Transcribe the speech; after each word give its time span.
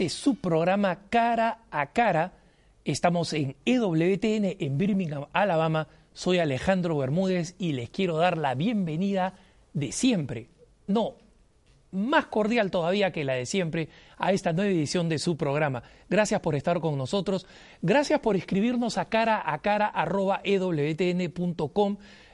Este 0.00 0.06
es 0.06 0.14
su 0.14 0.36
programa 0.36 0.98
Cara 1.10 1.58
a 1.70 1.92
Cara. 1.92 2.32
Estamos 2.86 3.34
en 3.34 3.54
EWTN 3.66 4.56
en 4.58 4.78
Birmingham, 4.78 5.26
Alabama. 5.34 5.88
Soy 6.14 6.38
Alejandro 6.38 6.96
Bermúdez 6.96 7.54
y 7.58 7.72
les 7.72 7.90
quiero 7.90 8.16
dar 8.16 8.38
la 8.38 8.54
bienvenida 8.54 9.34
de 9.74 9.92
siempre. 9.92 10.48
No, 10.86 11.16
más 11.90 12.24
cordial 12.24 12.70
todavía 12.70 13.12
que 13.12 13.24
la 13.24 13.34
de 13.34 13.44
siempre 13.44 13.90
a 14.16 14.32
esta 14.32 14.54
nueva 14.54 14.70
edición 14.70 15.10
de 15.10 15.18
su 15.18 15.36
programa. 15.36 15.82
Gracias 16.08 16.40
por 16.40 16.54
estar 16.54 16.80
con 16.80 16.96
nosotros. 16.96 17.46
Gracias 17.82 18.20
por 18.20 18.36
escribirnos 18.36 18.96
a 18.96 19.04
cara 19.04 19.42
a 19.44 19.58
cara 19.58 19.92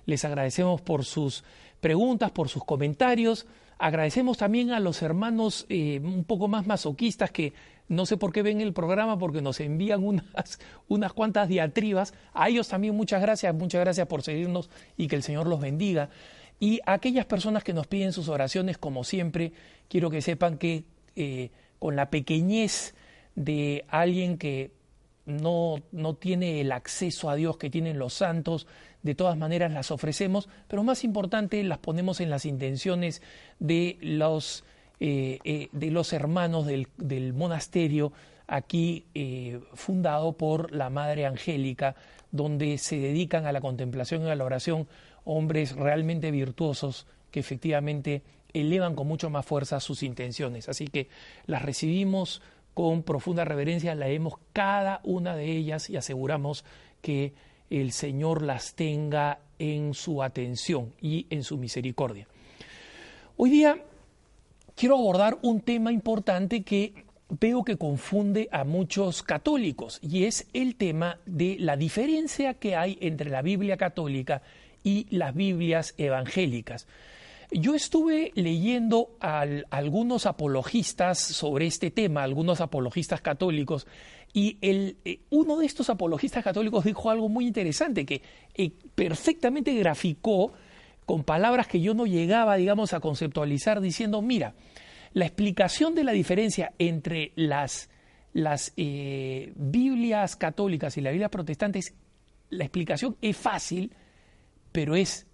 Les 0.05 0.25
agradecemos 0.25 0.83
por 0.83 1.05
sus 1.05 1.42
preguntas, 1.81 2.31
por 2.31 2.48
sus 2.48 2.64
comentarios. 2.64 3.44
Agradecemos 3.78 4.38
también 4.38 4.70
a 4.70 4.80
los 4.80 5.02
hermanos 5.02 5.66
eh, 5.69 6.00
un 6.02 6.24
poco 6.24 6.48
más 6.48 6.66
masoquistas 6.66 7.30
que 7.30 7.52
no 7.88 8.06
sé 8.06 8.16
por 8.16 8.32
qué 8.32 8.42
ven 8.42 8.60
el 8.60 8.72
programa 8.72 9.19
porque 9.19 9.42
nos 9.42 9.60
envían 9.60 10.02
unas, 10.02 10.58
unas 10.88 11.12
cuantas 11.12 11.48
diatribas. 11.48 12.14
A 12.32 12.48
ellos 12.48 12.69
también 12.69 12.97
muchas 12.97 13.20
gracias, 13.20 13.54
muchas 13.54 13.80
gracias 13.82 14.06
por 14.06 14.22
seguirnos 14.22 14.70
y 14.97 15.08
que 15.08 15.16
el 15.16 15.22
Señor 15.22 15.47
los 15.47 15.60
bendiga. 15.60 16.08
Y 16.58 16.80
a 16.86 16.94
aquellas 16.94 17.27
personas 17.27 17.62
que 17.62 17.74
nos 17.74 17.86
piden 17.86 18.12
sus 18.12 18.28
oraciones, 18.28 18.78
como 18.78 19.04
siempre, 19.04 19.52
quiero 19.88 20.10
que 20.10 20.22
sepan 20.22 20.56
que 20.56 20.84
eh, 21.14 21.50
con 21.78 21.97
la 21.97 22.08
pequeñez 22.08 22.94
de 23.34 23.84
alguien 23.88 24.38
que 24.38 24.72
no, 25.27 25.82
no 25.92 26.14
tiene 26.14 26.60
el 26.60 26.72
acceso 26.72 27.28
a 27.28 27.34
Dios 27.34 27.58
que 27.58 27.69
tienen 27.69 27.98
los 27.98 28.14
santos, 28.14 28.66
de 29.07 29.15
todas 29.15 29.39
maneras 29.39 29.73
las 29.73 29.91
ofrecemos, 29.91 30.49
pero 30.69 30.83
más 30.83 31.05
importante 31.05 31.62
las 31.62 31.79
ponemos 31.79 32.21
en 32.21 32.29
las 32.29 32.45
intenciones 32.45 33.23
de 33.61 33.97
los, 34.03 34.65
eh, 35.01 35.39
eh, 35.45 35.69
de 35.73 35.91
los 35.91 36.12
hermanos 36.12 36.67
del, 36.67 37.33
monasterio 37.33 38.12
aquí 38.49 39.07
eh, 39.15 39.61
fundado 39.75 40.33
por 40.33 40.73
la 40.73 40.91
Madre 40.91 41.25
Angélica, 41.25 41.95
donde 42.33 42.79
se 42.79 42.99
dedican 42.99 43.47
a 43.47 43.53
la 43.53 43.61
contemplación 43.61 44.27
y 44.27 44.31
a 44.31 44.34
la 44.34 44.45
oración 44.45 44.89
hombres 45.25 45.75
realmente 45.75 46.31
virtuosos 46.31 47.07
que 47.31 47.41
efectivamente 47.41 48.23
elevan 48.53 48.95
con 48.95 49.07
mucho 49.07 49.31
más 49.31 49.47
fuerza 49.47 49.81
sus 49.81 50.03
intenciones. 50.03 50.69
Así 50.69 50.89
que 50.89 51.09
las 51.47 51.62
recibimos 51.62 52.43
con 52.75 53.05
profunda 53.05 53.45
reverencia, 53.45 53.95
leemos 53.95 54.34
cada 54.53 55.01
una 55.05 55.37
de 55.37 55.53
ellas 55.53 55.89
y 55.91 55.97
aseguramos 55.97 56.65
que 57.03 57.34
el 57.70 57.92
Señor 57.92 58.42
las 58.42 58.75
tenga 58.75 59.41
en 59.59 59.95
su 59.95 60.22
atención 60.22 60.92
y 61.00 61.27
en 61.31 61.42
su 61.42 61.56
misericordia. 61.56 62.27
Hoy 63.37 63.50
día 63.50 63.78
quiero 64.75 64.97
abordar 64.97 65.38
un 65.43 65.60
tema 65.60 65.93
importante 65.93 66.62
que 66.62 67.06
veo 67.28 67.65
que 67.65 67.77
confunde 67.77 68.49
a 68.53 68.65
muchos 68.65 69.22
católicos 69.22 69.99
y 70.00 70.25
es 70.25 70.47
el 70.53 70.77
tema 70.77 71.19
de 71.27 71.56
la 71.59 71.77
diferencia 71.77 72.54
que 72.54 72.77
hay 72.77 72.99
entre 73.00 73.31
la 73.31 73.43
Biblia 73.43 73.77
católica 73.77 74.43
y 74.84 75.06
las 75.10 75.34
Biblias 75.34 75.94
evangélicas. 75.98 76.87
Yo 77.50 77.75
estuve 77.75 78.33
leyendo 78.34 79.16
a 79.21 79.44
algunos 79.71 80.27
apologistas 80.27 81.19
sobre 81.19 81.66
este 81.66 81.91
tema, 81.91 82.22
algunos 82.22 82.60
apologistas 82.60 83.21
católicos, 83.21 83.87
y 84.36 84.58
el, 84.60 84.98
eh, 85.06 85.20
uno 85.30 85.56
de 85.56 85.64
estos 85.64 85.88
apologistas 85.88 86.44
católicos 86.44 86.84
dijo 86.84 87.08
algo 87.08 87.26
muy 87.30 87.47
interesante, 87.47 88.04
que 88.04 88.20
eh, 88.54 88.70
perfectamente 88.94 89.72
graficó 89.72 90.52
con 91.06 91.24
palabras 91.24 91.66
que 91.66 91.80
yo 91.80 91.94
no 91.94 92.04
llegaba, 92.04 92.56
digamos, 92.56 92.92
a 92.92 93.00
conceptualizar, 93.00 93.80
diciendo, 93.80 94.20
mira, 94.20 94.52
la 95.14 95.24
explicación 95.24 95.94
de 95.94 96.04
la 96.04 96.12
diferencia 96.12 96.74
entre 96.78 97.32
las, 97.34 97.88
las 98.34 98.74
eh, 98.76 99.54
Biblias 99.56 100.36
católicas 100.36 100.98
y 100.98 101.00
la 101.00 101.12
Biblia 101.12 101.30
protestantes, 101.30 101.94
la 102.50 102.64
explicación 102.64 103.16
es 103.22 103.38
fácil, 103.38 103.91
pero 104.70 104.97
es 104.97 105.26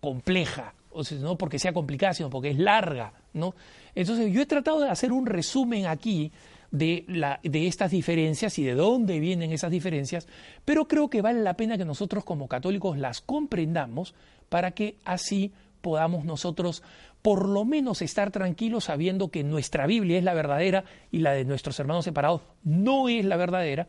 compleja, 0.00 0.74
o 0.90 1.04
sea, 1.04 1.18
no 1.18 1.38
porque 1.38 1.60
sea 1.60 1.72
complicada, 1.72 2.14
sino 2.14 2.30
porque 2.30 2.50
es 2.50 2.58
larga, 2.58 3.12
¿no? 3.32 3.54
Entonces 3.94 4.32
yo 4.32 4.42
he 4.42 4.46
tratado 4.46 4.80
de 4.80 4.88
hacer 4.88 5.12
un 5.12 5.26
resumen 5.26 5.86
aquí 5.86 6.32
de, 6.70 7.04
la, 7.08 7.40
de 7.42 7.66
estas 7.66 7.90
diferencias 7.90 8.58
y 8.58 8.64
de 8.64 8.74
dónde 8.74 9.20
vienen 9.20 9.52
esas 9.52 9.70
diferencias, 9.70 10.28
pero 10.64 10.86
creo 10.86 11.10
que 11.10 11.22
vale 11.22 11.42
la 11.42 11.54
pena 11.54 11.78
que 11.78 11.84
nosotros 11.84 12.24
como 12.24 12.48
católicos 12.48 12.98
las 12.98 13.20
comprendamos 13.20 14.14
para 14.48 14.72
que 14.72 14.96
así 15.04 15.52
podamos 15.80 16.24
nosotros 16.24 16.82
por 17.22 17.48
lo 17.48 17.64
menos 17.64 18.02
estar 18.02 18.30
tranquilos 18.30 18.84
sabiendo 18.84 19.30
que 19.30 19.44
nuestra 19.44 19.86
Biblia 19.86 20.18
es 20.18 20.24
la 20.24 20.34
verdadera 20.34 20.84
y 21.10 21.18
la 21.18 21.32
de 21.32 21.44
nuestros 21.44 21.78
hermanos 21.78 22.04
separados 22.04 22.42
no 22.64 23.08
es 23.08 23.24
la 23.24 23.36
verdadera, 23.36 23.88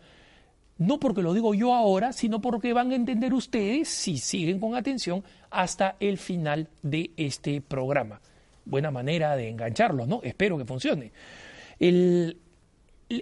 no 0.77 0.99
porque 0.99 1.21
lo 1.21 1.33
digo 1.33 1.53
yo 1.53 1.73
ahora, 1.73 2.11
sino 2.11 2.41
porque 2.41 2.73
van 2.73 2.91
a 2.91 2.95
entender 2.95 3.33
ustedes, 3.33 3.87
si 3.87 4.17
siguen 4.17 4.59
con 4.59 4.75
atención, 4.75 5.23
hasta 5.49 5.95
el 5.99 6.17
final 6.17 6.69
de 6.81 7.11
este 7.17 7.61
programa. 7.61 8.19
Buena 8.65 8.91
manera 8.91 9.35
de 9.35 9.49
engancharlos, 9.49 10.07
¿no? 10.07 10.21
Espero 10.23 10.57
que 10.57 10.65
funcione. 10.65 11.11
El, 11.79 12.40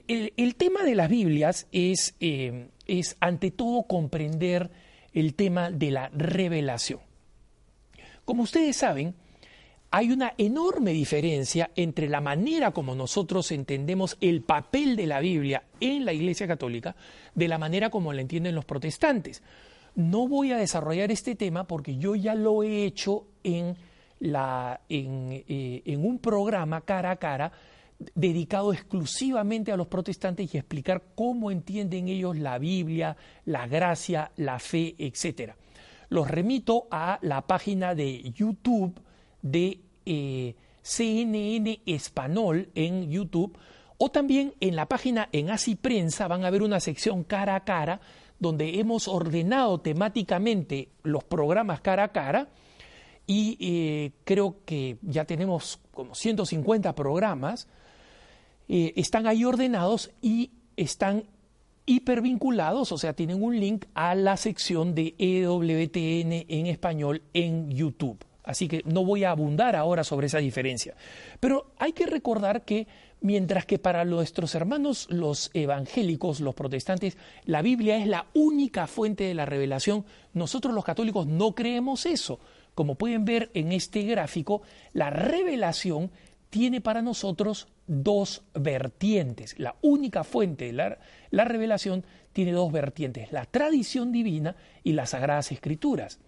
el, 0.07 0.55
tema 0.55 0.83
de 0.83 0.95
las 0.95 1.09
Biblias 1.09 1.67
es, 1.71 2.15
eh, 2.19 2.67
es, 2.85 3.17
ante 3.19 3.51
todo, 3.51 3.83
comprender 3.83 4.69
el 5.13 5.33
tema 5.33 5.71
de 5.71 5.91
la 5.91 6.09
revelación. 6.09 6.99
Como 8.25 8.43
ustedes 8.43 8.77
saben, 8.77 9.15
hay 9.91 10.11
una 10.11 10.33
enorme 10.37 10.91
diferencia 10.91 11.71
entre 11.75 12.07
la 12.07 12.21
manera 12.21 12.71
como 12.71 12.93
nosotros 12.93 13.51
entendemos 13.51 14.17
el 14.21 14.43
papel 14.43 14.95
de 14.95 15.07
la 15.07 15.19
Biblia 15.19 15.63
en 15.79 16.05
la 16.05 16.13
Iglesia 16.13 16.47
Católica 16.47 16.95
de 17.33 17.47
la 17.47 17.57
manera 17.57 17.89
como 17.89 18.13
la 18.13 18.21
entienden 18.21 18.53
los 18.53 18.65
protestantes. 18.65 19.41
No 19.95 20.27
voy 20.27 20.51
a 20.51 20.57
desarrollar 20.57 21.09
este 21.11 21.33
tema 21.33 21.65
porque 21.65 21.97
yo 21.97 22.15
ya 22.15 22.35
lo 22.35 22.61
he 22.61 22.85
hecho 22.85 23.25
en, 23.43 23.75
eh, 24.19 25.81
en 25.85 26.05
un 26.05 26.19
programa 26.19 26.81
cara 26.81 27.11
a 27.11 27.15
cara 27.15 27.51
dedicado 28.15 28.71
exclusivamente 28.71 29.71
a 29.71 29.77
los 29.77 29.87
protestantes 29.87 30.53
y 30.53 30.57
explicar 30.57 31.03
cómo 31.15 31.51
entienden 31.51 32.07
ellos 32.07 32.37
la 32.37 32.57
Biblia, 32.57 33.17
la 33.45 33.67
gracia, 33.67 34.31
la 34.37 34.59
fe, 34.59 34.95
etc. 34.97 35.53
Los 36.09 36.29
remito 36.29 36.87
a 36.89 37.19
la 37.21 37.41
página 37.45 37.93
de 37.95 38.31
YouTube 38.31 38.99
de 39.41 39.79
eh, 40.05 40.55
CNN 40.81 41.81
Español 41.85 42.69
en 42.73 43.11
YouTube 43.11 43.57
o 43.97 44.09
también 44.09 44.53
en 44.61 44.75
la 44.75 44.87
página 44.87 45.27
en 45.31 45.49
Así 45.49 45.75
Prensa 45.75 46.27
van 46.27 46.45
a 46.45 46.49
ver 46.49 46.63
una 46.63 46.79
sección 46.79 47.23
cara 47.23 47.55
a 47.55 47.65
cara 47.65 47.99
donde 48.39 48.79
hemos 48.79 49.09
ordenado 49.09 49.79
temáticamente 49.81 50.87
los 51.03 51.25
programas 51.25 51.81
cara 51.81 52.05
a 52.05 52.11
cara 52.13 52.47
y 53.27 53.57
eh, 53.59 54.11
creo 54.23 54.63
que 54.65 54.97
ya 55.01 55.25
tenemos 55.25 55.79
como 55.91 56.15
150 56.15 56.95
programas 56.95 57.67
están 58.69 59.25
ahí 59.27 59.43
ordenados 59.43 60.11
y 60.21 60.51
están 60.77 61.25
hipervinculados, 61.89 62.91
o 62.91 62.97
sea, 62.99 63.13
tienen 63.13 63.41
un 63.41 63.59
link 63.59 63.85
a 63.95 64.13
la 64.13 64.37
sección 64.37 64.93
de 64.93 65.15
EWTN 65.17 66.45
en 66.47 66.67
español 66.67 67.23
en 67.33 67.71
YouTube. 67.71 68.23
Así 68.43 68.67
que 68.67 68.83
no 68.85 69.03
voy 69.03 69.23
a 69.23 69.31
abundar 69.31 69.75
ahora 69.75 70.03
sobre 70.03 70.27
esa 70.27 70.37
diferencia. 70.37 70.95
Pero 71.39 71.71
hay 71.77 71.93
que 71.93 72.05
recordar 72.05 72.63
que 72.63 72.87
mientras 73.21 73.65
que 73.65 73.79
para 73.79 74.05
nuestros 74.05 74.53
hermanos 74.55 75.07
los 75.09 75.49
evangélicos, 75.53 76.39
los 76.39 76.55
protestantes, 76.55 77.17
la 77.45 77.61
Biblia 77.61 77.97
es 77.97 78.07
la 78.07 78.27
única 78.33 78.85
fuente 78.85 79.23
de 79.23 79.33
la 79.33 79.45
revelación, 79.45 80.05
nosotros 80.33 80.73
los 80.73 80.85
católicos 80.85 81.25
no 81.27 81.53
creemos 81.53 82.05
eso. 82.05 82.39
Como 82.75 82.95
pueden 82.95 83.25
ver 83.25 83.49
en 83.53 83.71
este 83.71 84.03
gráfico, 84.03 84.61
la 84.93 85.09
revelación 85.09 86.11
tiene 86.49 86.81
para 86.81 87.01
nosotros 87.01 87.67
dos 87.87 88.43
vertientes. 88.53 89.55
La 89.57 89.75
única 89.81 90.23
fuente 90.23 90.65
de 90.65 90.73
la, 90.73 90.99
la 91.29 91.45
revelación 91.45 92.05
tiene 92.33 92.51
dos 92.51 92.71
vertientes, 92.71 93.31
la 93.31 93.45
tradición 93.45 94.11
divina 94.11 94.55
y 94.83 94.93
las 94.93 95.11
sagradas 95.11 95.51
escrituras. 95.51 96.19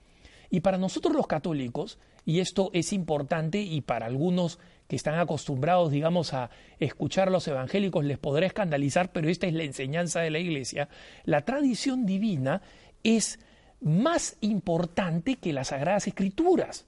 Y 0.50 0.60
para 0.60 0.78
nosotros 0.78 1.16
los 1.16 1.28
católicos, 1.28 1.98
y 2.26 2.40
esto 2.40 2.70
es 2.74 2.94
importante 2.94 3.62
y 3.62 3.82
para 3.82 4.06
algunos 4.06 4.60
que 4.88 4.96
están 4.96 5.18
acostumbrados, 5.18 5.92
digamos, 5.92 6.34
a 6.34 6.50
escuchar 6.80 7.30
a 7.30 7.32
los 7.32 7.48
evangélicos 7.48 8.04
les 8.04 8.18
podrá 8.18 8.46
escandalizar, 8.46 9.12
pero 9.12 9.30
esta 9.30 9.48
es 9.48 9.54
la 9.54 9.64
enseñanza 9.64 10.20
de 10.20 10.30
la 10.30 10.40
Iglesia, 10.40 10.90
la 11.24 11.46
tradición 11.46 12.06
divina 12.06 12.62
es 13.04 13.40
más 13.80 14.38
importante 14.42 15.38
que 15.38 15.54
las 15.54 15.70
sagradas 15.70 16.08
escrituras. 16.08 16.86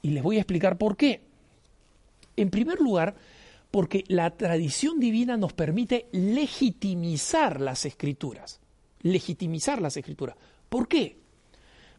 Y 0.00 0.10
les 0.10 0.22
voy 0.22 0.36
a 0.36 0.40
explicar 0.40 0.78
por 0.78 0.96
qué. 0.96 1.31
En 2.36 2.50
primer 2.50 2.80
lugar, 2.80 3.14
porque 3.70 4.04
la 4.08 4.30
tradición 4.36 5.00
divina 5.00 5.36
nos 5.36 5.52
permite 5.52 6.08
legitimizar 6.12 7.60
las 7.60 7.86
escrituras. 7.86 8.60
Legitimizar 9.00 9.80
las 9.80 9.96
escrituras. 9.96 10.36
¿Por 10.68 10.88
qué? 10.88 11.18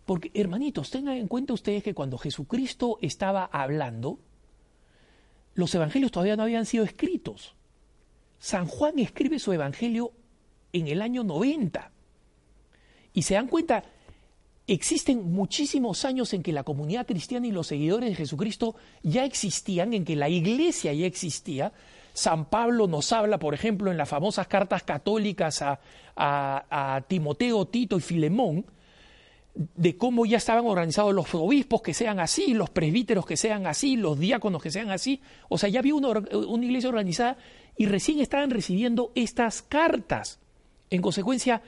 Porque, 0.06 0.32
hermanitos, 0.34 0.92
tengan 0.92 1.18
en 1.18 1.28
cuenta 1.28 1.54
ustedes 1.54 1.84
que 1.84 1.94
cuando 1.94 2.18
Jesucristo 2.18 3.00
estaba 3.02 3.46
hablando, 3.46 4.20
los 5.56 5.74
evangelios 5.76 6.12
todavía 6.12 6.36
no 6.36 6.44
habían 6.44 6.66
sido 6.66 6.84
escritos. 6.84 7.56
San 8.40 8.68
Juan 8.68 9.00
escribe 9.00 9.40
su 9.40 9.54
evangelio 9.54 10.12
en 10.74 10.88
el 10.88 11.02
año 11.02 11.24
90. 11.24 11.92
Y 13.14 13.22
se 13.22 13.36
dan 13.36 13.48
cuenta, 13.48 13.84
existen 14.68 15.32
muchísimos 15.32 16.06
años 16.06 16.34
en 16.34 16.44
que 16.44 16.54
la 16.54 16.64
comunidad 16.64 17.06
cristiana 17.06 17.48
y 17.48 17.52
los 17.52 17.68
seguidores 17.68 18.10
de 18.10 18.16
Jesucristo 18.16 18.76
ya 19.02 19.26
existían, 19.26 19.94
en 19.94 20.06
que 20.06 20.16
la 20.16 20.30
iglesia 20.30 20.94
ya 20.94 21.06
existía. 21.06 21.74
San 22.14 22.46
Pablo 22.46 22.88
nos 22.88 23.12
habla, 23.12 23.40
por 23.40 23.54
ejemplo, 23.54 23.92
en 23.92 23.98
las 23.98 24.08
famosas 24.08 24.48
cartas 24.48 24.84
católicas 24.84 25.64
a, 26.16 27.06
Timoteo, 27.08 27.66
Tito 27.66 27.98
y 27.98 28.02
Filemón, 28.02 28.66
de 29.56 29.98
cómo 29.98 30.26
ya 30.26 30.38
estaban 30.38 30.66
organizados 30.66 31.14
los 31.14 31.34
obispos 31.36 31.82
que 31.82 31.94
sean 31.94 32.20
así, 32.20 32.54
los 32.54 32.70
presbíteros 32.70 33.26
que 33.26 33.38
sean 33.38 33.68
así, 33.68 33.98
los 33.98 34.18
diáconos 34.18 34.62
que 34.62 34.72
sean 34.72 34.90
así. 34.90 35.22
O 35.50 35.58
sea, 35.58 35.70
ya 35.70 35.80
había 35.80 35.96
una, 35.96 36.10
iglesia 36.64 36.90
organizada 36.90 37.38
y 37.78 37.86
recién 37.86 38.20
estaban 38.20 38.50
recibiendo 38.50 39.12
estas 39.16 39.62
cartas. 39.62 40.40
En 40.90 41.02
consecuencia, 41.02 41.62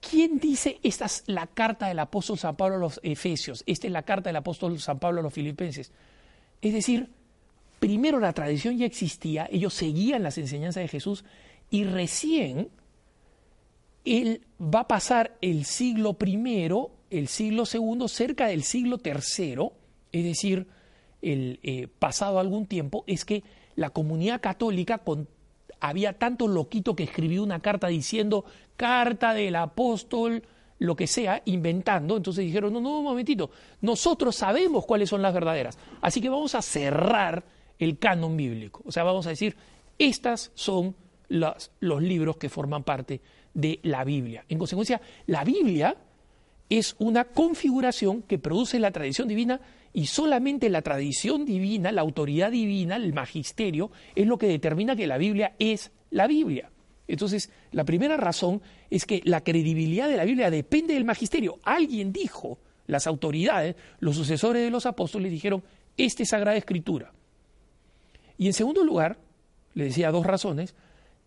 ¿quién 0.00 0.38
dice 0.38 0.78
esta 0.82 1.06
es 1.06 1.24
la 1.26 1.46
carta 1.46 1.88
del 1.88 1.98
apóstol 1.98 2.38
San 2.38 2.56
Pablo 2.56 2.76
a 2.76 2.80
los 2.80 3.00
Efesios? 3.02 3.62
Esta 3.66 3.86
es 3.86 3.92
la 3.92 4.02
carta 4.02 4.28
del 4.28 4.36
apóstol 4.36 4.78
San 4.80 4.98
Pablo 4.98 5.20
a 5.20 5.22
los 5.22 5.34
Filipenses. 5.34 5.92
Es 6.62 6.72
decir, 6.72 7.10
primero 7.78 8.18
la 8.20 8.32
tradición 8.32 8.78
ya 8.78 8.86
existía, 8.86 9.48
ellos 9.50 9.74
seguían 9.74 10.22
las 10.22 10.38
enseñanzas 10.38 10.82
de 10.82 10.88
Jesús 10.88 11.24
y 11.70 11.84
recién 11.84 12.68
él 14.04 14.42
va 14.60 14.80
a 14.80 14.88
pasar 14.88 15.36
el 15.40 15.64
siglo 15.64 16.14
primero 16.14 16.96
el 17.10 17.28
siglo 17.28 17.64
II, 17.72 18.08
cerca 18.08 18.46
del 18.46 18.62
siglo 18.62 18.98
III, 19.02 19.70
es 20.12 20.24
decir, 20.24 20.66
el 21.22 21.60
eh, 21.62 21.88
pasado 21.98 22.38
algún 22.38 22.66
tiempo, 22.66 23.04
es 23.06 23.24
que 23.24 23.42
la 23.74 23.90
comunidad 23.90 24.40
católica 24.40 24.98
con, 24.98 25.28
había 25.80 26.14
tanto 26.14 26.48
loquito 26.48 26.96
que 26.96 27.04
escribió 27.04 27.42
una 27.42 27.60
carta 27.60 27.88
diciendo 27.88 28.44
carta 28.76 29.34
del 29.34 29.56
apóstol, 29.56 30.42
lo 30.78 30.96
que 30.96 31.06
sea, 31.06 31.42
inventando. 31.46 32.16
Entonces 32.16 32.44
dijeron, 32.44 32.72
no, 32.72 32.80
no, 32.80 32.98
un 32.98 33.04
momentito, 33.04 33.50
nosotros 33.80 34.36
sabemos 34.36 34.86
cuáles 34.86 35.08
son 35.08 35.22
las 35.22 35.34
verdaderas. 35.34 35.78
Así 36.00 36.20
que 36.20 36.28
vamos 36.28 36.54
a 36.54 36.62
cerrar 36.62 37.44
el 37.78 37.98
canon 37.98 38.36
bíblico. 38.36 38.82
O 38.86 38.92
sea, 38.92 39.04
vamos 39.04 39.26
a 39.26 39.30
decir, 39.30 39.56
estas 39.98 40.52
son 40.54 40.94
los 41.28 42.02
libros 42.02 42.36
que 42.36 42.48
forman 42.48 42.84
parte 42.84 43.20
de 43.52 43.80
la 43.82 44.04
Biblia. 44.04 44.44
En 44.48 44.58
consecuencia, 44.58 45.00
la 45.26 45.44
Biblia 45.44 45.96
es 46.68 46.96
una 46.98 47.24
configuración 47.24 48.22
que 48.22 48.38
produce 48.38 48.78
la 48.78 48.90
tradición 48.90 49.28
divina 49.28 49.60
y 49.92 50.06
solamente 50.06 50.68
la 50.68 50.82
tradición 50.82 51.44
divina, 51.44 51.92
la 51.92 52.02
autoridad 52.02 52.50
divina, 52.50 52.96
el 52.96 53.12
magisterio, 53.12 53.90
es 54.14 54.26
lo 54.26 54.36
que 54.36 54.48
determina 54.48 54.96
que 54.96 55.06
la 55.06 55.18
Biblia 55.18 55.54
es 55.58 55.90
la 56.10 56.26
Biblia. 56.26 56.70
Entonces, 57.08 57.50
la 57.70 57.84
primera 57.84 58.16
razón 58.16 58.60
es 58.90 59.06
que 59.06 59.22
la 59.24 59.42
credibilidad 59.42 60.08
de 60.08 60.16
la 60.16 60.24
Biblia 60.24 60.50
depende 60.50 60.94
del 60.94 61.04
magisterio. 61.04 61.60
Alguien 61.62 62.12
dijo, 62.12 62.58
las 62.86 63.06
autoridades, 63.06 63.76
los 64.00 64.16
sucesores 64.16 64.62
de 64.62 64.70
los 64.70 64.86
apóstoles 64.86 65.30
dijeron, 65.30 65.62
esta 65.96 66.24
es 66.24 66.30
Sagrada 66.30 66.56
Escritura. 66.56 67.12
Y 68.36 68.48
en 68.48 68.52
segundo 68.52 68.84
lugar, 68.84 69.18
le 69.74 69.84
decía 69.84 70.10
dos 70.10 70.26
razones, 70.26 70.74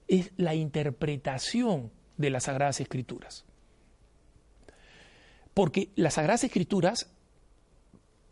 es 0.08 0.32
la 0.38 0.54
interpretación 0.54 1.92
de 2.18 2.30
las 2.30 2.44
Sagradas 2.44 2.82
Escrituras. 2.82 3.46
Porque 5.54 5.90
las 5.96 6.16
Sagradas 6.16 6.44
Escrituras, 6.44 7.10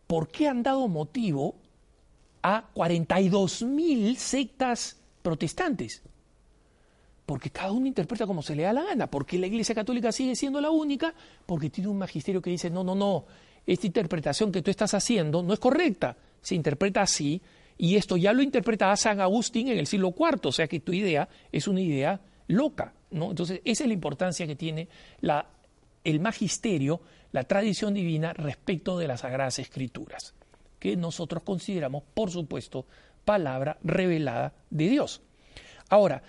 ¿por 0.08 0.30
qué 0.30 0.48
han 0.48 0.64
dado 0.64 0.88
motivo 0.88 1.56
a 2.42 2.72
42.000 2.74 4.16
sectas 4.16 5.00
protestantes? 5.22 6.02
Porque 7.25 7.50
cada 7.50 7.74
uno 7.74 7.88
interpreta 7.88 8.25
como 8.25 8.42
se 8.42 8.56
le 8.56 8.64
da 8.64 8.72
la 8.72 8.84
gana. 8.84 9.08
Porque 9.08 9.38
la 9.38 9.48
Iglesia 9.48 9.75
Católica 9.75 10.12
sigue 10.12 10.36
siendo 10.36 10.62
la 10.62 10.72
única? 10.72 11.14
Porque 11.46 11.69
tiene 11.69 11.90
un 11.90 11.98
magisterio 11.98 12.42
que 12.42 12.50
dice, 12.50 12.69
no, 12.69 12.84
no, 12.84 12.96
no, 12.96 13.25
esta 13.66 13.86
interpretación 13.86 14.52
que 14.52 14.62
tú 14.62 14.72
estás 14.72 14.94
haciendo 14.94 15.44
no 15.44 15.54
es 15.54 15.60
correcta. 15.60 16.16
Se 16.42 16.56
interpreta 16.56 17.02
así 17.02 17.42
y 17.78 17.98
esto 17.98 18.18
ya 18.18 18.34
lo 18.34 18.42
interpretaba 18.42 18.96
San 18.96 19.19
Agustín 19.19 19.68
en 19.68 19.78
el 19.78 19.88
siglo 19.88 20.16
IV, 20.18 20.48
o 20.48 20.52
sea 20.52 20.68
que 20.68 20.80
tu 20.80 20.94
idea 20.94 21.28
es 21.52 21.68
una 21.68 21.81
idea 21.81 22.19
loca. 22.48 22.94
¿no? 23.12 23.30
Entonces, 23.30 23.62
esa 23.66 23.84
es 23.84 23.88
la 23.88 23.94
importancia 23.94 24.48
que 24.48 24.56
tiene 24.56 24.88
la, 25.22 25.46
el 26.03 26.19
magisterio 26.19 27.01
la 27.31 27.44
tradición 27.44 27.94
divina 27.94 28.33
respecto 28.33 28.97
de 28.97 29.07
las 29.07 29.21
Sagradas 29.21 29.59
Escrituras, 29.59 30.33
que 30.79 30.95
nosotros 30.95 31.44
consideramos, 31.44 32.03
por 32.13 32.31
supuesto, 32.31 32.85
palabra 33.25 33.77
revelada 33.83 34.53
de 34.69 34.89
Dios. 34.89 35.21
Ahora, 35.89 36.23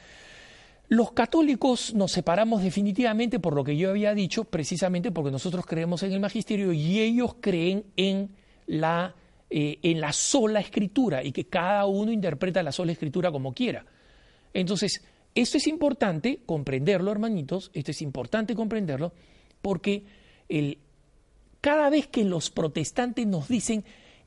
los 0.89 1.13
católicos 1.13 1.95
nos 1.95 2.13
separamos 2.13 2.63
definitivamente 2.63 3.39
por 3.39 3.55
lo 3.55 3.63
que 3.63 3.77
yo 3.77 3.91
había 3.91 4.15
dicho, 4.15 4.45
precisamente 4.45 5.11
porque 5.13 5.31
nosotros 5.31 5.67
creemos 5.67 6.03
en 6.03 6.13
el 6.13 6.21
magisterio 6.21 6.73
y 6.73 7.01
ellos 7.01 7.37
creen 7.41 7.85
en 7.97 8.31
la, 8.67 9.15
eh, 9.51 9.79
en 9.83 10.01
la 10.01 10.13
sola 10.13 10.61
escritura 10.61 11.23
y 11.23 11.33
que 11.33 11.47
cada 11.47 11.87
uno 11.87 12.11
interpreta 12.11 12.63
la 12.63 12.73
sola 12.73 12.93
escritura 12.93 13.31
como 13.31 13.53
quiera. 13.53 13.85
Entonces, 14.55 15.05
esto 15.35 15.59
es 15.59 15.67
importante 15.67 16.41
comprenderlo, 16.47 17.13
hermanitos, 17.13 17.71
esto 17.75 17.91
es 17.91 18.01
importante 18.01 18.55
comprenderlo, 18.55 19.13
porque 19.63 20.05
cada 21.61 21.91
vez 21.91 22.07
que 22.07 22.25
los 22.25 22.51
protestantes 22.51 23.27
nos 23.27 23.49
dicen, 23.49 23.85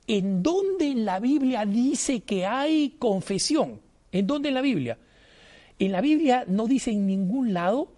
¿en 0.07 0.43
dónde 0.43 0.88
en 0.88 1.05
la 1.05 1.19
Biblia 1.19 1.65
dice 1.65 2.21
que 2.21 2.45
hay 2.45 2.95
confesión? 3.00 3.79
¿En 4.11 4.27
dónde 4.27 4.50
en 4.50 4.55
la 4.55 4.61
Biblia? 4.61 4.97
En 5.79 5.91
la 5.91 6.01
Biblia 6.01 6.43
no 6.47 6.67
dice 6.67 6.91
en 6.91 7.07
ningún 7.07 7.53
lado, 7.53 7.91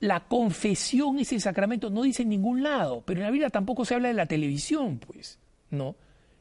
la 0.00 0.28
confesión 0.28 1.18
es 1.18 1.32
el 1.32 1.40
sacramento, 1.40 1.90
no 1.90 2.02
dice 2.02 2.22
en 2.22 2.28
ningún 2.28 2.62
lado, 2.62 3.02
pero 3.06 3.20
en 3.20 3.24
la 3.24 3.30
Biblia 3.30 3.50
tampoco 3.50 3.84
se 3.84 3.94
habla 3.94 4.08
de 4.08 4.14
la 4.14 4.26
televisión, 4.26 4.98
pues, 4.98 5.38
¿no? 5.70 5.96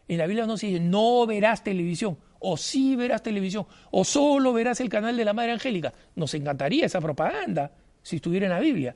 En 0.07 0.17
la 0.17 0.27
Biblia 0.27 0.46
no 0.46 0.57
se 0.57 0.67
dice, 0.67 0.79
no 0.79 1.25
verás 1.25 1.63
televisión, 1.63 2.17
o 2.39 2.55
sí 2.55 2.96
verás 2.96 3.24
televisión, 3.24 3.65
o 3.91 4.05
solo 4.05 4.53
verás 4.53 4.79
el 4.79 4.89
canal 4.89 5.17
de 5.17 5.25
la 5.25 5.34
Madre 5.34 5.53
Angélica. 5.53 5.93
Nos 6.15 6.34
encantaría 6.34 6.86
esa 6.86 7.01
propaganda 7.01 7.72
si 8.01 8.17
estuviera 8.17 8.46
en 8.46 8.51
la 8.51 8.60
Biblia. 8.60 8.96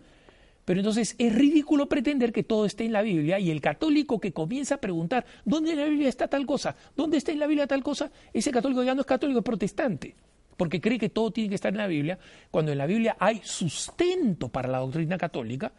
Pero 0.72 0.80
entonces 0.80 1.16
es 1.18 1.36
ridículo 1.36 1.90
pretender 1.90 2.32
que 2.32 2.44
todo 2.44 2.66
esté 2.66 2.86
en 2.86 2.94
la 2.94 3.02
Biblia 3.02 3.38
y 3.40 3.52
el 3.52 3.60
católico 3.60 4.22
que 4.22 4.32
comienza 4.32 4.76
a 4.76 4.78
preguntar, 4.78 5.26
¿dónde 5.44 5.72
en 5.72 5.80
la 5.80 5.84
Biblia 5.84 6.08
está 6.08 6.30
tal 6.30 6.46
cosa? 6.46 6.78
¿Dónde 6.96 7.18
está 7.18 7.34
en 7.34 7.40
la 7.40 7.48
Biblia 7.48 7.68
tal 7.68 7.84
cosa? 7.84 8.10
Ese 8.34 8.52
católico 8.52 8.82
ya 8.82 8.96
no 8.96 9.02
es 9.02 9.06
católico, 9.06 9.40
es 9.40 9.44
protestante, 9.44 10.16
porque 10.56 10.80
cree 10.80 10.98
que 10.98 11.10
todo 11.10 11.30
tiene 11.32 11.50
que 11.50 11.56
estar 11.56 11.74
en 11.74 11.78
la 11.80 11.88
Biblia, 11.88 12.18
cuando 12.52 12.72
en 12.72 12.78
la 12.78 12.86
Biblia 12.86 13.18
hay 13.20 13.42
sustento 13.44 14.48
para 14.48 14.70
la 14.70 14.78
doctrina 14.78 15.18
católica. 15.18 15.74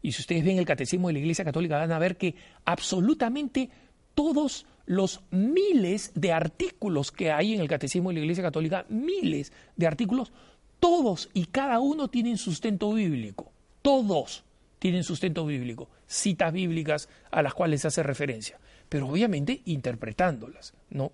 Y 0.00 0.12
si 0.12 0.22
ustedes 0.22 0.42
ven 0.42 0.56
el 0.56 0.64
catecismo 0.64 1.08
de 1.08 1.12
la 1.12 1.18
Iglesia 1.18 1.44
Católica 1.44 1.76
van 1.76 1.92
a 1.92 1.98
ver 1.98 2.16
que 2.16 2.34
absolutamente 2.64 3.68
todos 4.14 4.64
los 4.86 5.20
miles 5.30 6.10
de 6.14 6.32
artículos 6.32 7.12
que 7.12 7.32
hay 7.32 7.52
en 7.52 7.60
el 7.60 7.68
catecismo 7.68 8.08
de 8.08 8.14
la 8.14 8.20
Iglesia 8.22 8.44
Católica, 8.44 8.86
miles 8.88 9.52
de 9.76 9.86
artículos, 9.86 10.32
todos 10.80 11.28
y 11.34 11.44
cada 11.44 11.80
uno 11.80 12.08
tienen 12.08 12.38
sustento 12.38 12.94
bíblico 12.94 13.52
todos 13.88 14.44
tienen 14.78 15.02
sustento 15.02 15.46
bíblico, 15.46 15.88
citas 16.06 16.52
bíblicas 16.52 17.08
a 17.30 17.40
las 17.40 17.54
cuales 17.54 17.80
se 17.80 17.88
hace 17.88 18.02
referencia, 18.02 18.60
pero 18.86 19.08
obviamente 19.08 19.62
interpretándolas, 19.64 20.74
¿no? 20.90 21.10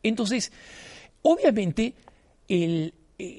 Entonces, 0.00 0.52
obviamente, 1.22 1.94
eh, 2.48 2.92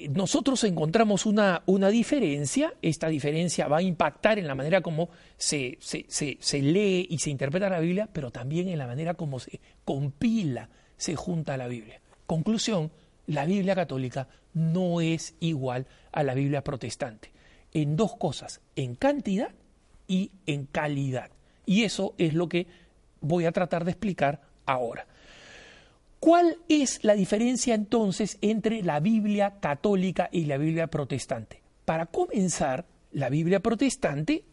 nosotros 0.10 0.62
encontramos 0.66 1.26
una, 1.26 1.64
una, 1.68 1.88
diferencia, 1.88 2.74
esta 2.82 3.08
diferencia 3.08 3.70
va 3.70 3.78
a 3.78 3.82
impactar 3.82 4.40
en 4.40 4.48
la 4.48 4.56
manera 4.56 4.82
como 4.82 5.08
se, 5.38 5.78
se, 5.80 6.06
se, 6.10 6.62
lee 6.62 7.08
y 7.10 7.20
se 7.20 7.30
interpreta 7.30 7.70
la 7.70 7.80
Biblia, 7.80 8.10
pero 8.12 8.30
también 8.30 8.68
en 8.68 8.78
la 8.78 8.88
manera 8.88 9.14
como 9.14 9.40
se 9.40 9.62
compila, 9.86 10.68
se 10.98 11.16
junta 11.16 11.56
la 11.56 11.70
Biblia. 11.70 12.02
Conclusión, 12.26 12.92
la 13.26 13.46
Biblia 13.46 13.74
católica 13.74 14.28
no 14.54 15.00
es 15.00 15.34
igual 15.40 15.88
a 16.12 16.24
la 16.24 16.34
Biblia 16.34 16.62
protestante. 16.62 17.32
En 17.74 17.96
dos 17.96 18.16
cosas, 18.16 18.62
en 18.76 18.96
cantidad 18.96 19.50
y 20.08 20.32
en 20.46 20.66
calidad. 20.66 21.32
Y 21.66 21.84
eso 21.84 22.14
es 22.18 22.34
lo 22.34 22.48
que 22.48 22.68
voy 23.22 23.46
a 23.46 23.52
tratar 23.52 23.86
de 23.86 23.92
explicar 23.92 24.42
ahora. 24.66 25.08
¿Cuál 26.20 26.58
es 26.70 27.04
la 27.04 27.16
diferencia 27.16 27.76
entonces 27.76 28.38
entre 28.42 28.82
la 28.82 29.00
Biblia 29.00 29.60
católica 29.60 30.30
y 30.32 30.46
la 30.46 30.58
Biblia 30.58 30.88
protestante? 30.88 31.62
Para 31.84 32.06
comenzar, 32.06 32.86
la 33.12 33.30
Biblia 33.30 33.60
protestante, 33.60 34.46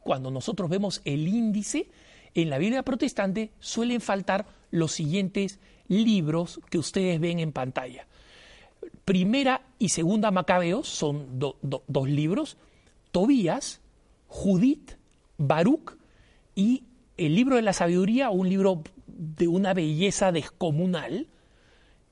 cuando 0.00 0.30
nosotros 0.30 0.68
vemos 0.68 1.02
el 1.04 1.28
índice, 1.28 1.88
en 2.34 2.50
la 2.50 2.58
Biblia 2.58 2.82
protestante 2.82 3.52
suelen 3.60 4.00
faltar 4.00 4.46
los 4.70 4.92
siguientes 4.92 5.58
libros 5.88 6.60
que 6.70 6.78
ustedes 6.78 7.20
ven 7.20 7.38
en 7.38 7.52
pantalla. 7.52 8.06
Primera 9.06 9.62
y 9.78 9.90
segunda 9.90 10.32
Macabeos 10.32 10.88
son 10.88 11.38
dos 11.38 12.08
libros, 12.10 12.56
Tobías, 13.12 13.80
Judith, 14.26 14.98
Baruch 15.38 15.96
y 16.56 16.82
el 17.16 17.36
libro 17.36 17.54
de 17.54 17.62
la 17.62 17.72
sabiduría, 17.72 18.30
un 18.30 18.48
libro 18.48 18.82
de 19.06 19.46
una 19.46 19.74
belleza 19.74 20.32
descomunal, 20.32 21.28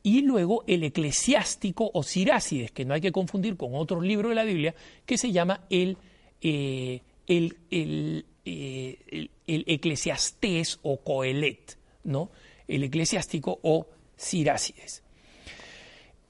y 0.04 0.22
luego 0.22 0.62
el 0.68 0.84
eclesiástico 0.84 1.90
o 1.92 2.04
Sirácides, 2.04 2.70
que 2.70 2.84
no 2.84 2.94
hay 2.94 3.00
que 3.00 3.10
confundir 3.10 3.56
con 3.56 3.74
otro 3.74 4.00
libro 4.00 4.28
de 4.28 4.36
la 4.36 4.44
Biblia, 4.44 4.76
que 5.04 5.18
se 5.18 5.32
llama 5.32 5.62
el, 5.70 5.96
eh, 6.42 7.00
el, 7.26 7.56
el, 7.72 8.24
eh, 8.44 9.28
el, 9.48 9.64
eclesiastés 9.66 10.78
o 10.82 10.98
coelet, 10.98 11.76
¿no? 12.04 12.30
el 12.68 12.84
eclesiástico 12.84 13.58
o 13.62 13.88
Sirácides. 14.16 15.02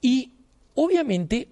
Y 0.00 0.34
obviamente 0.75 1.49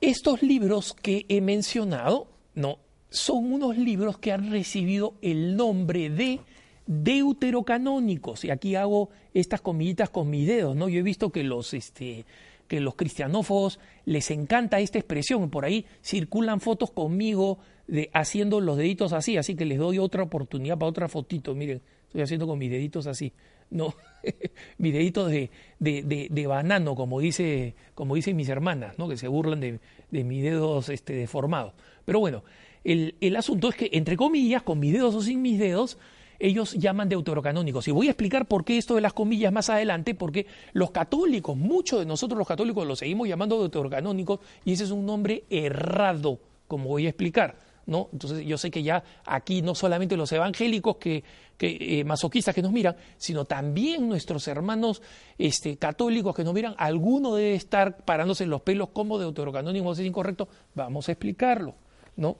estos 0.00 0.42
libros 0.42 0.94
que 0.94 1.26
he 1.28 1.40
mencionado, 1.40 2.28
¿no? 2.54 2.78
son 3.14 3.52
unos 3.52 3.78
libros 3.78 4.18
que 4.18 4.32
han 4.32 4.50
recibido 4.50 5.14
el 5.22 5.56
nombre 5.56 6.10
de 6.10 6.40
deuterocanónicos. 6.86 8.44
Y 8.44 8.50
aquí 8.50 8.74
hago 8.74 9.10
estas 9.32 9.60
comillitas 9.60 10.10
con 10.10 10.28
mis 10.28 10.46
dedos, 10.46 10.74
¿no? 10.74 10.88
Yo 10.88 10.98
he 10.98 11.02
visto 11.02 11.30
que 11.30 11.44
los, 11.44 11.74
este, 11.74 12.26
que 12.66 12.80
los 12.80 12.96
cristianófobos 12.96 13.78
les 14.04 14.30
encanta 14.32 14.80
esta 14.80 14.98
expresión. 14.98 15.48
Por 15.48 15.64
ahí 15.64 15.86
circulan 16.02 16.60
fotos 16.60 16.90
conmigo 16.90 17.58
de, 17.86 18.10
haciendo 18.12 18.60
los 18.60 18.76
deditos 18.76 19.12
así, 19.12 19.36
así 19.36 19.54
que 19.54 19.64
les 19.64 19.78
doy 19.78 19.98
otra 19.98 20.24
oportunidad 20.24 20.76
para 20.76 20.90
otra 20.90 21.08
fotito. 21.08 21.54
Miren, 21.54 21.80
estoy 22.06 22.22
haciendo 22.22 22.48
con 22.48 22.58
mis 22.58 22.70
deditos 22.70 23.06
así. 23.06 23.32
No, 23.74 23.94
mis 24.78 24.92
deditos 24.92 25.30
de, 25.30 25.50
de, 25.80 26.28
de, 26.30 26.46
banano, 26.46 26.94
como, 26.94 27.18
dice, 27.18 27.74
como 27.94 28.14
dicen 28.14 28.36
mis 28.36 28.48
hermanas, 28.48 28.98
¿no? 28.98 29.08
que 29.08 29.16
se 29.16 29.26
burlan 29.26 29.60
de, 29.60 29.80
mis 30.10 30.42
dedos 30.44 30.88
este, 30.88 31.12
deformados. 31.14 31.74
Pero 32.04 32.20
bueno, 32.20 32.44
el, 32.84 33.16
el 33.20 33.34
asunto 33.34 33.68
es 33.68 33.74
que, 33.74 33.90
entre 33.92 34.16
comillas, 34.16 34.62
con 34.62 34.78
mis 34.78 34.92
dedos 34.92 35.14
o 35.16 35.22
sin 35.22 35.42
mis 35.42 35.58
dedos, 35.58 35.98
ellos 36.38 36.74
llaman 36.74 37.08
deuterocanónicos. 37.08 37.88
Y 37.88 37.90
voy 37.90 38.06
a 38.06 38.10
explicar 38.10 38.46
por 38.46 38.64
qué 38.64 38.78
esto 38.78 38.94
de 38.94 39.00
las 39.00 39.12
comillas 39.12 39.52
más 39.52 39.70
adelante, 39.70 40.14
porque 40.14 40.46
los 40.72 40.92
católicos, 40.92 41.56
muchos 41.56 41.98
de 41.98 42.06
nosotros 42.06 42.38
los 42.38 42.46
católicos 42.46 42.86
los 42.86 43.00
seguimos 43.00 43.26
llamando 43.28 43.58
deuterocanónicos 43.58 44.38
y 44.64 44.72
ese 44.72 44.84
es 44.84 44.90
un 44.92 45.04
nombre 45.04 45.44
errado, 45.50 46.38
como 46.68 46.90
voy 46.90 47.06
a 47.06 47.08
explicar. 47.08 47.56
¿No? 47.86 48.08
Entonces 48.12 48.44
yo 48.46 48.58
sé 48.58 48.70
que 48.70 48.82
ya 48.82 49.02
aquí 49.24 49.62
no 49.62 49.74
solamente 49.74 50.16
los 50.16 50.32
evangélicos 50.32 50.96
que, 50.96 51.24
que 51.56 52.00
eh, 52.00 52.04
masoquistas 52.04 52.54
que 52.54 52.62
nos 52.62 52.72
miran, 52.72 52.96
sino 53.16 53.44
también 53.44 54.08
nuestros 54.08 54.46
hermanos 54.48 55.02
este, 55.38 55.76
católicos 55.76 56.34
que 56.34 56.44
nos 56.44 56.54
miran, 56.54 56.74
alguno 56.78 57.34
debe 57.34 57.54
estar 57.54 58.04
parándose 58.04 58.44
en 58.44 58.50
los 58.50 58.62
pelos 58.62 58.88
como 58.90 59.18
deuterocanónico 59.18 59.92
es 59.92 60.00
incorrecto, 60.00 60.48
vamos 60.74 61.08
a 61.08 61.12
explicarlo, 61.12 61.74
¿no? 62.16 62.36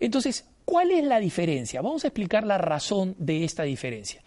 Entonces, 0.00 0.44
¿Cuál 0.64 0.92
es 0.92 1.04
la 1.04 1.20
diferencia? 1.20 1.82
Vamos 1.82 2.04
a 2.04 2.08
explicar 2.08 2.46
la 2.46 2.58
razón 2.58 3.14
de 3.18 3.44
esta 3.44 3.64
diferencia. 3.64 4.22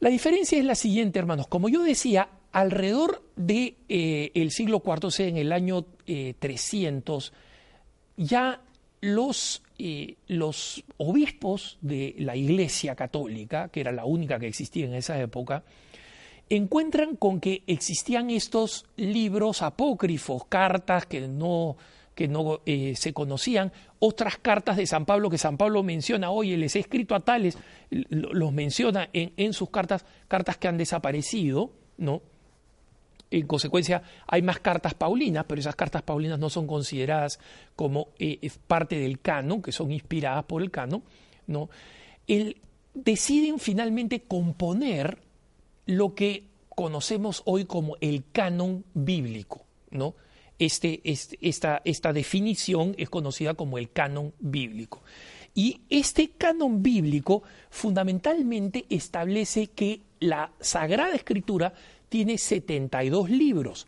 La 0.00 0.08
diferencia 0.08 0.58
es 0.58 0.64
la 0.64 0.76
siguiente, 0.76 1.18
hermanos. 1.18 1.48
Como 1.48 1.68
yo 1.68 1.82
decía, 1.82 2.28
alrededor 2.52 3.24
del 3.34 3.76
de, 3.88 4.32
eh, 4.34 4.50
siglo 4.50 4.82
IV, 4.84 5.26
en 5.26 5.36
el 5.36 5.52
año 5.52 5.84
300, 6.38 7.28
eh, 7.28 7.32
ya 8.18 8.62
los, 9.00 9.62
eh, 9.78 10.16
los 10.26 10.84
obispos 10.96 11.78
de 11.80 12.14
la 12.18 12.36
Iglesia 12.36 12.94
Católica, 12.94 13.68
que 13.68 13.80
era 13.80 13.92
la 13.92 14.04
única 14.04 14.38
que 14.38 14.48
existía 14.48 14.86
en 14.86 14.94
esa 14.94 15.20
época, 15.20 15.62
encuentran 16.48 17.16
con 17.16 17.40
que 17.40 17.62
existían 17.66 18.30
estos 18.30 18.86
libros 18.96 19.62
apócrifos, 19.62 20.44
cartas 20.46 21.06
que 21.06 21.28
no 21.28 21.76
que 22.18 22.26
no 22.26 22.62
eh, 22.66 22.94
se 22.96 23.12
conocían, 23.12 23.70
otras 24.00 24.38
cartas 24.38 24.76
de 24.76 24.88
San 24.88 25.06
Pablo 25.06 25.30
que 25.30 25.38
San 25.38 25.56
Pablo 25.56 25.84
menciona, 25.84 26.32
oye, 26.32 26.56
les 26.56 26.74
he 26.74 26.80
escrito 26.80 27.14
a 27.14 27.20
tales, 27.20 27.56
los 27.90 28.52
menciona 28.52 29.08
en, 29.12 29.52
sus 29.52 29.70
cartas, 29.70 30.04
cartas 30.26 30.56
que 30.56 30.66
han 30.66 30.78
desaparecido, 30.78 31.70
¿no? 31.96 32.22
En 33.30 33.46
consecuencia, 33.46 34.02
hay 34.26 34.42
más 34.42 34.60
cartas 34.60 34.94
paulinas, 34.94 35.44
pero 35.46 35.60
esas 35.60 35.76
cartas 35.76 36.02
paulinas 36.02 36.38
no 36.38 36.48
son 36.48 36.66
consideradas 36.66 37.38
como 37.76 38.08
eh, 38.18 38.50
parte 38.66 38.98
del 38.98 39.20
canon, 39.20 39.60
que 39.60 39.72
son 39.72 39.92
inspiradas 39.92 40.44
por 40.44 40.62
el 40.62 40.70
canon, 40.70 41.02
¿no? 41.46 41.68
Deciden 42.94 43.58
finalmente 43.58 44.22
componer 44.22 45.18
lo 45.86 46.14
que 46.14 46.44
conocemos 46.68 47.42
hoy 47.44 47.64
como 47.64 47.96
el 48.00 48.24
canon 48.32 48.84
bíblico, 48.94 49.66
¿no? 49.90 50.14
Este, 50.58 51.00
este, 51.04 51.38
esta, 51.40 51.82
esta 51.84 52.12
definición 52.12 52.94
es 52.98 53.10
conocida 53.10 53.54
como 53.54 53.78
el 53.78 53.90
canon 53.90 54.32
bíblico. 54.38 55.02
Y 55.54 55.80
este 55.88 56.30
canon 56.30 56.82
bíblico 56.82 57.42
fundamentalmente 57.70 58.86
establece 58.90 59.68
que 59.68 60.02
la 60.20 60.52
Sagrada 60.60 61.14
Escritura 61.14 61.74
tiene 62.08 62.38
72 62.38 63.30
libros, 63.30 63.86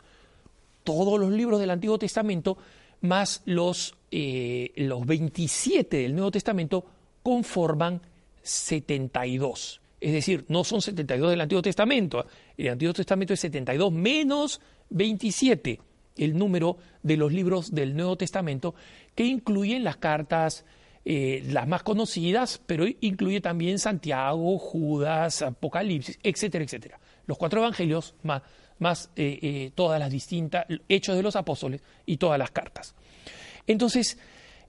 todos 0.84 1.18
los 1.18 1.30
libros 1.30 1.60
del 1.60 1.70
Antiguo 1.70 1.98
Testamento, 1.98 2.58
más 3.02 3.42
los, 3.44 3.94
eh, 4.10 4.72
los 4.76 5.06
27 5.06 5.98
del 5.98 6.14
Nuevo 6.14 6.30
Testamento, 6.30 6.84
conforman 7.22 8.00
72. 8.42 9.80
Es 10.00 10.12
decir, 10.12 10.44
no 10.48 10.64
son 10.64 10.80
72 10.80 11.30
del 11.30 11.40
Antiguo 11.40 11.62
Testamento, 11.62 12.26
el 12.56 12.68
Antiguo 12.68 12.94
Testamento 12.94 13.34
es 13.34 13.40
72 13.40 13.92
menos 13.92 14.60
27 14.90 15.80
el 16.16 16.36
número 16.36 16.76
de 17.02 17.16
los 17.16 17.32
libros 17.32 17.74
del 17.74 17.96
Nuevo 17.96 18.16
Testamento, 18.16 18.74
que 19.14 19.24
incluyen 19.24 19.84
las 19.84 19.96
cartas, 19.96 20.64
eh, 21.04 21.42
las 21.46 21.66
más 21.66 21.82
conocidas, 21.82 22.60
pero 22.66 22.84
incluye 23.00 23.40
también 23.40 23.78
Santiago, 23.78 24.58
Judas, 24.58 25.42
Apocalipsis, 25.42 26.18
etcétera, 26.22 26.64
etcétera. 26.64 27.00
Los 27.30 27.38
cuatro 27.38 27.60
evangelios 27.60 28.14
más, 28.24 28.42
más 28.80 29.08
eh, 29.14 29.38
eh, 29.40 29.70
todas 29.72 30.00
las 30.00 30.10
distintas, 30.10 30.66
hechos 30.88 31.14
de 31.14 31.22
los 31.22 31.36
apóstoles 31.36 31.80
y 32.06 32.16
todas 32.16 32.40
las 32.40 32.50
cartas. 32.50 32.96
Entonces, 33.68 34.18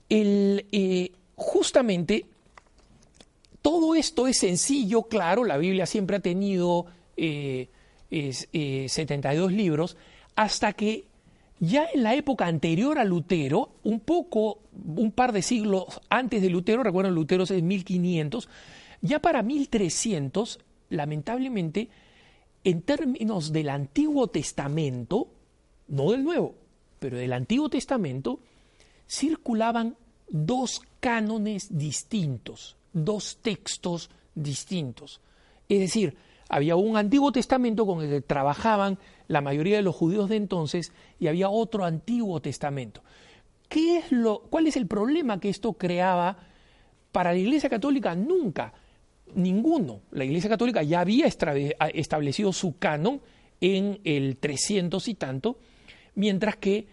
el, 0.08 1.12
justamente 1.34 2.26
todo 3.60 3.96
esto 3.96 4.28
es 4.28 4.38
sencillo, 4.38 5.02
claro, 5.02 5.44
la 5.44 5.56
Biblia 5.56 5.86
siempre 5.86 6.14
ha 6.16 6.20
tenido 6.20 6.86
72 7.16 9.52
libros, 9.52 9.96
hasta 10.36 10.72
que 10.74 11.06
ya 11.58 11.88
en 11.94 12.02
la 12.02 12.14
época 12.16 12.46
anterior 12.46 12.98
a 12.98 13.04
Lutero, 13.04 13.70
un 13.84 14.00
poco, 14.00 14.62
un 14.72 15.12
par 15.12 15.32
de 15.32 15.42
siglos 15.42 16.00
antes 16.10 16.42
de 16.42 16.50
Lutero, 16.50 16.82
recuerden, 16.82 17.14
Lutero 17.14 17.44
es 17.44 17.50
1500, 17.50 18.48
ya 19.00 19.20
para 19.20 19.42
1300, 19.42 20.58
lamentablemente, 20.90 21.88
en 22.64 22.82
términos 22.82 23.52
del 23.52 23.68
Antiguo 23.68 24.28
Testamento, 24.28 25.28
no 25.88 26.12
del 26.12 26.24
Nuevo, 26.24 26.54
pero 26.98 27.16
del 27.16 27.32
Antiguo 27.32 27.68
Testamento, 27.68 28.40
circulaban 29.08 29.96
dos 30.28 30.82
cánones 31.00 31.76
distintos, 31.76 32.76
dos 32.92 33.38
textos 33.42 34.10
distintos. 34.34 35.20
Es 35.68 35.80
decir, 35.80 36.16
había 36.48 36.76
un 36.76 36.96
Antiguo 36.96 37.32
Testamento 37.32 37.86
con 37.86 38.02
el 38.02 38.10
que 38.10 38.20
trabajaban 38.20 38.98
la 39.26 39.40
mayoría 39.40 39.76
de 39.76 39.82
los 39.82 39.96
judíos 39.96 40.28
de 40.28 40.36
entonces 40.36 40.92
y 41.18 41.26
había 41.26 41.48
otro 41.48 41.84
Antiguo 41.84 42.40
Testamento. 42.40 43.02
¿Qué 43.68 43.98
es 43.98 44.12
lo, 44.12 44.42
¿Cuál 44.50 44.66
es 44.66 44.76
el 44.76 44.86
problema 44.86 45.40
que 45.40 45.48
esto 45.48 45.72
creaba 45.72 46.36
para 47.10 47.32
la 47.32 47.38
Iglesia 47.38 47.70
Católica? 47.70 48.14
Nunca, 48.14 48.74
ninguno. 49.34 50.02
La 50.10 50.24
Iglesia 50.24 50.50
Católica 50.50 50.82
ya 50.82 51.00
había 51.00 51.26
establecido 51.26 52.52
su 52.52 52.78
canon 52.78 53.20
en 53.60 54.00
el 54.04 54.36
300 54.36 55.06
y 55.08 55.14
tanto, 55.14 55.58
mientras 56.14 56.56
que 56.56 56.86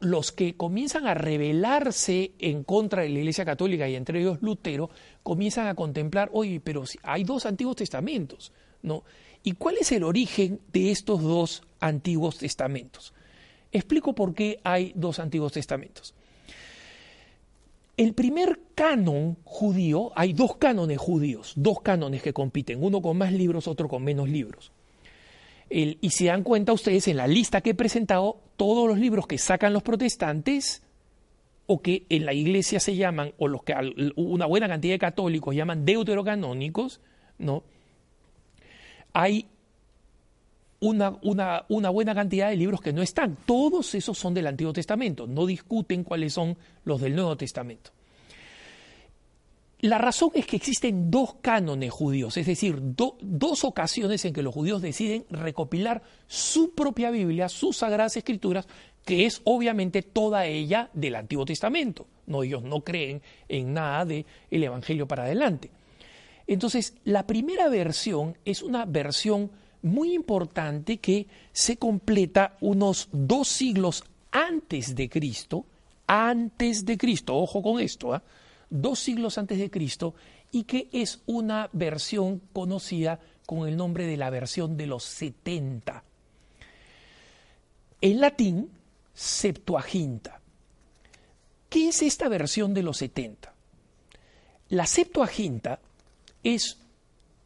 los 0.00 0.32
que 0.32 0.56
comienzan 0.56 1.06
a 1.06 1.14
rebelarse 1.14 2.32
en 2.38 2.64
contra 2.64 3.02
de 3.02 3.10
la 3.10 3.18
Iglesia 3.20 3.44
Católica 3.44 3.88
y 3.88 3.94
entre 3.94 4.20
ellos 4.20 4.38
Lutero, 4.40 4.90
comienzan 5.22 5.68
a 5.68 5.74
contemplar, 5.74 6.30
oye, 6.32 6.60
pero 6.60 6.84
hay 7.02 7.22
dos 7.24 7.46
antiguos 7.46 7.76
testamentos, 7.76 8.52
¿no? 8.82 9.04
¿Y 9.42 9.52
cuál 9.52 9.76
es 9.78 9.92
el 9.92 10.02
origen 10.02 10.60
de 10.72 10.90
estos 10.90 11.22
dos 11.22 11.62
Antiguos 11.84 12.38
Testamentos. 12.38 13.12
Explico 13.70 14.14
por 14.14 14.34
qué 14.34 14.58
hay 14.64 14.92
dos 14.94 15.18
Antiguos 15.18 15.52
Testamentos. 15.52 16.14
El 17.96 18.12
primer 18.14 18.60
canon 18.74 19.36
judío, 19.44 20.10
hay 20.16 20.32
dos 20.32 20.56
cánones 20.56 20.98
judíos, 20.98 21.52
dos 21.56 21.80
cánones 21.80 22.22
que 22.22 22.32
compiten, 22.32 22.82
uno 22.82 23.00
con 23.00 23.16
más 23.16 23.32
libros, 23.32 23.68
otro 23.68 23.88
con 23.88 24.02
menos 24.02 24.28
libros. 24.28 24.72
y 25.70 26.10
se 26.10 26.26
dan 26.26 26.42
cuenta 26.42 26.72
ustedes 26.72 27.08
en 27.08 27.16
la 27.16 27.26
lista 27.26 27.60
que 27.60 27.70
he 27.70 27.74
presentado, 27.74 28.38
todos 28.56 28.86
los 28.86 28.98
libros 28.98 29.26
que 29.26 29.38
sacan 29.38 29.72
los 29.72 29.82
protestantes 29.82 30.82
o 31.66 31.80
que 31.80 32.04
en 32.10 32.26
la 32.26 32.34
iglesia 32.34 32.78
se 32.80 32.94
llaman, 32.94 33.32
o 33.38 33.48
los 33.48 33.62
que 33.62 33.74
una 34.16 34.46
buena 34.46 34.68
cantidad 34.68 34.94
de 34.94 34.98
católicos 34.98 35.54
llaman 35.54 35.84
deuterocanónicos, 35.84 37.00
¿no? 37.38 37.64
Hay 39.12 39.46
una, 40.88 41.90
buena 41.90 42.14
cantidad 42.14 42.50
de 42.50 42.56
libros 42.56 42.80
que 42.80 42.92
no 42.92 43.02
están. 43.02 43.36
Todos 43.46 43.94
esos 43.94 44.18
son 44.18 44.34
del 44.34 44.46
Antiguo 44.46 44.72
Testamento. 44.72 45.26
No 45.26 45.46
discuten 45.46 46.04
cuáles 46.04 46.32
son 46.32 46.56
los 46.84 47.00
del 47.00 47.14
Nuevo 47.14 47.36
Testamento. 47.36 47.90
La 49.80 49.98
razón 49.98 50.30
es 50.34 50.46
que 50.46 50.56
existen 50.56 51.10
dos 51.10 51.34
cánones 51.42 51.90
judíos, 51.90 52.38
es 52.38 52.46
decir, 52.46 52.78
dos 52.80 53.64
ocasiones 53.64 54.24
en 54.24 54.32
que 54.32 54.42
los 54.42 54.54
judíos 54.54 54.80
deciden 54.80 55.26
recopilar 55.28 56.02
su 56.26 56.74
propia 56.74 57.10
Biblia, 57.10 57.50
sus 57.50 57.76
sagradas 57.76 58.16
escrituras, 58.16 58.66
que 59.04 59.26
es 59.26 59.42
obviamente 59.44 60.00
toda 60.00 60.46
ella 60.46 60.88
del 60.94 61.16
Antiguo 61.16 61.44
Testamento. 61.44 62.06
No, 62.26 62.42
ellos 62.42 62.62
no 62.62 62.80
creen 62.80 63.20
en 63.46 63.74
nada 63.74 64.06
del 64.06 64.24
el 64.50 64.64
Evangelio 64.64 65.06
para 65.06 65.24
adelante. 65.24 65.70
Entonces, 66.46 66.94
la 67.04 67.26
primera 67.26 67.68
versión 67.68 68.38
es 68.46 68.62
una 68.62 68.86
versión 68.86 69.50
muy 69.84 70.14
importante 70.14 70.96
que 70.96 71.26
se 71.52 71.76
completa 71.76 72.56
unos 72.62 73.08
dos 73.12 73.48
siglos 73.48 74.02
antes 74.32 74.94
de 74.94 75.10
Cristo, 75.10 75.66
antes 76.06 76.86
de 76.86 76.96
Cristo, 76.96 77.36
ojo 77.36 77.62
con 77.62 77.80
esto, 77.80 78.14
¿ah? 78.14 78.22
dos 78.70 78.98
siglos 78.98 79.36
antes 79.36 79.58
de 79.58 79.70
Cristo, 79.70 80.14
y 80.50 80.64
que 80.64 80.88
es 80.90 81.20
una 81.26 81.68
versión 81.72 82.40
conocida 82.52 83.20
con 83.44 83.68
el 83.68 83.76
nombre 83.76 84.06
de 84.06 84.16
la 84.16 84.30
versión 84.30 84.76
de 84.76 84.86
los 84.86 85.04
70. 85.04 86.02
En 88.00 88.20
latín, 88.20 88.70
Septuaginta. 89.12 90.40
¿Qué 91.68 91.88
es 91.88 92.02
esta 92.02 92.28
versión 92.28 92.72
de 92.72 92.82
los 92.82 92.96
70? 92.96 93.52
La 94.70 94.86
Septuaginta 94.86 95.78
es 96.42 96.78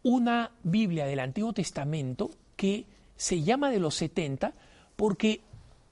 una 0.08 0.52
Biblia 0.62 1.04
del 1.04 1.20
Antiguo 1.20 1.52
Testamento 1.52 2.30
que 2.56 2.86
se 3.14 3.42
llama 3.42 3.70
de 3.70 3.78
los 3.78 3.94
70 3.96 4.54
porque 4.96 5.42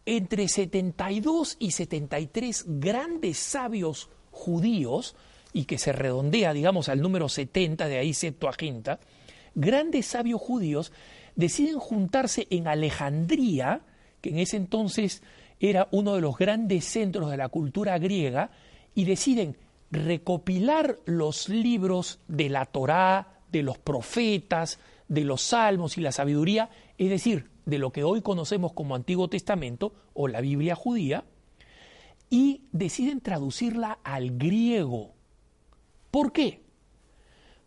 entre 0.07 0.49
72 0.49 1.57
y 1.59 1.73
73 1.73 2.65
grandes 2.67 3.37
sabios 3.37 4.09
judíos, 4.31 5.17
y 5.53 5.65
que 5.67 5.77
se 5.77 5.93
redondea, 5.93 6.55
digamos, 6.55 6.89
al 6.89 7.03
número 7.03 7.29
70, 7.29 7.89
de 7.89 7.99
ahí 7.99 8.15
Septuaginta, 8.15 9.01
grandes 9.55 10.07
sabios 10.07 10.41
judíos 10.41 10.93
deciden 11.35 11.79
juntarse 11.79 12.47
en 12.49 12.69
Alejandría, 12.69 13.83
que 14.23 14.31
en 14.31 14.39
ese 14.39 14.57
entonces 14.57 15.23
era 15.61 15.89
uno 15.91 16.15
de 16.15 16.23
los 16.23 16.39
grandes 16.39 16.87
centros 16.87 17.31
de 17.31 17.37
la 17.37 17.51
cultura 17.51 17.99
griega, 17.99 18.51
y 18.95 19.05
deciden 19.05 19.59
recopilar 19.91 21.01
los 21.05 21.51
libros 21.51 22.21
de 22.29 22.49
la 22.49 22.65
Torá, 22.65 23.36
de 23.51 23.63
los 23.63 23.79
profetas, 23.79 24.79
de 25.09 25.25
los 25.25 25.43
salmos 25.43 25.99
y 25.99 26.01
la 26.01 26.13
sabiduría, 26.13 26.71
es 26.99 27.11
decir, 27.11 27.51
de 27.65 27.79
lo 27.79 27.93
que 27.93 28.05
hoy 28.05 28.23
conocemos 28.23 28.73
como 28.73 28.95
Antiguo 28.95 29.29
Testamento 29.29 29.93
o 30.15 30.29
la 30.29 30.41
Biblia 30.41 30.75
judía, 30.75 31.25
y 32.31 32.63
deciden 32.73 33.21
traducirla 33.21 33.99
al 34.03 34.37
griego. 34.37 35.15
¿Por 36.11 36.33
qué? 36.33 36.63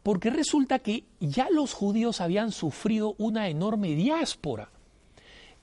Porque 0.03 0.29
resulta 0.29 0.79
que 0.79 1.05
ya 1.19 1.49
los 1.49 1.73
judíos 1.73 2.21
habían 2.21 2.51
sufrido 2.51 3.15
una 3.17 3.49
enorme 3.49 3.95
diáspora. 3.95 4.71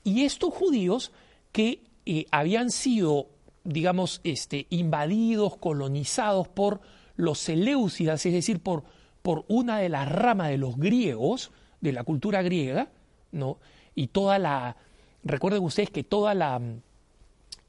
Y 0.03 0.23
estos 0.23 0.53
judíos 0.53 1.11
que 1.51 1.83
eh, 2.05 2.25
habían 2.31 2.71
sido, 2.71 3.27
digamos, 3.63 4.21
este, 4.23 4.67
invadidos, 4.69 5.57
colonizados 5.57 6.47
por 6.47 6.81
los 7.15 7.39
Seleucidas, 7.39 8.25
es 8.25 8.33
decir, 8.33 8.61
por, 8.61 8.83
por 9.27 9.43
una 9.49 9.79
de 9.79 9.89
las 9.89 10.09
ramas 10.09 10.47
de 10.47 10.57
los 10.57 10.77
griegos, 10.77 11.51
de 11.81 11.91
la 11.91 12.05
cultura 12.05 12.41
griega, 12.41 12.87
¿no? 13.33 13.57
Y 13.93 14.07
toda 14.07 14.39
la, 14.39 14.77
recuerden 15.21 15.61
ustedes 15.63 15.89
que 15.89 16.05
toda 16.05 16.33
la, 16.33 16.61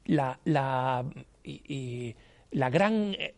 la, 0.05 0.39
la, 0.45 1.03
gran 2.69 3.13
eh, 3.13 3.33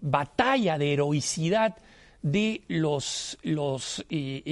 batalla 0.00 0.78
de 0.78 0.94
heroicidad 0.94 1.76
de 2.22 2.62
los, 2.68 3.36
los 3.42 4.06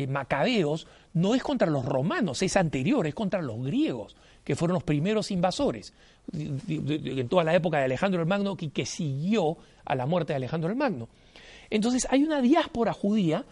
macabeos 0.09 0.87
no 1.15 1.35
es 1.35 1.43
contra 1.43 1.71
los 1.71 1.87
romanos, 1.87 2.43
es 2.43 2.59
anterior, 2.59 3.07
es 3.07 3.15
contra 3.15 3.41
los 3.41 3.65
griegos 3.65 4.17
que 4.45 4.55
fueron 4.55 4.75
los 4.75 4.85
primeros 4.85 5.31
invasores 5.31 5.95
en 6.31 7.29
toda 7.31 7.43
la 7.43 7.55
época 7.55 7.79
de 7.79 7.85
Alejandro 7.85 8.21
el 8.21 8.29
Magno 8.29 8.55
y 8.61 8.69
que 8.69 8.85
siguió 8.85 9.57
a 9.87 9.95
la 9.95 10.05
muerte 10.05 10.35
de 10.35 10.37
Alejandro 10.37 10.69
el 10.69 10.77
Magno. 10.77 11.09
Entonces 11.73 12.07
hay 12.11 12.23
una 12.23 12.43
diáspora 12.43 12.93
judía 12.93 13.47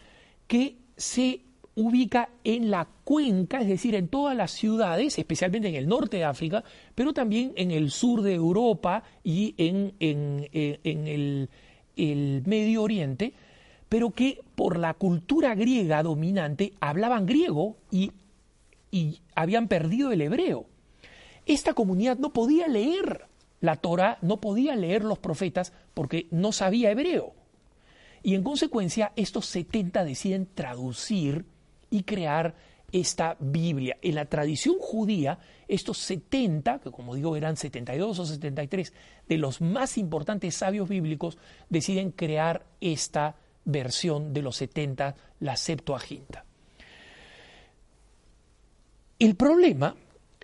que 0.47 0.77
se 0.95 1.41
ubica 1.75 2.29
en 2.45 2.71
la 2.71 2.87
cuenca, 3.05 3.63
es 3.63 3.69
decir, 3.69 3.95
en 3.95 4.09
todas 4.09 4.37
las 4.37 4.51
ciudades, 4.51 5.19
especialmente 5.19 5.69
en 5.69 5.75
el 5.75 5.89
norte 5.89 6.19
de 6.19 6.25
África, 6.25 6.63
pero 6.95 7.15
también 7.15 7.55
en 7.57 7.71
el 7.71 7.91
sur 7.91 8.21
de 8.21 8.35
Europa 8.35 9.05
y 9.25 9.55
en, 9.57 9.95
el, 10.01 11.49
el 11.97 12.43
Medio 12.45 12.83
Oriente, 12.83 13.33
pero 13.89 14.11
que 14.11 14.41
por 14.55 14.79
la 14.79 14.93
cultura 14.93 15.55
griega 15.55 16.03
dominante 16.03 16.75
hablaban 16.79 17.25
griego 17.25 17.79
y, 17.91 18.13
y 18.91 19.21
habían 19.35 19.67
perdido 19.67 20.13
el 20.13 20.21
hebreo. 20.21 20.67
Esta 21.47 21.73
comunidad 21.73 22.19
no 22.19 22.35
podía 22.35 22.69
leer 22.69 23.25
la 23.61 23.77
Torah, 23.77 24.19
no 24.21 24.43
podía 24.43 24.77
leer 24.77 25.05
los 25.05 25.19
profetas 25.19 25.73
porque 25.95 26.27
no 26.31 26.53
sabía 26.53 26.91
hebreo. 26.91 27.40
Y 28.23 28.35
en 28.35 28.43
consecuencia, 28.43 29.13
estos 29.17 29.47
70 29.47 30.05
deciden 30.05 30.49
traducir 30.55 31.45
y 31.91 32.03
crear 32.03 32.55
esta 32.93 33.37
Biblia. 33.39 33.97
En 34.03 34.17
la 34.17 34.27
tradición 34.27 34.77
judía, 34.79 35.39
estos 35.69 35.99
70, 35.99 36.81
que 36.81 36.91
como 36.91 37.15
digo 37.15 37.37
eran 37.37 37.57
72 37.57 38.19
o 38.19 38.27
73, 38.27 38.93
de 39.29 39.39
los 39.39 39.61
más 39.61 39.97
importantes 39.97 40.57
sabios 40.57 40.89
bíblicos, 40.89 41.39
deciden 41.69 42.11
crear 42.11 42.67
esta 42.81 43.37
versión 43.65 44.33
de 44.33 44.43
los 44.43 44.57
70, 44.57 45.15
la 45.41 45.57
Septuaginta. 45.57 46.45
El 49.19 49.37
problema 49.37 49.95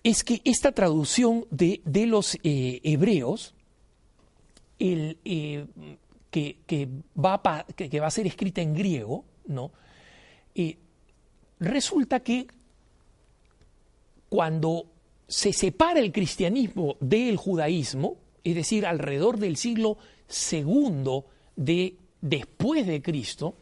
es 0.02 0.22
que 0.22 0.40
esta 0.44 0.72
traducción 0.72 1.46
de, 1.50 1.80
los 2.06 2.36
eh, 2.44 2.80
hebreos, 2.84 3.54
el, 4.78 5.18
eh, 5.24 5.66
que, 6.66 6.88
va 7.16 7.40
a, 7.42 7.64
que, 7.64 8.00
va 8.00 8.08
a, 8.08 8.10
ser 8.10 8.26
escrita 8.26 8.60
en 8.60 8.74
griego, 8.74 9.24
¿no? 9.46 9.72
Eh, 10.54 10.76
resulta 11.58 12.20
que 12.20 12.46
cuando 14.28 14.92
se 15.26 15.54
separa 15.54 16.00
el 16.00 16.12
cristianismo 16.12 16.96
del 17.00 17.36
judaísmo, 17.36 18.18
es 18.44 18.54
decir, 18.54 18.84
alrededor 18.84 19.38
del 19.38 19.56
siglo 19.56 19.96
segundo 20.28 21.26
de 21.56 21.96
después 22.20 22.86
de 22.86 23.00
Cristo, 23.00 23.56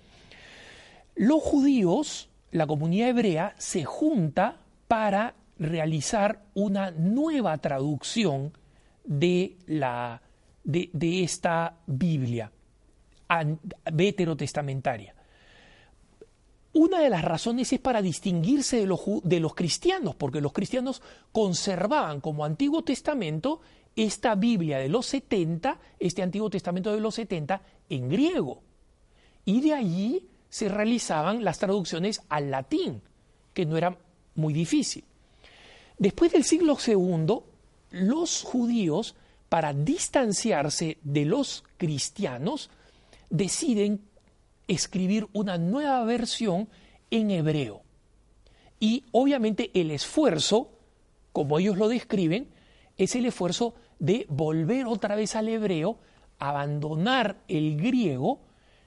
los 1.14 1.42
judíos, 1.42 2.28
la 2.50 2.66
comunidad 2.66 3.10
hebrea, 3.10 3.54
se 3.56 3.84
junta 3.84 4.60
para 4.88 5.37
realizar 5.60 6.42
una 6.54 6.90
nueva 6.90 7.56
traducción 7.58 8.52
de, 9.04 9.58
la, 9.66 10.22
de, 10.64 11.22
esta 11.22 11.78
Biblia 11.87 12.50
veterotestamentaria. 13.92 15.14
Una 16.74 16.98
de 16.98 17.08
las 17.08 17.22
razones 17.22 17.72
es 17.72 17.78
para 17.78 18.02
distinguirse 18.02 18.78
de 18.78 18.87
los, 18.87 19.00
de 19.22 19.38
los 19.38 19.54
cristianos, 19.54 20.16
porque 20.16 20.40
los 20.40 20.52
cristianos 20.52 21.02
conservaban 21.30 22.20
como 22.20 22.44
Antiguo 22.44 22.82
Testamento 22.82 23.60
esta 23.94 24.34
Biblia 24.34 24.78
de 24.78 24.88
los 24.88 25.06
70, 25.06 25.78
este 26.00 26.22
Antiguo 26.22 26.50
Testamento 26.50 26.92
de 26.92 27.00
los 27.00 27.14
70, 27.14 27.62
en 27.90 28.08
griego. 28.08 28.62
Y 29.44 29.60
de 29.60 29.74
allí 29.74 30.28
se 30.48 30.68
realizaban 30.68 31.44
las 31.44 31.58
traducciones 31.58 32.22
al 32.28 32.50
latín, 32.50 33.02
que 33.52 33.66
no 33.66 33.76
era 33.76 33.96
muy 34.34 34.52
difícil. 34.52 35.04
Después 35.98 36.32
del 36.32 36.44
siglo 36.44 36.76
II, 36.84 37.38
los 37.90 38.42
judíos, 38.42 39.14
para 39.48 39.72
distanciarse 39.72 40.98
de 41.04 41.24
los 41.24 41.62
cristianos, 41.76 42.70
deciden 43.35 44.01
escribir 44.68 45.27
una 45.33 45.59
nueva 45.59 46.03
versión 46.05 46.68
en 47.11 47.31
hebreo. 47.31 47.83
Y 48.81 49.05
obviamente 49.12 49.70
el 49.75 49.90
esfuerzo 49.90 50.70
como 51.35 51.59
ellos 51.59 51.77
lo 51.77 51.88
describen, 51.88 52.47
es 52.97 53.16
el 53.16 53.27
esfuerzo 53.27 53.75
de 53.99 54.25
volver 54.29 54.87
otra 54.87 55.16
vez 55.16 55.35
al 55.35 55.49
hebreo, 55.49 55.99
abandonar 56.38 57.38
el 57.49 57.77
griego, 57.77 58.38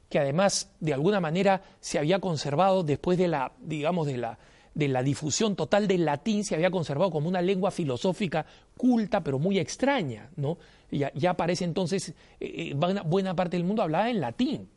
que 0.08 0.18
además 0.18 0.72
de 0.80 0.94
alguna 0.94 1.20
manera 1.20 1.62
se 1.82 2.00
había 2.00 2.20
conservado 2.20 2.84
después 2.84 3.18
de 3.18 3.28
la, 3.28 3.52
digamos, 3.60 4.08
de 4.08 4.18
la, 4.18 4.40
de 4.74 4.88
la 4.88 5.04
difusión 5.04 5.58
total 5.58 5.90
del 5.90 6.06
latín, 6.06 6.46
se 6.46 6.56
había 6.56 6.72
conservado 6.72 7.12
como 7.12 7.28
una 7.28 7.42
lengua 7.42 7.70
filosófica 7.70 8.46
culta, 8.78 9.22
pero 9.22 9.40
muy 9.40 9.60
extraña, 9.60 10.30
¿no? 10.38 10.58
Ya, 10.90 11.32
aparece 11.32 11.66
entonces, 11.66 12.10
eh, 12.40 12.72
eh, 12.72 12.74
buena 12.74 13.36
parte 13.36 13.58
del 13.58 13.66
mundo 13.66 13.82
hablaba 13.82 14.10
en 14.10 14.22
latín. 14.22 14.70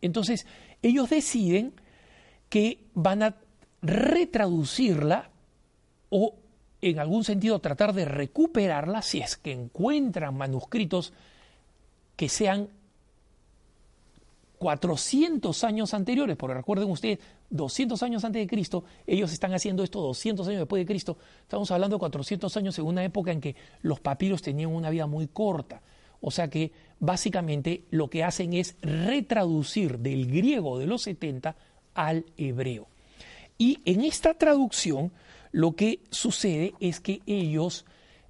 Entonces, 0.00 0.46
ellos 0.82 1.10
deciden 1.10 1.74
que 2.48 2.84
van 2.94 3.22
a 3.22 3.36
retraducirla 3.80 5.30
o 6.10 6.34
en 6.80 6.98
algún 6.98 7.24
sentido 7.24 7.60
tratar 7.60 7.92
de 7.94 8.04
recuperarla 8.04 9.02
si 9.02 9.20
es 9.20 9.36
que 9.36 9.52
encuentran 9.52 10.36
manuscritos 10.36 11.12
que 12.16 12.28
sean 12.28 12.68
400 14.62 15.64
años 15.64 15.92
anteriores, 15.92 16.36
porque 16.36 16.54
recuerden 16.54 16.88
ustedes, 16.88 17.18
200 17.50 18.00
años 18.04 18.24
antes 18.24 18.40
de 18.40 18.46
Cristo, 18.46 18.84
ellos 19.08 19.32
están 19.32 19.52
haciendo 19.52 19.82
esto 19.82 20.00
200 20.00 20.46
años 20.46 20.60
después 20.60 20.80
de 20.80 20.86
Cristo, 20.86 21.18
estamos 21.40 21.68
hablando 21.72 21.96
de 21.96 21.98
400 21.98 22.56
años 22.56 22.78
en 22.78 22.84
una 22.84 23.02
época 23.02 23.32
en 23.32 23.40
que 23.40 23.56
los 23.80 23.98
papiros 23.98 24.40
tenían 24.40 24.70
una 24.70 24.88
vida 24.88 25.08
muy 25.08 25.26
corta, 25.26 25.82
o 26.20 26.30
sea 26.30 26.48
que 26.48 26.70
básicamente 27.00 27.86
lo 27.90 28.08
que 28.08 28.22
hacen 28.22 28.52
es 28.52 28.76
retraducir 28.82 29.98
del 29.98 30.28
griego 30.28 30.78
de 30.78 30.86
los 30.86 31.02
70 31.02 31.56
al 31.94 32.24
hebreo. 32.36 32.86
Y 33.58 33.80
en 33.84 34.02
esta 34.02 34.34
traducción 34.34 35.10
lo 35.50 35.74
que 35.74 35.98
sucede 36.10 36.74
es 36.78 37.00
que 37.00 37.20
ellos 37.26 37.84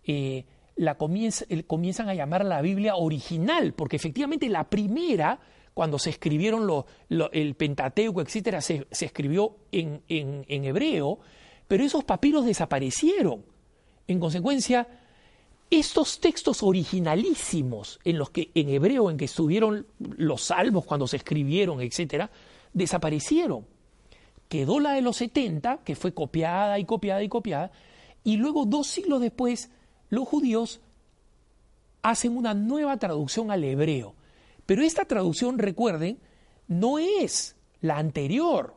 eh, 0.05 0.47
la 0.77 0.97
comienzan 0.97 2.09
a 2.09 2.15
llamar 2.15 2.47
la 2.47 2.63
Biblia 2.63 2.97
original, 2.97 3.75
porque 3.75 3.97
efectivamente 3.97 4.49
la 4.49 4.71
primera 4.71 5.39
cuando 5.75 5.99
se 5.99 6.11
escribieron 6.11 6.85
el 7.09 7.55
Pentateuco, 7.55 8.21
etcétera, 8.21 8.61
se, 8.61 8.87
escribió 8.91 9.57
en, 9.71 10.03
en, 10.09 10.65
hebreo, 10.65 11.19
pero 11.67 11.85
esos 11.85 12.05
papiros 12.05 12.45
desaparecieron. 12.45 13.45
En 14.07 14.21
consecuencia, 14.21 14.87
estos 15.71 16.21
textos 16.21 16.63
originalísimos 16.63 17.99
en 18.05 18.19
los 18.19 18.31
que 18.31 18.51
en 18.55 18.69
hebreo 18.69 19.11
en 19.11 19.17
que 19.17 19.25
estuvieron 19.25 19.87
los 19.99 20.43
salmos 20.43 20.85
cuando 20.85 21.07
se 21.07 21.17
escribieron, 21.17 21.81
etcétera, 21.81 22.31
desaparecieron. 22.75 23.65
Quedó 24.49 24.81
la 24.81 24.93
de 24.93 25.01
los 25.01 25.17
70, 25.17 25.79
que 25.79 25.97
fue 25.97 26.13
copiada 26.13 26.79
y 26.79 26.85
copiada 26.85 27.23
y 27.23 27.29
copiada, 27.31 27.73
y 28.25 28.37
luego 28.37 28.67
dos 28.67 28.89
siglos 28.89 29.23
después 29.23 29.71
los 30.11 30.29
judíos 30.29 30.81
hacen 32.03 32.37
una 32.37 32.53
nueva 32.53 32.99
traducción 32.99 33.51
al 33.51 33.65
hebreo 33.65 34.15
pero 34.67 34.83
esta 34.83 35.05
traducción, 35.05 35.59
recuerden, 35.59 36.19
no 36.69 36.99
es 36.99 37.57
la 37.81 37.99
anterior, 37.99 38.77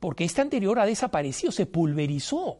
porque 0.00 0.24
esta 0.24 0.42
anterior 0.42 0.78
ha 0.78 0.86
desaparecido, 0.86 1.52
se 1.52 1.66
pulverizó. 1.66 2.58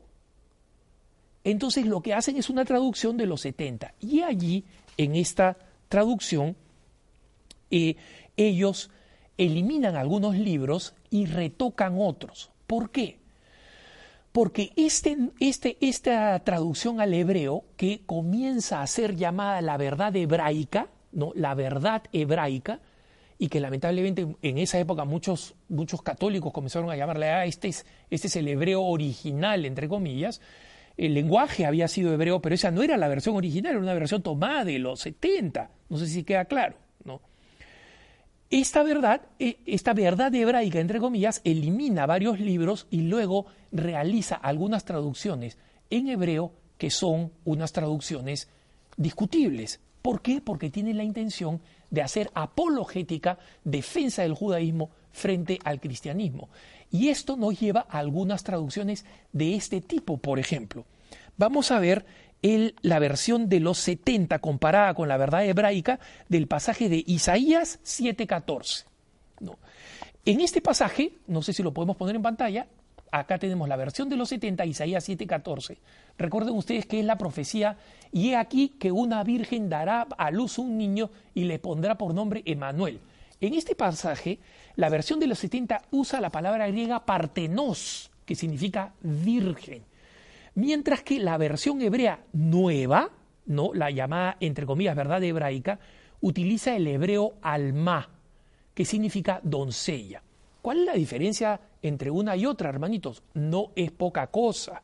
Entonces 1.45 1.87
lo 1.87 2.01
que 2.01 2.12
hacen 2.12 2.37
es 2.37 2.51
una 2.51 2.65
traducción 2.65 3.17
de 3.17 3.27
los 3.27 3.43
70. 3.43 3.95
Y 4.01 4.23
allí, 4.23 4.65
en 4.97 5.15
esta 5.15 5.57
traducción, 5.89 6.57
eh, 7.71 7.97
ellos 8.37 8.91
eliminan 9.39 9.97
algunos 9.97 10.37
libros 10.37 10.95
y 11.11 11.27
retocan 11.27 11.97
otros. 11.99 12.51
¿Por 12.67 12.91
qué? 12.91 13.19
Porque 14.33 14.73
este, 14.77 15.17
este, 15.41 15.79
esta 15.81 16.39
traducción 16.41 17.01
al 17.01 17.15
hebreo, 17.15 17.65
que 17.77 18.03
comienza 18.05 18.83
a 18.83 18.87
ser 18.87 19.17
llamada 19.17 19.62
la 19.62 19.77
verdad 19.77 20.15
hebraica, 20.17 20.89
¿no? 21.12 21.33
la 21.35 21.55
verdad 21.55 22.03
hebraica 22.12 22.81
y 23.38 23.49
que 23.49 23.61
lamentablemente 23.61 24.27
en 24.42 24.59
esa 24.59 24.79
época 24.79 25.05
muchos, 25.05 25.55
muchos 25.69 26.03
católicos 26.03 26.53
comenzaron 26.53 26.90
a 26.90 26.97
llamarle, 26.97 27.29
ah, 27.29 27.45
este 27.45 27.69
es, 27.69 27.87
este 28.11 28.29
es 28.29 28.37
el 28.37 28.49
hebreo 28.49 28.83
original, 28.83 29.64
entre 29.64 29.88
comillas. 29.88 30.40
El 30.97 31.12
lenguaje 31.12 31.66
había 31.66 31.88
sido 31.88 32.14
hebreo, 32.14 32.40
pero 32.40 32.55
esa 32.55 32.71
no 32.71 32.83
era 32.83 32.97
la 32.97 33.09
versión 33.09 33.37
original, 33.37 33.73
era 33.73 33.81
una 33.81 33.92
versión 33.92 34.23
tomada 34.23 34.64
de 34.64 34.79
los 34.79 35.01
70. 35.01 35.71
No 35.90 35.99
sé 35.99 36.07
si 36.07 36.25
queda 36.25 36.47
claro, 36.47 36.77
¿no? 37.05 37.21
Esta 38.49 38.83
verdad, 38.83 39.23
eh, 39.38 39.59
esta 39.66 39.92
verdad 39.92 40.35
hebraica, 40.35 40.81
entre 40.81 41.01
comillas, 41.01 41.42
elimina 41.45 42.07
varios 42.07 42.40
libros 42.40 42.87
y 42.90 43.03
luego 43.03 43.47
realiza 43.73 44.37
algunas 44.37 44.85
traducciones 44.85 45.59
en 45.90 46.09
hebreo 46.09 46.53
que 46.79 46.90
son 46.90 47.33
unas 47.45 47.73
traducciones 47.73 48.49
discutibles. 48.97 49.81
¿Por 50.07 50.23
qué? 50.23 50.40
Porque 50.40 50.71
tiene 50.71 50.95
la 50.95 51.03
intención 51.03 51.61
de 51.90 52.01
hacer 52.01 52.31
apologética, 52.33 53.40
defensa 53.64 54.23
del 54.23 54.35
judaísmo 54.35 54.92
frente 55.11 55.59
al 55.64 55.81
cristianismo. 55.81 56.49
Y 56.92 57.09
esto 57.09 57.37
nos 57.37 57.59
lleva 57.59 57.88
a 57.90 57.99
algunas 57.99 58.45
traducciones 58.45 59.05
de 59.33 59.57
este 59.57 59.81
tipo, 59.81 60.19
por 60.19 60.38
ejemplo. 60.38 60.85
Vamos 61.37 61.73
a 61.73 61.81
ver 61.81 62.07
la 62.83 63.01
versión 63.01 63.49
de 63.49 63.59
los 63.59 63.79
70 63.79 64.38
comparada 64.38 64.95
con 64.95 65.09
la 65.09 65.16
verdad 65.16 65.45
hebraica 65.45 65.99
del 66.29 66.47
pasaje 66.47 66.88
de 66.88 67.03
Isaías 67.05 67.81
7:14. 67.83 68.85
No. 69.40 69.59
En 70.25 70.40
este 70.40 70.61
pasaje, 70.61 71.19
no 71.27 71.42
sé 71.42 71.53
si 71.53 71.64
lo 71.64 71.75
podemos 71.75 71.97
poner 71.97 72.14
en 72.14 72.23
pantalla, 72.23 72.69
acá 73.11 73.38
tenemos 73.38 73.69
la 73.69 73.77
versión 73.77 74.09
de 74.09 74.16
los 74.16 74.29
70, 74.29 74.64
Isaías 74.66 75.09
7:14. 75.09 75.79
Recuerden 76.19 76.55
ustedes 76.55 76.87
que 76.87 77.01
es 77.01 77.07
la 77.07 77.19
profecía, 77.19 77.77
y 78.12 78.31
he 78.31 78.37
aquí 78.37 78.71
que 78.79 78.92
una 78.92 79.23
virgen 79.25 79.69
dará 79.69 80.03
a 80.03 80.31
luz 80.31 80.59
un 80.59 80.79
niño 80.79 81.11
y 81.35 81.45
le 81.45 81.59
pondrá 81.59 81.97
por 81.99 82.14
nombre 82.14 82.42
Emanuel. 82.45 83.01
En 83.40 83.55
este 83.55 83.75
pasaje, 83.75 84.38
la 84.77 84.88
versión 84.88 85.21
de 85.21 85.27
los 85.27 85.38
70 85.38 85.83
usa 85.90 86.21
la 86.21 86.31
palabra 86.31 86.69
griega 86.69 87.05
partenos, 87.05 88.11
que 88.25 88.35
significa 88.35 88.95
virgen. 89.03 89.83
Mientras 90.55 91.03
que 91.03 91.19
la 91.19 91.37
versión 91.37 91.83
hebrea 91.83 92.21
nueva, 92.33 93.11
no 93.45 93.75
la 93.75 93.90
llamada 93.90 94.38
entre 94.40 94.64
comillas 94.64 94.97
verdad 94.97 95.23
hebraica, 95.23 95.79
utiliza 96.23 96.75
el 96.75 96.87
hebreo 96.87 97.35
alma, 97.42 98.09
que 98.75 98.87
significa 98.87 99.40
doncella. 99.42 100.23
¿Cuál 100.62 100.81
es 100.81 100.87
la 100.87 100.95
diferencia 100.95 101.61
entre 101.83 102.11
una 102.11 102.37
y 102.37 102.47
otra, 102.47 102.69
hermanitos? 102.69 103.23
No 103.35 103.73
es 103.77 103.91
poca 103.91 104.29
cosa. 104.29 104.83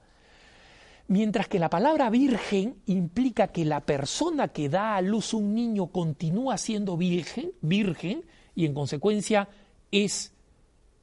Mientras 1.09 1.49
que 1.49 1.59
la 1.59 1.69
palabra 1.69 2.11
virgen 2.11 2.77
implica 2.87 3.49
que 3.49 3.65
la 3.65 3.81
persona 3.81 4.49
que 4.49 4.69
da 4.69 4.97
a 4.97 5.03
luz 5.03 5.35
un 5.35 5.55
niño 5.55 5.89
continúa 5.89 6.57
siendo 6.59 6.97
virgen, 6.97 7.53
virgen 7.61 8.25
y 8.55 8.67
en 8.67 8.75
consecuencia 8.75 9.49
es 9.91 10.33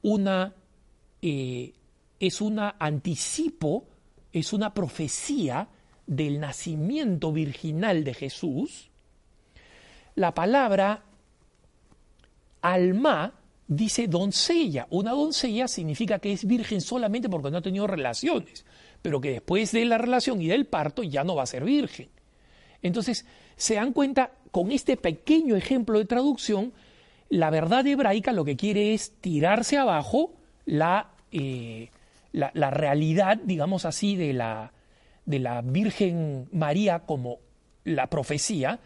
una 0.02 0.54
eh, 1.22 1.74
es 2.18 2.40
una 2.42 2.76
anticipo, 2.78 3.86
es 4.32 4.52
una 4.52 4.74
profecía 4.74 5.68
del 6.06 6.38
nacimiento 6.38 7.32
virginal 7.32 8.04
de 8.04 8.14
Jesús. 8.14 8.90
La 10.14 10.34
palabra 10.34 11.04
alma 12.60 13.39
dice 13.70 14.06
doncella. 14.06 14.86
Una 14.90 15.12
doncella 15.12 15.66
significa 15.66 16.18
que 16.18 16.32
es 16.32 16.44
virgen 16.44 16.82
solamente 16.82 17.30
porque 17.30 17.50
no 17.50 17.56
ha 17.56 17.62
tenido 17.62 17.86
relaciones 17.86 18.66
pero 19.02 19.20
que 19.20 19.30
después 19.30 19.72
de 19.72 19.84
la 19.84 19.98
relación 19.98 20.40
y 20.42 20.48
del 20.48 20.66
parto 20.66 21.02
ya 21.02 21.24
no 21.24 21.34
va 21.34 21.44
a 21.44 21.46
ser 21.46 21.64
virgen. 21.64 22.08
Entonces, 22.82 23.26
se 23.56 23.74
dan 23.74 23.92
cuenta, 23.92 24.32
con 24.50 24.72
este 24.72 24.96
pequeño 24.96 25.56
ejemplo 25.56 25.98
de 25.98 26.04
traducción, 26.04 26.72
la 27.28 27.50
verdad 27.50 27.86
hebraica 27.86 28.32
lo 28.32 28.44
que 28.44 28.56
quiere 28.56 28.94
es 28.94 29.12
tirarse 29.20 29.78
abajo 29.78 30.32
la, 30.66 31.10
eh, 31.30 31.90
la, 32.32 32.70
realidad, 32.70 33.38
digamos 33.38 33.84
así, 33.84 34.16
de 34.16 34.32
la, 34.32 34.72
de 35.26 35.38
la 35.38 35.62
Virgen 35.62 36.48
María 36.52 37.00
como 37.00 37.38
la 37.84 38.08
profecía 38.08 38.80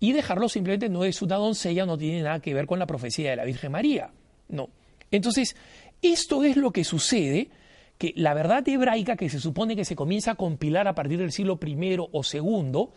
y 0.00 0.12
dejarlo 0.12 0.48
simplemente 0.48 0.88
no 0.88 1.04
es 1.04 1.22
una 1.22 1.36
doncella, 1.36 1.86
no 1.86 1.96
tiene 1.96 2.22
nada 2.22 2.40
que 2.40 2.54
ver 2.54 2.66
con 2.66 2.78
la 2.78 2.86
profecía 2.86 3.30
de 3.30 3.36
la 3.36 3.44
Virgen 3.44 3.72
María. 3.72 4.10
No. 4.48 4.68
Entonces, 5.10 5.56
esto 6.02 6.44
es 6.44 6.56
lo 6.56 6.72
que 6.72 6.84
sucede 6.84 7.50
que 7.98 8.12
la 8.16 8.34
verdad 8.34 8.66
hebraica 8.68 9.16
que 9.16 9.30
se 9.30 9.40
supone 9.40 9.76
que 9.76 9.84
se 9.84 9.96
comienza 9.96 10.32
a 10.32 10.34
compilar 10.34 10.88
a 10.88 10.94
partir 10.94 11.18
del 11.18 11.32
siglo 11.32 11.58
I 11.64 11.96
o 11.98 12.22
II, 12.32 12.88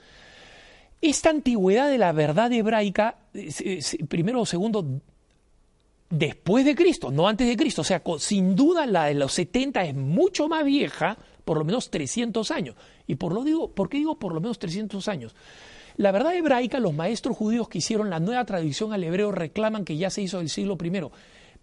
esta 1.02 1.30
antigüedad 1.30 1.90
de 1.90 1.98
la 1.98 2.12
verdad 2.12 2.52
hebraica, 2.52 3.18
primero 4.10 4.42
o 4.42 4.46
segundo, 4.46 5.02
después 6.10 6.66
de 6.66 6.76
Cristo, 6.76 7.12
no 7.12 7.28
antes 7.28 7.48
de 7.48 7.56
Cristo, 7.56 7.82
o 7.82 7.86
sea, 7.86 8.02
sin 8.20 8.56
duda 8.56 8.86
la 8.86 9.06
de 9.06 9.14
los 9.14 9.34
70 9.34 9.84
es 9.84 9.96
mucho 9.96 10.48
más 10.48 10.66
vieja, 10.66 11.18
por 11.46 11.58
lo 11.58 11.66
menos 11.66 11.90
300 11.92 12.50
años. 12.52 12.76
¿Y 13.06 13.16
por, 13.16 13.34
lo 13.34 13.44
digo, 13.44 13.72
por 13.72 13.90
qué 13.90 13.98
digo 13.98 14.18
por 14.18 14.34
lo 14.34 14.42
menos 14.42 14.58
300 14.60 15.08
años? 15.08 15.36
La 15.98 16.12
verdad 16.12 16.36
hebraica, 16.36 16.80
los 16.80 16.94
maestros 16.94 17.36
judíos 17.36 17.68
que 17.68 17.80
hicieron 17.80 18.10
la 18.10 18.20
nueva 18.20 18.46
tradición 18.46 18.94
al 18.94 19.04
hebreo 19.04 19.32
reclaman 19.32 19.84
que 19.84 19.98
ya 19.98 20.10
se 20.10 20.22
hizo 20.22 20.38
del 20.38 20.50
siglo 20.50 20.78
I. 20.82 21.02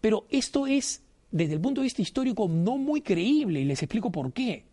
Pero 0.01 0.27
esto 0.29 0.67
es 0.67 1.03
desde 1.31 1.55
el 1.55 1.61
punto 1.61 1.81
de 1.81 1.85
vista 1.85 2.03
histórico 2.03 2.49
no 2.49 2.77
muy 2.77 3.01
creíble 3.01 3.61
y 3.61 3.65
les 3.65 3.83
explico 3.83 4.11
por 4.11 4.33
qué. 4.33 4.67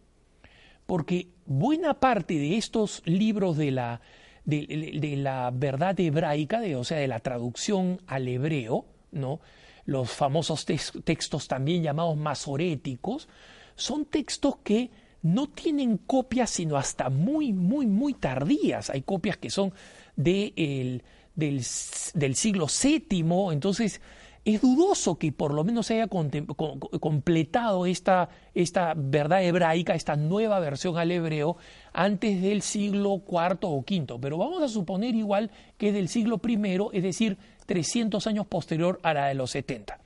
porque 0.85 1.29
buena 1.45 1.93
parte 1.93 2.33
de 2.33 2.57
estos 2.57 3.01
libros 3.05 3.55
de 3.55 3.71
la, 3.71 4.01
de, 4.43 5.13
la 5.17 5.49
verdad 5.53 5.97
hebraica, 5.99 6.59
de, 6.59 6.75
o 6.75 6.83
sea, 6.83 6.97
de 6.97 7.07
la 7.07 7.19
traducción 7.19 8.01
al 8.07 8.27
hebreo, 8.27 8.85
¿no? 9.11 9.39
los 9.85 10.11
famosos 10.11 10.65
textos 10.65 11.47
también 11.47 11.83
llamados 11.83 12.17
masoréticos, 12.17 13.27
son 13.75 14.05
textos 14.05 14.57
que 14.63 14.91
no 15.21 15.49
tienen 15.49 15.97
copias 15.97 16.49
sino 16.49 16.77
hasta 16.77 17.09
muy, 17.09 17.53
muy, 17.53 17.85
muy 17.87 18.13
tardías. 18.13 18.89
Hay 18.89 19.01
copias 19.01 19.37
que 19.37 19.49
son 19.49 19.73
de 20.15 21.01
del, 21.35 21.65
del 22.13 22.35
siglo 22.35 22.67
VII, 22.67 23.53
entonces 23.53 24.01
es 24.43 24.61
dudoso 24.61 25.19
que 25.19 25.31
por 25.31 25.53
lo 25.53 25.63
menos 25.63 25.87
se 25.87 25.95
haya 25.95 26.07
completado 26.07 27.85
esta, 27.85 28.29
esta, 28.55 28.93
verdad 28.95 29.43
hebraica, 29.43 29.93
esta 29.93 30.15
nueva 30.15 30.59
versión 30.59 30.97
al 30.97 31.11
hebreo, 31.11 31.57
antes 31.93 32.41
del 32.41 32.63
siglo 32.63 33.21
IV 33.27 33.59
o 33.61 33.77
V. 33.77 34.17
Pero 34.19 34.37
vamos 34.37 34.63
a 34.63 34.67
suponer 34.67 35.13
igual 35.13 35.51
que 35.77 35.89
es 35.89 35.93
del 35.93 36.09
siglo 36.09 36.41
I, 36.43 36.79
es 36.93 37.03
decir, 37.03 37.37
300 37.67 38.25
años 38.25 38.47
posterior 38.47 38.99
a 39.03 39.13
la 39.13 39.27
de 39.27 39.35
los 39.35 39.51
70. 39.51 39.99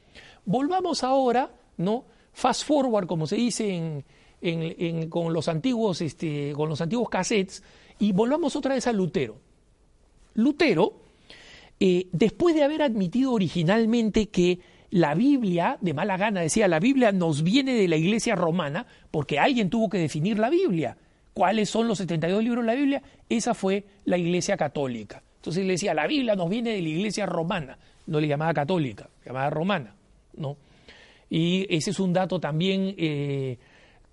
Volvamos 0.45 1.03
ahora, 1.03 1.49
¿no? 1.77 2.03
Fast 2.33 2.65
forward, 2.65 3.07
como 3.07 3.27
se 3.27 3.37
dice 3.37 3.73
en, 3.73 4.03
con, 5.09 5.33
los 5.33 5.47
antiguos, 5.47 6.01
este, 6.01 6.53
con 6.53 6.69
los 6.69 6.81
antiguos 6.81 7.09
cassettes, 7.09 7.63
y 7.99 8.11
volvamos 8.11 8.55
otra 8.55 8.75
vez 8.75 8.87
a 8.87 8.93
Lutero. 8.93 9.37
Lutero, 10.35 10.93
eh, 11.79 12.07
después 12.11 12.55
de 12.55 12.63
haber 12.63 12.81
admitido 12.81 13.31
originalmente 13.31 14.27
que 14.27 14.59
la 14.91 15.13
Biblia, 15.13 15.77
de 15.81 15.93
mala 15.93 16.17
gana 16.17 16.41
decía, 16.41 16.67
la 16.67 16.79
Biblia 16.79 17.11
nos 17.11 17.43
viene 17.43 17.73
de 17.73 17.87
la 17.87 17.97
iglesia 17.97 18.35
romana, 18.35 18.85
porque 19.11 19.39
alguien 19.39 19.69
tuvo 19.69 19.89
que 19.89 19.97
definir 19.97 20.39
la 20.39 20.49
Biblia. 20.49 20.97
¿Cuáles 21.33 21.69
son 21.69 21.87
los 21.87 21.97
72 21.97 22.43
libros 22.43 22.63
de 22.63 22.71
la 22.71 22.75
Biblia? 22.75 23.03
Esa 23.27 23.53
fue 23.53 23.83
la 24.05 24.17
iglesia 24.17 24.55
católica. 24.55 25.21
Entonces 25.37 25.65
le 25.65 25.73
decía, 25.73 25.93
la 25.93 26.07
Biblia 26.07 26.35
nos 26.35 26.49
viene 26.49 26.71
de 26.71 26.81
la 26.81 26.89
iglesia 26.89 27.25
romana, 27.25 27.77
no 28.07 28.19
le 28.19 28.27
llamaba 28.27 28.53
católica, 28.53 29.09
llamaba 29.25 29.49
romana, 29.49 29.93
¿no? 30.37 30.57
Y 31.29 31.65
ese 31.69 31.91
es 31.91 31.99
un 31.99 32.13
dato 32.13 32.39
también, 32.39 32.95
eh, 32.97 33.57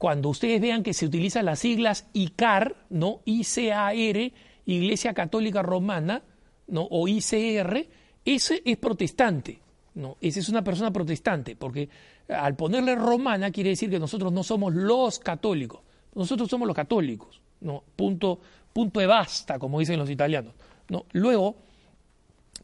cuando 0.03 0.31
ustedes 0.31 0.61
vean 0.61 0.83
que 0.83 0.95
se 0.95 1.07
utilizan 1.07 1.45
las 1.45 1.61
siglas 1.61 2.09
ICAR, 2.13 2.75
¿no? 2.91 3.21
ICAR, 3.25 4.33
Iglesia 4.67 5.15
Católica 5.15 5.63
Romana, 5.63 6.25
¿no? 6.67 6.89
o 6.91 7.07
ICR, 7.07 7.87
ese 8.25 8.63
es 8.65 8.77
protestante. 8.79 9.61
¿no? 9.95 10.17
Esa 10.21 10.41
es 10.41 10.49
una 10.49 10.65
persona 10.65 10.93
protestante, 10.93 11.55
porque 11.55 11.89
al 12.29 12.57
ponerle 12.57 12.97
romana 12.97 13.53
quiere 13.53 13.71
decir 13.71 13.91
que 13.91 14.01
nosotros 14.01 14.33
no 14.33 14.43
somos 14.43 14.75
los 14.75 15.21
católicos, 15.21 15.83
nosotros 16.17 16.51
somos 16.51 16.67
los 16.67 16.75
católicos. 16.75 17.41
¿no? 17.61 17.85
Punto, 17.95 18.41
punto 18.73 18.99
de 18.99 19.07
basta, 19.07 19.61
como 19.61 19.79
dicen 19.79 20.01
los 20.01 20.11
italianos. 20.11 20.53
¿no? 20.89 21.07
Luego, 21.13 21.55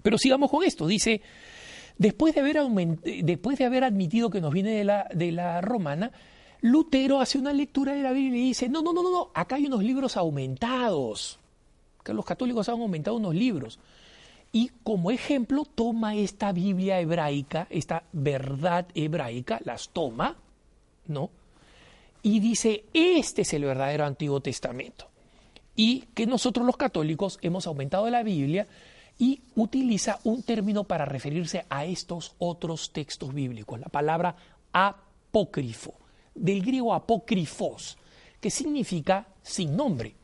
pero 0.02 0.18
sigamos 0.18 0.50
con 0.50 0.64
esto, 0.64 0.88
dice, 0.88 1.22
después 1.98 2.34
de 2.34 2.40
haber, 2.40 2.56
después 3.22 3.58
de 3.58 3.64
haber 3.64 3.84
admitido 3.84 4.28
que 4.28 4.40
nos 4.40 4.52
viene 4.52 4.72
de 4.72 4.82
la, 4.82 5.08
de 5.14 5.30
la 5.30 5.60
romana, 5.60 6.10
Lutero 6.60 7.20
hace 7.20 7.38
una 7.38 7.52
lectura 7.52 7.92
de 7.92 8.02
la 8.02 8.12
Biblia 8.12 8.40
y 8.40 8.48
dice, 8.48 8.68
no, 8.68 8.82
no, 8.82 8.92
no, 8.92 9.02
no, 9.02 9.30
acá 9.34 9.56
hay 9.56 9.66
unos 9.66 9.82
libros 9.82 10.16
aumentados 10.16 11.38
los 12.12 12.24
católicos 12.24 12.68
han 12.68 12.80
aumentado 12.80 13.16
unos 13.16 13.34
libros. 13.34 13.78
Y 14.52 14.70
como 14.82 15.10
ejemplo 15.10 15.64
toma 15.64 16.14
esta 16.14 16.52
Biblia 16.52 17.00
hebraica, 17.00 17.66
esta 17.70 18.04
verdad 18.12 18.86
hebraica, 18.94 19.60
las 19.64 19.90
toma, 19.90 20.36
¿no? 21.06 21.30
Y 22.22 22.40
dice, 22.40 22.84
este 22.92 23.42
es 23.42 23.52
el 23.52 23.64
verdadero 23.64 24.04
Antiguo 24.04 24.40
Testamento. 24.40 25.08
Y 25.76 26.00
que 26.14 26.26
nosotros 26.26 26.66
los 26.66 26.76
católicos 26.76 27.38
hemos 27.42 27.66
aumentado 27.66 28.08
la 28.10 28.22
Biblia 28.22 28.66
y 29.18 29.40
utiliza 29.54 30.18
un 30.24 30.42
término 30.42 30.84
para 30.84 31.04
referirse 31.04 31.66
a 31.68 31.84
estos 31.84 32.34
otros 32.38 32.92
textos 32.92 33.34
bíblicos, 33.34 33.78
la 33.78 33.88
palabra 33.88 34.34
apócrifo, 34.72 35.94
del 36.38 36.62
griego 36.62 36.94
apócrifos, 36.94 37.98
que 38.40 38.50
significa 38.50 39.28
sin 39.42 39.76
nombre. 39.76 40.14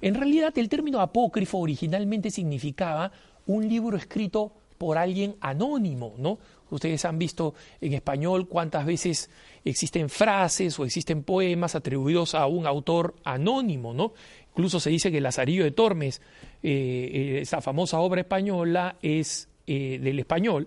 En 0.00 0.14
realidad 0.14 0.56
el 0.58 0.68
término 0.68 1.00
apócrifo 1.00 1.58
originalmente 1.58 2.30
significaba 2.30 3.12
un 3.46 3.68
libro 3.68 3.96
escrito 3.96 4.52
por 4.78 4.98
alguien 4.98 5.36
anónimo, 5.40 6.14
¿no? 6.18 6.38
Ustedes 6.70 7.04
han 7.04 7.16
visto 7.16 7.54
en 7.80 7.92
español 7.92 8.48
cuántas 8.48 8.84
veces 8.84 9.30
existen 9.64 10.08
frases 10.08 10.76
o 10.78 10.84
existen 10.84 11.22
poemas 11.22 11.76
atribuidos 11.76 12.34
a 12.34 12.46
un 12.46 12.66
autor 12.66 13.14
anónimo, 13.22 13.94
¿no? 13.94 14.12
Incluso 14.50 14.80
se 14.80 14.90
dice 14.90 15.12
que 15.12 15.20
Lazarillo 15.20 15.62
de 15.62 15.70
Tormes, 15.70 16.20
eh, 16.62 17.10
eh, 17.12 17.38
esa 17.42 17.60
famosa 17.60 18.00
obra 18.00 18.22
española, 18.22 18.96
es 19.02 19.48
eh, 19.68 20.00
del 20.02 20.18
español, 20.18 20.66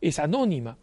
es 0.00 0.20
anónima. 0.20 0.78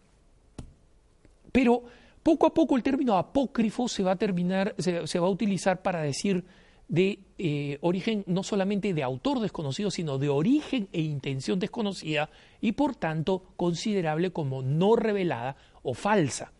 Pero 1.53 1.83
poco 2.23 2.47
a 2.47 2.53
poco 2.53 2.75
el 2.75 2.83
término 2.83 3.17
apócrifo 3.17 3.87
se 3.87 4.01
va 4.01 4.13
a 4.13 4.15
terminar, 4.15 4.75
se 4.77 5.19
va 5.19 5.27
a 5.27 5.29
utilizar 5.29 5.81
para 5.81 6.01
decir 6.01 6.43
de 6.87 7.19
eh, 7.37 7.77
origen 7.81 8.23
no 8.27 8.43
solamente 8.43 8.93
de 8.93 9.03
autor 9.03 9.39
desconocido, 9.39 9.89
sino 9.91 10.17
de 10.17 10.29
origen 10.29 10.89
e 10.91 11.01
intención 11.01 11.59
desconocida 11.59 12.29
y 12.61 12.73
por 12.73 12.95
tanto 12.95 13.43
considerable 13.55 14.31
como 14.31 14.61
no 14.61 14.95
revelada 14.95 15.55
o 15.81 15.93
falsa. 15.93 16.51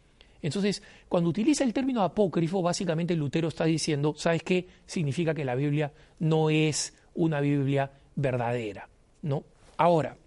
Entonces, 0.41 0.83
cuando 1.07 1.29
utiliza 1.29 1.63
el 1.63 1.73
término 1.73 2.01
apócrifo, 2.01 2.61
básicamente 2.61 3.15
Lutero 3.15 3.47
está 3.47 3.63
diciendo, 3.63 4.13
¿sabes 4.17 4.43
qué? 4.43 4.67
Significa 4.85 5.33
que 5.33 5.45
la 5.45 5.55
Biblia 5.55 5.93
no 6.19 6.49
es 6.49 6.93
una 7.13 7.39
Biblia 7.39 7.91
verdadera, 8.15 8.89
¿no? 9.21 9.43
Ahora, 9.77 10.17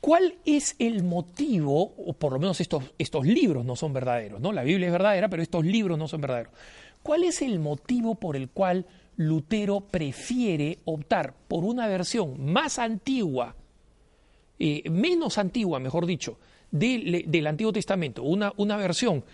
¿cuál 0.00 0.36
es 0.44 0.76
el 0.78 1.02
motivo, 1.04 1.94
o 1.96 2.12
por 2.12 2.32
lo 2.32 2.38
menos 2.38 2.60
estos, 2.60 2.84
estos 2.98 3.26
libros 3.26 3.64
no 3.64 3.76
son 3.76 3.92
verdaderos, 3.92 4.40
¿no? 4.40 4.52
La 4.52 4.62
Biblia 4.62 4.86
es 4.86 4.92
verdadera, 4.92 5.28
pero 5.28 5.42
estos 5.42 5.64
libros 5.64 5.98
no 5.98 6.08
son 6.08 6.20
verdaderos. 6.20 6.52
¿Cuál 7.02 7.24
es 7.24 7.42
el 7.42 7.58
motivo 7.58 8.16
por 8.16 8.36
el 8.36 8.48
cual 8.50 8.86
Lutero 9.16 9.80
prefiere 9.80 10.78
optar 10.84 11.34
por 11.48 11.64
una 11.64 11.86
versión 11.88 12.52
más 12.52 12.78
antigua, 12.78 13.56
eh, 14.58 14.88
menos 14.90 15.38
antigua, 15.38 15.80
mejor 15.80 16.06
dicho, 16.06 16.38
del, 16.70 17.46
Antiguo 17.46 17.72
Testamento, 17.72 18.22
una, 18.22 18.52
una 18.56 18.76
versión 18.76 19.24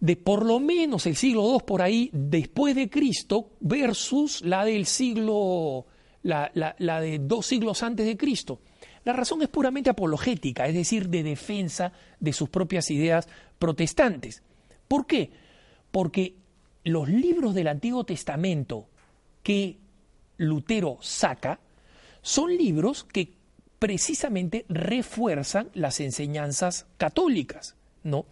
de 0.00 0.16
por 0.16 0.44
lo 0.44 0.60
menos 0.60 1.06
el 1.06 1.16
siglo 1.16 1.50
II 1.50 1.64
por 1.66 1.80
ahí 1.80 2.10
después 2.12 2.74
de 2.74 2.90
Cristo 2.90 3.52
versus 3.60 4.42
la 4.42 4.64
del 4.64 4.84
siglo, 4.84 5.86
la, 6.22 6.50
la, 6.52 7.00
de 7.00 7.20
dos 7.20 7.46
siglos 7.46 7.82
antes 7.82 8.04
de 8.04 8.16
Cristo. 8.16 8.60
La 9.04 9.12
razón 9.12 9.42
es 9.42 9.48
puramente 9.48 9.90
apologética, 9.90 10.66
es 10.66 10.74
decir, 10.74 11.08
de 11.08 11.22
defensa 11.22 11.92
de 12.20 12.32
sus 12.32 12.48
propias 12.48 12.90
ideas 12.90 13.28
protestantes. 13.58 14.42
¿Por 14.88 15.06
qué? 15.06 15.30
Porque 15.90 16.34
los 16.84 17.08
libros 17.08 17.54
del 17.54 17.68
Antiguo 17.68 18.04
Testamento 18.04 18.88
que 19.42 19.78
Lutero 20.36 20.98
saca 21.00 21.60
son 22.22 22.56
libros 22.56 23.04
que 23.04 23.34
precisamente 23.78 24.64
refuerzan 24.68 25.68
las 25.74 26.00
enseñanzas 26.00 26.86
católicas, 26.96 27.76
¿no? 28.02 28.24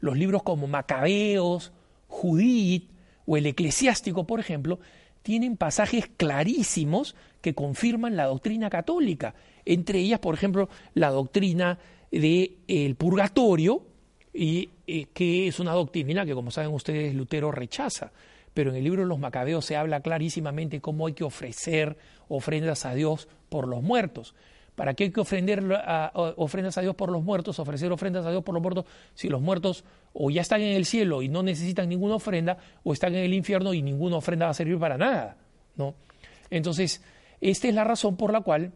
Los 0.00 0.16
libros 0.18 0.42
como 0.42 0.66
Macabeos, 0.66 1.72
Judith 2.08 2.90
o 3.26 3.36
el 3.36 3.46
Eclesiástico, 3.46 4.26
por 4.26 4.40
ejemplo, 4.40 4.80
tienen 5.22 5.56
pasajes 5.56 6.08
clarísimos 6.16 7.14
que 7.40 7.54
confirman 7.54 8.16
la 8.16 8.26
doctrina 8.26 8.70
católica, 8.70 9.34
entre 9.68 9.98
ellas, 9.98 10.18
por 10.18 10.34
ejemplo, 10.34 10.68
la 10.94 11.10
doctrina 11.10 11.78
del 12.10 12.96
purgatorio, 12.96 13.82
y 14.32 14.70
eh, 14.86 15.06
que 15.12 15.48
es 15.48 15.60
una 15.60 15.72
doctrina 15.72 16.24
que, 16.24 16.34
como 16.34 16.50
saben 16.50 16.72
ustedes, 16.72 17.14
Lutero 17.14 17.52
rechaza. 17.52 18.12
Pero 18.54 18.70
en 18.70 18.76
el 18.76 18.84
libro 18.84 19.02
de 19.02 19.08
los 19.08 19.18
Macabeos 19.18 19.66
se 19.66 19.76
habla 19.76 20.00
clarísimamente 20.00 20.80
cómo 20.80 21.06
hay 21.06 21.12
que 21.12 21.24
ofrecer 21.24 21.98
ofrendas 22.28 22.86
a 22.86 22.94
Dios 22.94 23.28
por 23.50 23.68
los 23.68 23.82
muertos. 23.82 24.34
¿Para 24.74 24.94
qué 24.94 25.04
hay 25.04 25.10
que 25.10 25.20
ofrender 25.20 25.62
ofrendas 26.14 26.78
a 26.78 26.80
Dios 26.80 26.94
por 26.94 27.10
los 27.10 27.22
muertos, 27.22 27.58
ofrecer 27.58 27.92
ofrendas 27.92 28.24
a 28.24 28.30
Dios 28.30 28.44
por 28.44 28.54
los 28.54 28.62
muertos, 28.62 28.86
si 29.14 29.28
los 29.28 29.42
muertos 29.42 29.84
o 30.14 30.30
ya 30.30 30.40
están 30.40 30.62
en 30.62 30.76
el 30.76 30.86
cielo 30.86 31.20
y 31.20 31.28
no 31.28 31.42
necesitan 31.42 31.88
ninguna 31.88 32.14
ofrenda, 32.14 32.58
o 32.84 32.92
están 32.92 33.14
en 33.16 33.24
el 33.24 33.34
infierno 33.34 33.74
y 33.74 33.82
ninguna 33.82 34.16
ofrenda 34.16 34.46
va 34.46 34.52
a 34.52 34.54
servir 34.54 34.78
para 34.78 34.96
nada? 34.96 35.36
¿no? 35.76 35.94
Entonces, 36.48 37.02
esta 37.40 37.68
es 37.68 37.74
la 37.74 37.84
razón 37.84 38.16
por 38.16 38.32
la 38.32 38.40
cual 38.40 38.72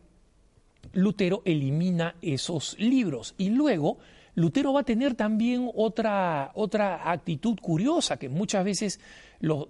Lutero 0.93 1.43
elimina 1.45 2.17
esos 2.23 2.77
libros. 2.79 3.35
Y 3.39 3.51
luego 3.51 3.99
Lutero 4.35 4.73
va 4.73 4.81
a 4.81 4.85
tener 4.85 5.15
también 5.15 5.71
otra, 5.75 6.53
otra 6.55 7.11
actitud 7.11 7.59
curiosa 7.61 8.17
que 8.17 8.29
muchas 8.29 8.65
veces 8.65 9.01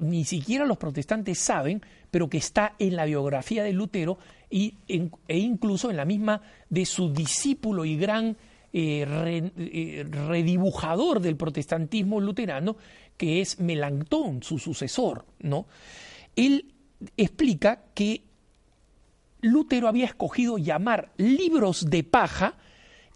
ni 0.01 0.25
siquiera 0.25 0.67
los 0.67 0.77
protestantes 0.77 1.39
saben, 1.39 1.83
pero 2.11 2.29
que 2.29 2.39
está 2.39 2.75
en 2.79 2.95
la 2.95 3.07
biografía 3.07 3.65
de 3.65 3.73
Lutero 3.73 4.19
y 4.51 4.75
e 4.87 5.39
incluso 5.39 5.91
en 5.91 5.97
la 5.97 6.05
misma 6.05 6.43
de 6.69 6.85
su 6.85 7.13
discípulo 7.13 7.85
y 7.85 7.97
gran 7.97 8.37
eh, 8.75 9.51
eh, 9.57 10.07
redibujador 10.09 11.21
del 11.21 11.37
protestantismo 11.37 12.21
luterano, 12.21 12.77
que 13.17 13.41
es 13.41 13.61
Melanchthon, 13.61 14.43
su 14.43 14.59
sucesor, 14.59 15.25
¿no? 15.41 15.67
Él 16.37 16.73
explica 17.17 17.83
que 17.95 18.23
Lutero 19.43 19.89
había 19.89 20.07
escogido 20.07 20.57
llamar 20.57 21.13
libros 21.19 21.91
de 21.91 22.05
paja 22.05 22.55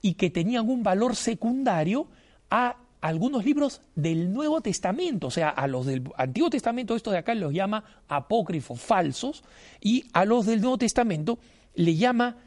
y 0.03 0.15
que 0.15 0.29
tenían 0.29 0.69
un 0.69 0.83
valor 0.83 1.17
secundario 1.17 2.09
a 2.51 2.77
algunos 3.01 3.45
libros 3.45 3.83
del 3.95 4.33
Nuevo 4.33 4.61
Testamento, 4.61 5.29
o 5.29 5.31
sea, 5.31 5.49
a 5.49 5.67
los 5.69 5.87
del 5.87 6.03
Antiguo 6.17 6.51
Testamento, 6.51 6.97
esto 6.97 7.13
de 7.13 7.19
acá 7.19 7.35
los 7.35 7.53
llama 7.53 7.85
apócrifos 8.09 8.81
falsos, 8.81 9.45
y 9.81 10.05
a 10.13 10.25
los 10.25 10.47
del 10.47 10.61
Nuevo 10.61 10.79
Testamento 10.79 11.39
le 11.75 11.95
llama 11.95 12.39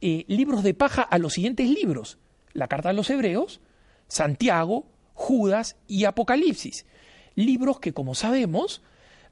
eh, 0.00 0.24
libros 0.28 0.62
de 0.62 0.74
paja 0.74 1.02
a 1.02 1.18
los 1.18 1.32
siguientes 1.32 1.68
libros, 1.68 2.18
la 2.52 2.68
Carta 2.68 2.90
a 2.90 2.92
los 2.92 3.10
Hebreos, 3.10 3.60
Santiago, 4.06 4.86
Judas 5.14 5.76
y 5.88 6.04
Apocalipsis, 6.04 6.86
libros 7.34 7.80
que, 7.80 7.92
como 7.92 8.14
sabemos, 8.14 8.82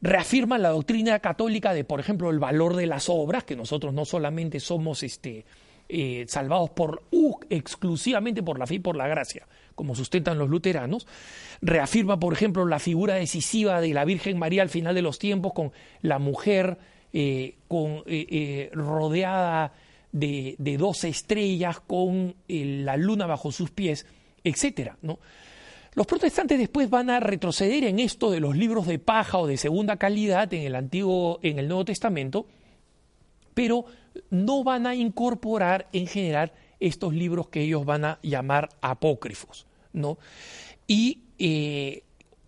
reafirman 0.02 0.60
la 0.60 0.70
doctrina 0.70 1.20
católica 1.20 1.72
de, 1.72 1.84
por 1.84 2.00
ejemplo, 2.00 2.30
el 2.30 2.40
valor 2.40 2.74
de 2.76 2.86
las 2.86 3.08
obras, 3.08 3.44
que 3.44 3.56
nosotros 3.56 3.94
no 3.94 4.04
solamente 4.04 4.58
somos 4.58 5.04
este, 5.04 5.44
eh, 5.88 6.24
salvados 6.28 6.70
exclusivamente 7.48 8.42
por 8.42 8.58
la 8.58 8.66
fe 8.66 8.74
y 8.74 8.78
por 8.80 8.96
la 8.96 9.06
gracia, 9.06 9.46
como 9.76 9.94
sustentan 9.94 10.38
los 10.38 10.50
luteranos, 10.50 11.06
reafirma, 11.60 12.18
por 12.18 12.32
ejemplo, 12.32 12.66
la 12.66 12.80
figura 12.80 13.14
decisiva 13.14 13.80
de 13.80 13.94
la 13.94 14.04
Virgen 14.04 14.38
María 14.38 14.62
al 14.62 14.70
final 14.70 14.94
de 14.94 15.02
los 15.02 15.20
tiempos 15.20 15.52
con 15.52 15.72
la 16.02 16.18
mujer 16.18 16.78
eh, 17.12 17.54
con, 17.68 18.02
eh, 18.06 18.70
rodeada 18.72 19.72
de, 20.10 20.56
de, 20.58 20.76
dos 20.78 21.04
estrellas, 21.04 21.78
con 21.78 22.34
la 22.48 22.96
luna 22.96 23.26
bajo 23.26 23.52
sus 23.52 23.70
pies, 23.70 24.04
etcétera, 24.42 24.96
¿no? 25.00 25.20
Los 25.94 26.06
protestantes 26.06 26.58
después 26.58 26.88
van 26.88 27.10
a 27.10 27.20
retroceder 27.20 27.84
en 27.84 27.98
esto 27.98 28.30
de 28.30 28.40
los 28.40 28.56
libros 28.56 28.86
de 28.86 28.98
paja 28.98 29.38
o 29.38 29.46
de 29.46 29.58
segunda 29.58 29.96
calidad 29.96 30.52
en 30.54 30.62
el 30.62 30.74
Antiguo, 30.74 31.38
en 31.42 31.58
el 31.58 31.68
Nuevo 31.68 31.84
Testamento, 31.84 32.46
pero 33.52 33.84
no 34.30 34.64
van 34.64 34.86
a 34.86 34.94
incorporar 34.94 35.88
en 35.92 36.06
general 36.06 36.52
estos 36.80 37.12
libros 37.12 37.48
que 37.48 37.62
ellos 37.62 37.84
van 37.84 38.06
a 38.06 38.18
llamar 38.22 38.70
apócrifos, 38.80 39.66
¿no? 39.92 40.16
Y 40.86 41.20
eh, 41.38 42.02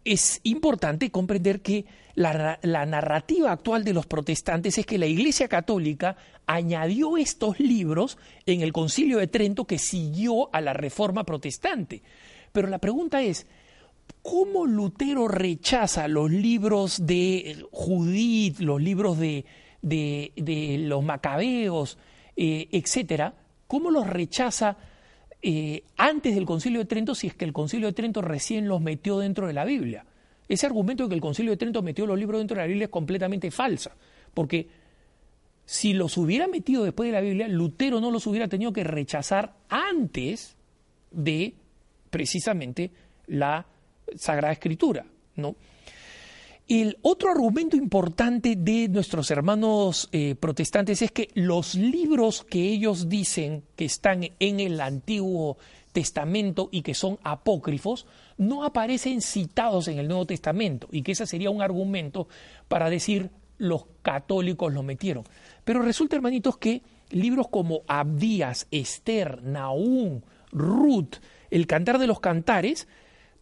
es 0.05 0.41
importante 0.45 1.11
comprender 1.11 1.61
que 1.61 1.85
la, 2.15 2.59
la, 2.63 2.87
narrativa 2.87 3.53
actual 3.53 3.85
de 3.85 3.93
los 3.93 4.07
protestantes 4.07 4.79
es 4.79 4.87
que 4.87 4.99
la 4.99 5.07
Iglesia 5.07 5.49
Católica 5.49 6.17
añadió 6.47 7.17
estos 7.17 7.61
libros 7.61 8.19
en 8.47 8.61
el 8.61 8.73
Concilio 8.73 9.19
de 9.19 9.27
Trento 9.27 9.67
que 9.67 9.79
siguió 9.79 10.55
a 10.55 10.61
la 10.61 10.73
Reforma 10.73 11.25
Protestante. 11.25 12.03
Pero 12.55 12.69
la 12.69 12.79
pregunta 12.79 13.21
es, 13.21 13.49
¿cómo 14.23 14.65
Lutero 14.65 15.27
rechaza 15.27 16.07
los 16.07 16.31
libros 16.31 17.05
de 17.05 17.67
Judith, 17.73 18.61
los 18.61 18.81
libros 18.81 19.19
de, 19.19 19.45
de, 19.83 20.77
los 20.79 21.03
macabeos, 21.03 21.99
eh, 22.37 22.69
etcétera? 22.71 23.35
¿Cómo 23.67 23.91
los 23.91 24.07
rechaza 24.07 24.77
eh, 25.43 25.83
antes 25.97 26.37
del 26.37 26.47
Concilio 26.47 26.79
de 26.79 26.85
Trento 26.85 27.17
si 27.17 27.27
es 27.27 27.35
que 27.35 27.45
el 27.45 27.53
Concilio 27.53 27.89
de 27.89 27.93
Trento 27.93 28.23
recién 28.23 28.69
los 28.69 28.81
metió 28.81 29.19
dentro 29.19 29.49
de 29.49 29.53
la 29.53 29.65
Biblia? 29.65 30.07
Ese 30.49 30.67
argumento 30.67 31.03
de 31.03 31.09
que 31.09 31.17
el 31.17 31.21
Concilio 31.21 31.51
de 31.51 31.57
Trento 31.57 31.83
metió 31.83 32.07
los 32.07 32.17
libros 32.17 32.39
dentro 32.39 32.55
de 32.55 32.63
la 32.63 32.69
Biblia 32.69 32.85
es 32.85 32.91
completamente 32.93 33.51
falsa, 33.51 33.97
porque 34.33 34.69
si 35.65 35.93
los 35.93 36.17
hubiera 36.17 36.47
metido 36.47 36.85
después 36.85 37.09
de 37.09 37.15
la 37.15 37.21
Biblia, 37.21 37.49
Lutero 37.49 38.01
no 38.01 38.13
los 38.13 38.29
hubiera 38.29 38.47
tenido 38.47 38.73
que 38.73 38.85
rechazar 38.85 39.57
antes 39.69 40.57
de 41.11 41.55
precisamente 42.15 42.93
la 43.27 43.67
Sagrada 44.15 44.53
Escritura, 44.53 45.05
¿no? 45.35 45.57
El 46.69 46.97
otro 47.03 47.29
argumento 47.29 47.77
importante 47.77 48.55
de 48.55 48.89
nuestros 48.89 49.33
hermanos 49.33 50.09
eh, 50.13 50.37
protestantes 50.37 51.03
es 51.03 51.11
que 51.11 51.29
los 51.35 51.75
libros 51.75 52.45
que 52.45 52.61
ellos 52.61 53.09
dicen 53.09 53.65
que 53.75 53.87
están 53.87 54.31
en 54.39 54.61
el 54.61 54.81
Antiguo 54.81 55.59
Testamento 55.93 56.69
y 56.71 56.83
que 56.83 56.95
son 56.95 57.19
apócrifos 57.25 58.07
no 58.39 58.63
aparecen 58.63 59.21
citados 59.21 59.89
en 59.89 59.99
el 59.99 60.07
Nuevo 60.07 60.25
Testamento 60.25 60.87
y 60.93 61.03
que 61.03 61.13
ese 61.13 61.27
sería 61.27 61.51
un 61.51 61.63
argumento 61.63 62.29
para 62.69 62.91
decir 62.91 63.29
los 63.59 63.87
católicos 64.03 64.73
lo 64.73 64.85
metieron. 64.85 65.25
Pero 65.65 65.83
resulta, 65.83 66.15
hermanitos, 66.15 66.59
que 66.59 66.81
libros 67.11 67.49
como 67.49 67.83
Abdías, 67.89 68.69
Esther, 68.71 69.43
Nahum, 69.43 70.21
Ruth, 70.53 71.17
el 71.51 71.67
cantar 71.67 71.99
de 71.99 72.07
los 72.07 72.21
cantares, 72.21 72.89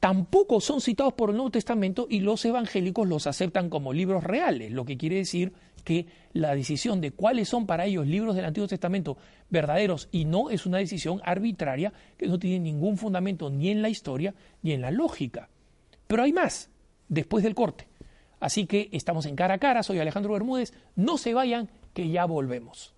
tampoco 0.01 0.61
son 0.61 0.81
citados 0.81 1.13
por 1.13 1.31
el 1.31 1.37
Nuevo 1.37 1.51
Testamento 1.51 2.07
y 2.11 2.21
los 2.21 2.45
evangélicos 2.45 3.07
los 3.07 3.27
aceptan 3.27 3.71
como 3.71 3.93
libros 3.93 4.25
reales, 4.25 4.73
lo 4.73 4.85
que 4.85 4.97
quiere 4.97 5.17
decir 5.17 5.53
que 5.85 6.07
la 6.33 6.55
decisión 6.55 7.01
de 7.01 7.13
cuáles 7.13 7.49
son 7.49 7.67
para 7.67 7.87
ellos 7.87 8.07
libros 8.07 8.35
del 8.35 8.45
Antiguo 8.45 8.69
Testamento 8.69 9.17
verdaderos 9.51 10.09
y 10.11 10.25
no 10.25 10.51
es 10.51 10.67
una 10.67 10.79
decisión 10.79 11.21
arbitraria 11.25 11.93
que 12.17 12.27
no 12.27 12.39
tiene 12.39 12.61
ningún 12.61 12.97
fundamento 12.97 13.51
ni 13.51 13.71
en 13.71 13.83
la 13.83 13.89
historia 13.89 14.35
ni 14.63 14.73
en 14.73 14.81
la 14.81 14.91
lógica. 14.91 15.49
Pero 16.07 16.23
hay 16.23 16.33
más 16.33 16.71
después 17.09 17.45
del 17.45 17.55
corte. 17.55 17.89
Así 18.41 18.67
que 18.67 18.89
estamos 18.91 19.27
en 19.27 19.37
cara 19.37 19.55
a 19.55 19.59
cara, 19.59 19.85
soy 19.85 20.01
Alejandro 20.01 20.33
Bermúdez, 20.33 20.73
no 20.97 21.17
se 21.17 21.33
vayan, 21.33 21.71
que 21.95 22.09
ya 22.09 22.25
volvemos. 22.25 22.93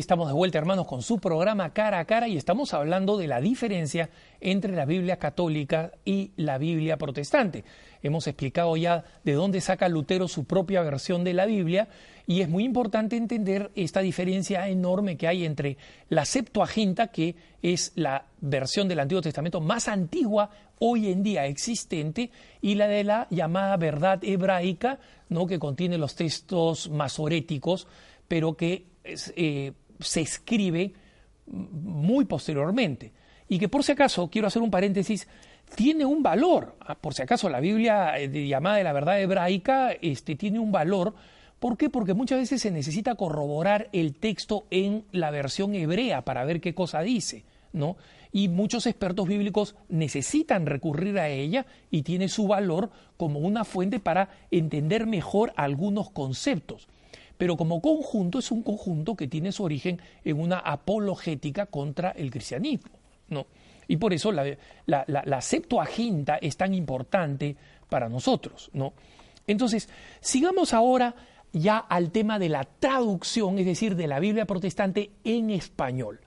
Estamos 0.00 0.28
de 0.28 0.32
vuelta, 0.34 0.56
hermanos, 0.56 0.86
con 0.86 1.02
su 1.02 1.18
programa 1.18 1.74
Cara 1.74 1.98
a 1.98 2.06
Cara 2.06 2.26
y 2.26 2.38
estamos 2.38 2.72
hablando 2.72 3.18
de 3.18 3.26
la 3.26 3.38
diferencia 3.38 4.08
entre 4.40 4.74
la 4.74 4.86
Biblia 4.86 5.18
católica 5.18 5.92
y 6.06 6.30
la 6.36 6.56
Biblia 6.56 6.96
protestante. 6.96 7.64
Hemos 8.02 8.26
explicado 8.26 8.74
ya 8.78 9.04
de 9.24 9.34
dónde 9.34 9.60
saca 9.60 9.90
Lutero 9.90 10.26
su 10.26 10.44
propia 10.44 10.80
versión 10.80 11.22
de 11.22 11.34
la 11.34 11.44
Biblia 11.44 11.90
y 12.26 12.40
es 12.40 12.48
muy 12.48 12.64
importante 12.64 13.18
entender 13.18 13.72
esta 13.74 14.00
diferencia 14.00 14.66
enorme 14.68 15.18
que 15.18 15.28
hay 15.28 15.44
entre 15.44 15.76
la 16.08 16.24
Septuaginta, 16.24 17.08
que 17.08 17.36
es 17.60 17.92
la 17.94 18.24
versión 18.40 18.88
del 18.88 19.00
Antiguo 19.00 19.20
Testamento 19.20 19.60
más 19.60 19.86
antigua 19.86 20.48
hoy 20.78 21.12
en 21.12 21.22
día 21.22 21.44
existente, 21.44 22.30
y 22.62 22.76
la 22.76 22.88
de 22.88 23.04
la 23.04 23.26
llamada 23.28 23.76
verdad 23.76 24.18
hebraica, 24.24 24.98
¿no? 25.28 25.46
que 25.46 25.58
contiene 25.58 25.98
los 25.98 26.14
textos 26.14 26.88
masoréticos, 26.88 27.86
pero 28.28 28.56
que 28.56 28.86
eh, 29.04 29.72
se 30.00 30.20
escribe 30.20 30.92
muy 31.46 32.24
posteriormente. 32.24 33.12
Y 33.48 33.58
que 33.58 33.68
por 33.68 33.82
si 33.82 33.92
acaso, 33.92 34.30
quiero 34.30 34.46
hacer 34.46 34.62
un 34.62 34.70
paréntesis, 34.70 35.26
tiene 35.74 36.04
un 36.04 36.22
valor. 36.22 36.76
Ah, 36.80 36.94
por 36.94 37.14
si 37.14 37.22
acaso, 37.22 37.48
la 37.48 37.60
Biblia 37.60 38.18
eh, 38.18 38.48
llamada 38.48 38.76
de 38.76 38.84
la 38.84 38.92
verdad 38.92 39.20
hebraica 39.20 39.92
este, 39.92 40.36
tiene 40.36 40.58
un 40.58 40.72
valor. 40.72 41.14
¿Por 41.58 41.76
qué? 41.76 41.90
Porque 41.90 42.14
muchas 42.14 42.38
veces 42.38 42.62
se 42.62 42.70
necesita 42.70 43.16
corroborar 43.16 43.88
el 43.92 44.14
texto 44.14 44.66
en 44.70 45.04
la 45.12 45.30
versión 45.30 45.74
hebrea 45.74 46.24
para 46.24 46.44
ver 46.44 46.60
qué 46.60 46.74
cosa 46.74 47.02
dice, 47.02 47.44
¿no? 47.72 47.96
Y 48.32 48.48
muchos 48.48 48.86
expertos 48.86 49.26
bíblicos 49.26 49.74
necesitan 49.88 50.66
recurrir 50.66 51.18
a 51.18 51.28
ella 51.28 51.66
y 51.90 52.02
tiene 52.02 52.28
su 52.28 52.46
valor 52.46 52.90
como 53.16 53.40
una 53.40 53.64
fuente 53.64 53.98
para 53.98 54.30
entender 54.52 55.06
mejor 55.06 55.52
algunos 55.56 56.10
conceptos 56.10 56.88
pero 57.40 57.56
como 57.56 57.80
conjunto 57.80 58.38
es 58.38 58.50
un 58.50 58.62
conjunto 58.62 59.16
que 59.16 59.26
tiene 59.26 59.50
su 59.50 59.64
origen 59.64 59.98
en 60.26 60.38
una 60.38 60.58
apologética 60.58 61.64
contra 61.64 62.10
el 62.10 62.30
cristianismo. 62.30 62.90
¿no? 63.30 63.46
Y 63.88 63.96
por 63.96 64.12
eso 64.12 64.30
la, 64.30 64.44
la, 64.84 65.40
Septuaginta 65.40 66.36
es 66.36 66.58
tan 66.58 66.74
importante 66.74 67.56
para 67.88 68.10
nosotros. 68.10 68.68
¿no? 68.74 68.92
Entonces, 69.46 69.88
sigamos 70.20 70.74
ahora 70.74 71.14
ya 71.50 71.78
al 71.78 72.10
tema 72.10 72.38
de 72.38 72.50
la 72.50 72.64
traducción, 72.64 73.58
es 73.58 73.64
decir, 73.64 73.96
de 73.96 74.06
la 74.06 74.20
Biblia 74.20 74.44
protestante 74.44 75.12
en 75.24 75.48
español. 75.48 76.20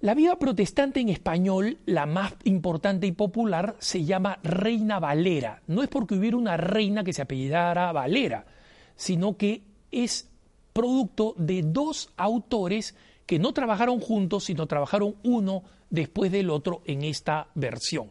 La 0.00 0.14
Biblia 0.14 0.34
protestante 0.34 0.98
en 0.98 1.10
español, 1.10 1.78
la 1.86 2.06
más 2.06 2.34
importante 2.42 3.06
y 3.06 3.12
popular, 3.12 3.76
se 3.78 4.02
llama 4.02 4.40
Reina 4.42 4.98
Valera. 4.98 5.62
No 5.68 5.84
es 5.84 5.88
porque 5.88 6.16
hubiera 6.16 6.36
una 6.36 6.56
reina 6.56 7.04
que 7.04 7.12
se 7.12 7.22
apellidara 7.22 7.92
Valera, 7.92 8.46
sino 8.96 9.36
que 9.36 9.62
es 9.94 10.28
producto 10.72 11.34
de 11.38 11.62
dos 11.62 12.10
autores 12.16 12.94
que 13.26 13.38
no 13.38 13.52
trabajaron 13.52 14.00
juntos, 14.00 14.44
sino 14.44 14.66
trabajaron 14.66 15.16
uno 15.22 15.62
después 15.90 16.30
del 16.32 16.50
otro 16.50 16.82
en 16.84 17.04
esta 17.04 17.48
versión. 17.54 18.10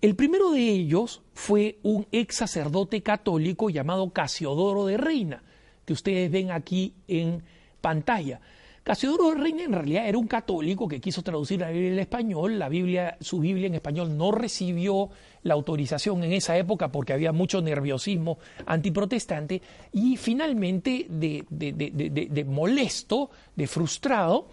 El 0.00 0.16
primero 0.16 0.50
de 0.50 0.68
ellos 0.68 1.22
fue 1.32 1.78
un 1.82 2.06
ex 2.12 2.36
sacerdote 2.36 3.02
católico 3.02 3.70
llamado 3.70 4.10
Casiodoro 4.10 4.86
de 4.86 4.96
Reina, 4.96 5.42
que 5.84 5.92
ustedes 5.92 6.30
ven 6.30 6.50
aquí 6.50 6.94
en 7.08 7.42
pantalla. 7.80 8.40
Casiodoro 8.84 9.34
Reina 9.34 9.64
en 9.64 9.72
realidad 9.72 10.06
era 10.06 10.18
un 10.18 10.28
católico 10.28 10.86
que 10.86 11.00
quiso 11.00 11.22
traducir 11.22 11.58
la 11.58 11.70
Biblia 11.70 11.92
en 11.94 11.98
español. 11.98 12.58
La 12.58 12.68
Biblia, 12.68 13.16
su 13.18 13.40
Biblia 13.40 13.66
en 13.66 13.74
español 13.74 14.16
no 14.16 14.30
recibió 14.30 15.08
la 15.42 15.54
autorización 15.54 16.22
en 16.22 16.32
esa 16.32 16.56
época 16.58 16.92
porque 16.92 17.14
había 17.14 17.32
mucho 17.32 17.62
nerviosismo 17.62 18.38
antiprotestante 18.66 19.62
y 19.90 20.18
finalmente 20.18 21.06
de, 21.08 21.44
de 21.50 22.44
molesto, 22.44 23.30
de 23.56 23.66
frustrado, 23.66 24.48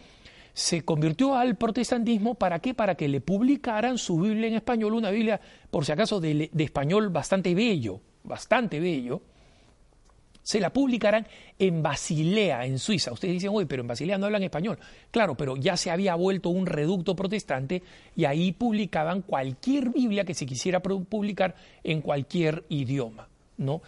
se 0.53 0.83
convirtió 0.83 1.35
al 1.35 1.55
protestantismo 1.55 2.35
para 2.35 2.59
qué? 2.59 2.73
Para 2.73 2.95
que 2.95 3.07
le 3.07 3.21
publicaran 3.21 3.97
su 3.97 4.19
Biblia 4.19 4.47
en 4.47 4.55
español, 4.55 4.93
una 4.93 5.11
Biblia, 5.11 5.39
por 5.69 5.85
si 5.85 5.91
acaso, 5.91 6.19
de, 6.19 6.49
español 6.57 7.09
bastante 7.09 7.55
bello, 7.55 8.01
bastante 8.23 8.79
bello, 8.79 9.21
se 10.51 10.59
la 10.59 10.71
publicaran 10.71 11.25
en 11.57 11.81
Basilea, 11.81 12.65
en 12.65 12.77
Suiza. 12.77 13.13
Ustedes 13.13 13.35
dicen, 13.35 13.51
oye, 13.53 13.65
pero 13.65 13.81
en 13.81 13.87
Basilea 13.87 14.17
no 14.17 14.25
hablan 14.25 14.43
español. 14.43 14.77
Claro, 15.09 15.35
pero 15.35 15.55
ya 15.55 15.77
se 15.77 15.91
había 15.91 16.13
vuelto 16.15 16.49
un 16.49 16.65
reducto 16.65 17.15
protestante 17.15 17.81
y 18.17 18.25
ahí 18.25 18.51
publicaban 18.51 19.21
cualquier 19.21 19.89
Biblia 19.89 20.25
que 20.25 20.33
se 20.33 20.45
quisiera 20.45 20.81
publicar 20.81 21.55
en 21.83 22.01
cualquier 22.01 22.65
idioma, 22.67 23.29
¿no? 23.57 23.81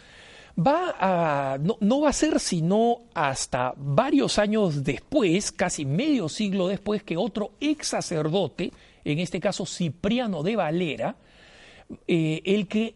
va 0.56 0.96
a, 1.00 1.58
no, 1.58 2.02
va 2.02 2.10
a 2.10 2.14
ser 2.14 2.40
sino 2.40 3.00
hasta 3.14 3.74
varios 3.76 4.38
años 4.38 4.84
después, 4.84 5.52
casi 5.52 5.84
medio 5.84 6.30
siglo 6.30 6.68
después, 6.68 7.04
que 7.04 7.18
otro 7.18 7.54
ex 7.60 7.88
sacerdote, 7.88 8.72
en 9.04 9.20
este 9.20 9.40
caso 9.40 9.66
Cipriano 9.66 10.44
de 10.44 10.56
Valera, 10.56 11.16
eh, 12.08 12.42
el 12.46 12.68
que, 12.68 12.96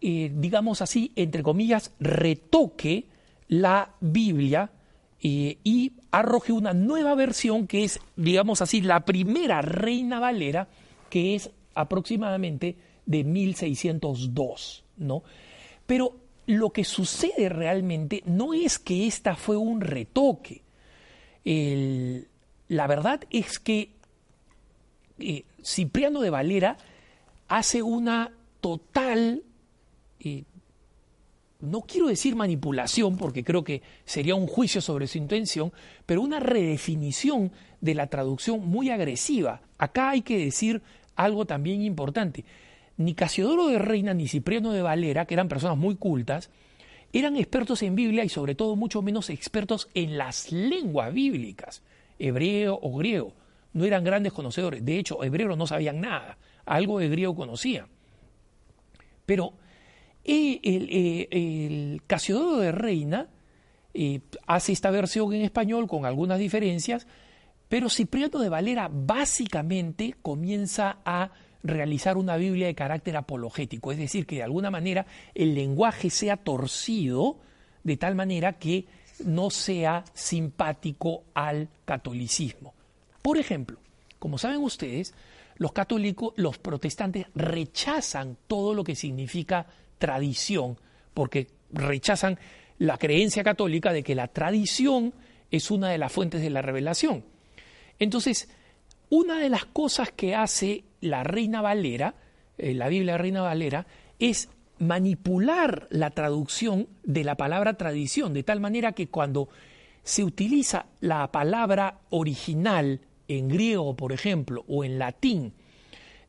eh, 0.00 0.30
digamos 0.34 0.82
así, 0.82 1.12
entre 1.16 1.42
comillas, 1.42 1.92
retoque 2.00 3.06
la 3.48 3.94
Biblia 4.00 4.70
eh, 5.22 5.58
y 5.64 5.92
arroje 6.10 6.52
una 6.52 6.72
nueva 6.72 7.14
versión 7.14 7.66
que 7.66 7.84
es, 7.84 8.00
digamos 8.16 8.62
así, 8.62 8.80
la 8.80 9.04
primera 9.04 9.62
Reina 9.62 10.20
Valera, 10.20 10.68
que 11.10 11.34
es 11.34 11.50
aproximadamente 11.74 12.76
de 13.04 13.24
1602, 13.24 14.84
¿no? 14.98 15.22
Pero 15.86 16.16
lo 16.46 16.70
que 16.70 16.84
sucede 16.84 17.48
realmente 17.48 18.22
no 18.26 18.54
es 18.54 18.78
que 18.78 19.06
esta 19.06 19.36
fue 19.36 19.56
un 19.56 19.80
retoque. 19.80 20.62
la 22.68 22.86
verdad 22.88 23.20
es 23.30 23.58
que 23.58 23.96
eh, 25.18 25.44
Cipriano 25.64 26.20
de 26.20 26.30
Valera 26.30 26.76
hace 27.48 27.82
una 27.82 28.32
total, 28.60 29.42
no 31.60 31.82
quiero 31.82 32.08
decir 32.08 32.36
manipulación, 32.36 33.16
porque 33.16 33.44
creo 33.44 33.64
que 33.64 33.82
sería 34.04 34.34
un 34.34 34.46
juicio 34.46 34.80
sobre 34.80 35.06
su 35.06 35.18
intención, 35.18 35.72
pero 36.04 36.22
una 36.22 36.40
redefinición 36.40 37.52
de 37.80 37.94
la 37.94 38.08
traducción 38.08 38.66
muy 38.66 38.90
agresiva. 38.90 39.62
Acá 39.78 40.10
hay 40.10 40.22
que 40.22 40.38
decir 40.38 40.82
algo 41.14 41.46
también 41.46 41.82
importante 41.82 42.44
ni 42.96 43.14
Casiodoro 43.14 43.68
de 43.68 43.78
Reina 43.78 44.14
ni 44.14 44.28
Cipriano 44.28 44.72
de 44.72 44.82
Valera, 44.82 45.26
que 45.26 45.34
eran 45.34 45.48
personas 45.48 45.76
muy 45.76 45.96
cultas, 45.96 46.50
eran 47.12 47.36
expertos 47.36 47.82
en 47.82 47.94
Biblia 47.94 48.24
y 48.24 48.28
sobre 48.28 48.54
todo 48.54 48.76
mucho 48.76 49.02
menos 49.02 49.30
expertos 49.30 49.88
en 49.94 50.18
las 50.18 50.50
lenguas 50.52 51.12
bíblicas, 51.12 51.82
hebreo 52.18 52.78
o 52.80 52.96
griego. 52.96 53.32
No 53.72 53.84
eran 53.84 54.04
grandes 54.04 54.32
conocedores. 54.32 54.84
De 54.84 54.98
hecho, 54.98 55.22
hebreos 55.22 55.56
no 55.56 55.66
sabían 55.66 56.00
nada. 56.00 56.38
Algo 56.64 56.98
de 56.98 57.08
griego 57.08 57.34
conocían. 57.34 57.86
Pero 59.26 59.52
eh, 60.28 60.60
el, 60.64 61.28
el, 61.30 62.02
Casiodoro 62.06 62.56
de 62.58 62.72
Reina 62.72 63.28
eh, 63.94 64.20
hace 64.46 64.72
esta 64.72 64.90
versión 64.90 65.32
en 65.32 65.42
español 65.42 65.86
con 65.86 66.04
algunas 66.04 66.38
diferencias, 66.38 67.06
pero 67.68 67.88
Cipriano 67.88 68.40
de 68.40 68.48
Valera 68.48 68.90
básicamente 68.92 70.16
comienza 70.22 70.98
a 71.04 71.30
realizar 71.62 72.16
una 72.16 72.36
Biblia 72.36 72.66
de 72.66 72.74
carácter 72.74 73.16
apologético, 73.16 73.92
es 73.92 73.98
decir, 73.98 74.26
que 74.26 74.36
de 74.36 74.42
alguna 74.42 74.70
manera 74.70 75.06
el 75.34 75.54
lenguaje 75.54 76.10
sea 76.10 76.36
torcido 76.36 77.38
de 77.84 77.96
tal 77.96 78.16
manera 78.16 78.54
que 78.54 78.86
no 79.24 79.50
sea 79.50 80.04
simpático 80.12 81.22
al 81.34 81.68
catolicismo. 81.84 82.74
Por 83.22 83.38
ejemplo, 83.38 83.78
como 84.18 84.38
saben 84.38 84.58
ustedes, 84.58 85.14
los 85.56 85.72
católicos, 85.72 86.34
los 86.36 86.58
protestantes 86.58 87.26
rechazan 87.34 88.36
todo 88.46 88.74
lo 88.74 88.84
que 88.84 88.94
significa 88.94 89.66
tradición, 89.98 90.78
porque 91.14 91.48
rechazan 91.72 92.38
la 92.78 92.98
creencia 92.98 93.42
católica 93.42 93.92
de 93.92 94.02
que 94.02 94.14
la 94.14 94.28
tradición 94.28 95.14
es 95.50 95.70
una 95.70 95.90
de 95.90 95.98
las 95.98 96.12
fuentes 96.12 96.40
de 96.42 96.50
la 96.50 96.62
revelación. 96.62 97.24
Entonces, 97.98 98.48
una 99.08 99.38
de 99.38 99.48
las 99.48 99.64
cosas 99.64 100.10
que 100.12 100.34
hace 100.34 100.84
la 101.00 101.22
Reina 101.22 101.62
Valera, 101.62 102.14
eh, 102.58 102.74
la 102.74 102.88
Biblia 102.88 103.16
Reina 103.16 103.42
Valera, 103.42 103.86
es 104.18 104.48
manipular 104.78 105.86
la 105.90 106.10
traducción 106.10 106.88
de 107.02 107.24
la 107.24 107.36
palabra 107.36 107.74
tradición, 107.74 108.34
de 108.34 108.42
tal 108.42 108.60
manera 108.60 108.92
que 108.92 109.08
cuando 109.08 109.48
se 110.02 110.22
utiliza 110.22 110.86
la 111.00 111.30
palabra 111.32 112.00
original 112.10 113.00
en 113.28 113.48
griego, 113.48 113.96
por 113.96 114.12
ejemplo, 114.12 114.64
o 114.68 114.84
en 114.84 114.98
latín, 114.98 115.54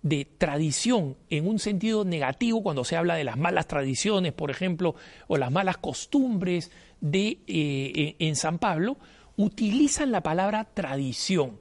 de 0.01 0.25
tradición 0.25 1.17
en 1.29 1.47
un 1.47 1.59
sentido 1.59 2.05
negativo, 2.05 2.63
cuando 2.63 2.83
se 2.83 2.95
habla 2.95 3.15
de 3.15 3.23
las 3.23 3.37
malas 3.37 3.67
tradiciones, 3.67 4.33
por 4.33 4.51
ejemplo, 4.51 4.95
o 5.27 5.37
las 5.37 5.51
malas 5.51 5.77
costumbres 5.77 6.71
de, 7.01 7.39
eh, 7.47 8.15
en 8.19 8.35
San 8.35 8.59
Pablo, 8.59 8.97
utilizan 9.35 10.11
la 10.11 10.21
palabra 10.21 10.65
tradición. 10.65 11.59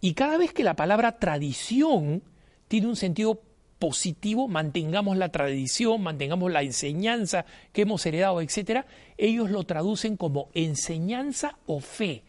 Y 0.00 0.14
cada 0.14 0.38
vez 0.38 0.52
que 0.52 0.64
la 0.64 0.74
palabra 0.74 1.18
tradición 1.18 2.22
tiene 2.68 2.88
un 2.88 2.96
sentido 2.96 3.40
positivo, 3.78 4.48
mantengamos 4.48 5.16
la 5.16 5.30
tradición, 5.30 6.02
mantengamos 6.02 6.52
la 6.52 6.62
enseñanza 6.62 7.44
que 7.72 7.82
hemos 7.82 8.06
heredado, 8.06 8.40
etcétera, 8.40 8.86
ellos 9.18 9.50
lo 9.50 9.64
traducen 9.64 10.16
como 10.16 10.48
enseñanza 10.54 11.58
o 11.66 11.80
fe. 11.80 12.22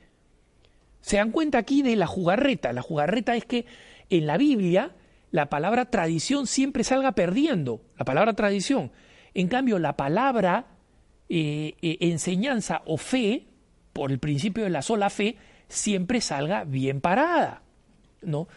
Se 1.01 1.17
dan 1.17 1.31
cuenta 1.31 1.59
aquí 1.59 1.81
de 1.81 1.95
la 1.95 2.07
jugarreta. 2.07 2.73
La 2.73 2.81
jugarreta 2.81 3.35
es 3.35 3.45
que 3.45 3.65
en 4.09 4.25
la 4.25 4.37
Biblia 4.37 4.95
la 5.33 5.49
palabra 5.49 5.85
tradición 5.85 6.45
siempre 6.45 6.83
salga 6.83 7.13
perdiendo, 7.13 7.81
la 7.97 8.05
palabra 8.05 8.33
tradición. 8.33 8.91
En 9.33 9.47
cambio, 9.47 9.79
la 9.79 9.97
palabra 9.97 10.67
eh, 11.27 11.73
eh, 11.81 11.97
enseñanza 12.01 12.83
o 12.85 12.97
fe, 12.97 13.47
por 13.93 14.11
el 14.11 14.19
principio 14.19 14.63
de 14.63 14.69
la 14.69 14.83
sola 14.83 15.09
fe, 15.09 15.37
siempre 15.67 16.21
salga 16.21 16.65
bien 16.65 17.01
parada. 17.01 17.63
¿no? 18.21 18.47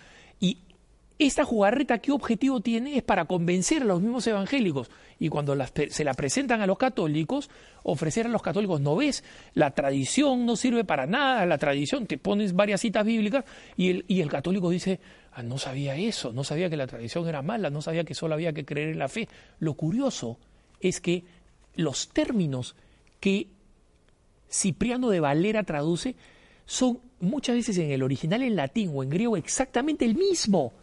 Esta 1.18 1.44
jugarreta, 1.44 1.98
¿qué 1.98 2.12
objetivo 2.12 2.60
tiene? 2.60 2.98
Es 2.98 3.02
para 3.02 3.24
convencer 3.24 3.80
a 3.82 3.86
los 3.86 4.02
mismos 4.02 4.26
evangélicos. 4.26 4.90
Y 5.18 5.30
cuando 5.30 5.56
se 5.88 6.04
la 6.04 6.12
presentan 6.12 6.60
a 6.60 6.66
los 6.66 6.76
católicos, 6.76 7.48
ofrecer 7.84 8.26
a 8.26 8.28
los 8.28 8.42
católicos, 8.42 8.82
no 8.82 8.96
ves, 8.96 9.24
la 9.54 9.70
tradición 9.70 10.44
no 10.44 10.56
sirve 10.56 10.84
para 10.84 11.06
nada, 11.06 11.46
la 11.46 11.56
tradición, 11.56 12.06
te 12.06 12.18
pones 12.18 12.54
varias 12.54 12.82
citas 12.82 13.06
bíblicas 13.06 13.46
y 13.78 13.90
el, 13.90 14.04
y 14.08 14.20
el 14.20 14.28
católico 14.28 14.68
dice, 14.68 15.00
ah, 15.32 15.42
no 15.42 15.56
sabía 15.56 15.96
eso, 15.96 16.34
no 16.34 16.44
sabía 16.44 16.68
que 16.68 16.76
la 16.76 16.86
tradición 16.86 17.26
era 17.26 17.40
mala, 17.40 17.70
no 17.70 17.80
sabía 17.80 18.04
que 18.04 18.14
solo 18.14 18.34
había 18.34 18.52
que 18.52 18.66
creer 18.66 18.90
en 18.90 18.98
la 18.98 19.08
fe. 19.08 19.26
Lo 19.58 19.72
curioso 19.72 20.38
es 20.80 21.00
que 21.00 21.24
los 21.76 22.08
términos 22.08 22.76
que 23.20 23.48
Cipriano 24.50 25.08
de 25.08 25.20
Valera 25.20 25.62
traduce 25.62 26.14
son 26.66 27.00
muchas 27.20 27.56
veces 27.56 27.78
en 27.78 27.90
el 27.90 28.02
original 28.02 28.42
en 28.42 28.54
latín 28.54 28.90
o 28.94 29.02
en 29.02 29.08
griego 29.08 29.38
exactamente 29.38 30.04
el 30.04 30.14
mismo 30.14 30.74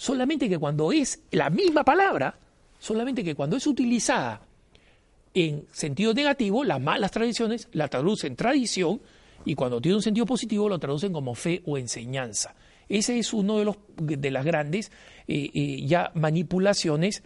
solamente 0.00 0.48
que 0.48 0.56
cuando 0.56 0.92
es 0.92 1.20
la 1.30 1.50
misma 1.50 1.84
palabra, 1.84 2.34
solamente 2.78 3.22
que 3.22 3.34
cuando 3.34 3.58
es 3.58 3.66
utilizada 3.66 4.40
en 5.34 5.66
sentido 5.72 6.14
negativo, 6.14 6.64
las 6.64 6.80
malas 6.80 7.10
tradiciones 7.10 7.68
la 7.72 7.88
traducen 7.88 8.34
tradición 8.34 9.02
y 9.44 9.54
cuando 9.54 9.78
tiene 9.78 9.96
un 9.96 10.02
sentido 10.02 10.24
positivo 10.24 10.70
lo 10.70 10.78
traducen 10.78 11.12
como 11.12 11.34
fe 11.34 11.60
o 11.66 11.76
enseñanza. 11.76 12.54
Ese 12.88 13.18
es 13.18 13.34
uno 13.34 13.58
de, 13.58 13.66
los, 13.66 13.76
de 13.98 14.30
las 14.30 14.42
grandes 14.42 14.90
eh, 15.28 15.50
eh, 15.52 15.84
ya 15.84 16.10
manipulaciones 16.14 17.22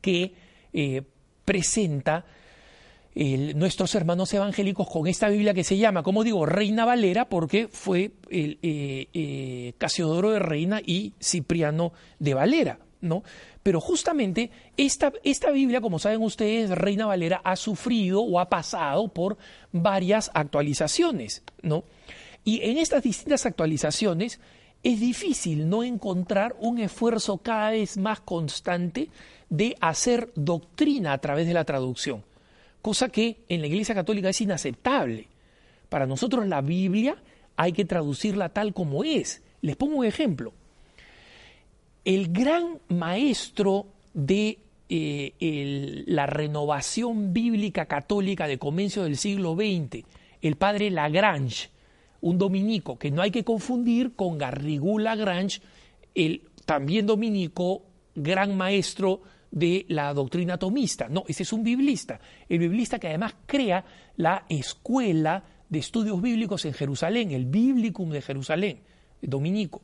que 0.00 0.34
eh, 0.72 1.02
presenta 1.44 2.24
nuestros 3.14 3.94
hermanos 3.94 4.32
evangélicos 4.32 4.88
con 4.88 5.06
esta 5.06 5.28
Biblia 5.28 5.54
que 5.54 5.64
se 5.64 5.76
llama, 5.76 6.02
como 6.02 6.24
digo, 6.24 6.46
Reina 6.46 6.84
Valera, 6.84 7.28
porque 7.28 7.68
fue 7.68 8.12
eh, 8.30 8.58
eh, 8.62 9.72
Casiodoro 9.78 10.30
de 10.30 10.38
Reina 10.38 10.80
y 10.84 11.12
Cipriano 11.20 11.92
de 12.18 12.34
Valera, 12.34 12.78
¿no? 13.00 13.22
Pero 13.62 13.80
justamente 13.80 14.50
esta, 14.76 15.12
esta 15.24 15.50
Biblia, 15.50 15.80
como 15.80 15.98
saben 15.98 16.22
ustedes, 16.22 16.70
Reina 16.70 17.06
Valera 17.06 17.40
ha 17.44 17.56
sufrido 17.56 18.22
o 18.22 18.40
ha 18.40 18.48
pasado 18.48 19.08
por 19.08 19.36
varias 19.72 20.30
actualizaciones, 20.34 21.42
¿no? 21.62 21.84
Y 22.44 22.62
en 22.62 22.78
estas 22.78 23.02
distintas 23.02 23.46
actualizaciones, 23.46 24.40
es 24.82 24.98
difícil 24.98 25.68
no 25.68 25.84
encontrar 25.84 26.56
un 26.58 26.78
esfuerzo 26.78 27.38
cada 27.38 27.70
vez 27.70 27.96
más 27.98 28.20
constante 28.20 29.10
de 29.48 29.76
hacer 29.80 30.32
doctrina 30.34 31.12
a 31.12 31.18
través 31.18 31.46
de 31.46 31.54
la 31.54 31.64
traducción, 31.64 32.24
cosa 32.82 33.08
que 33.08 33.44
en 33.48 33.60
la 33.60 33.68
Iglesia 33.68 33.94
Católica 33.94 34.28
es 34.28 34.40
inaceptable. 34.40 35.28
Para 35.88 36.06
nosotros 36.06 36.46
la 36.46 36.60
Biblia 36.60 37.16
hay 37.56 37.72
que 37.72 37.84
traducirla 37.84 38.50
tal 38.50 38.74
como 38.74 39.04
es. 39.04 39.42
Les 39.60 39.76
pongo 39.76 39.98
un 39.98 40.04
ejemplo. 40.04 40.52
El 42.04 42.32
gran 42.32 42.80
maestro 42.88 43.86
de 44.12 44.58
eh, 44.88 46.04
la 46.06 46.26
renovación 46.26 47.32
bíblica 47.32 47.86
católica 47.86 48.46
de 48.46 48.58
comienzo 48.58 49.04
del 49.04 49.16
siglo 49.16 49.54
XX, 49.54 50.04
el 50.42 50.56
padre 50.56 50.90
Lagrange, 50.90 51.70
un 52.20 52.38
dominico 52.38 52.98
que 52.98 53.10
no 53.10 53.22
hay 53.22 53.30
que 53.30 53.44
confundir 53.44 54.14
con 54.14 54.36
Garrigou 54.38 54.98
Lagrange, 54.98 55.60
el 56.14 56.42
también 56.66 57.06
dominico, 57.06 57.82
gran 58.14 58.56
maestro 58.56 59.22
de 59.52 59.84
la 59.88 60.12
doctrina 60.14 60.58
tomista. 60.58 61.08
No, 61.08 61.24
ese 61.28 61.44
es 61.44 61.52
un 61.52 61.62
biblista. 61.62 62.18
El 62.48 62.58
biblista 62.58 62.98
que 62.98 63.08
además 63.08 63.36
crea 63.46 63.84
la 64.16 64.44
escuela 64.48 65.44
de 65.68 65.78
estudios 65.78 66.20
bíblicos 66.20 66.64
en 66.64 66.72
Jerusalén, 66.72 67.30
el 67.30 67.46
Biblicum 67.46 68.10
de 68.10 68.22
Jerusalén, 68.22 68.80
dominico. 69.20 69.82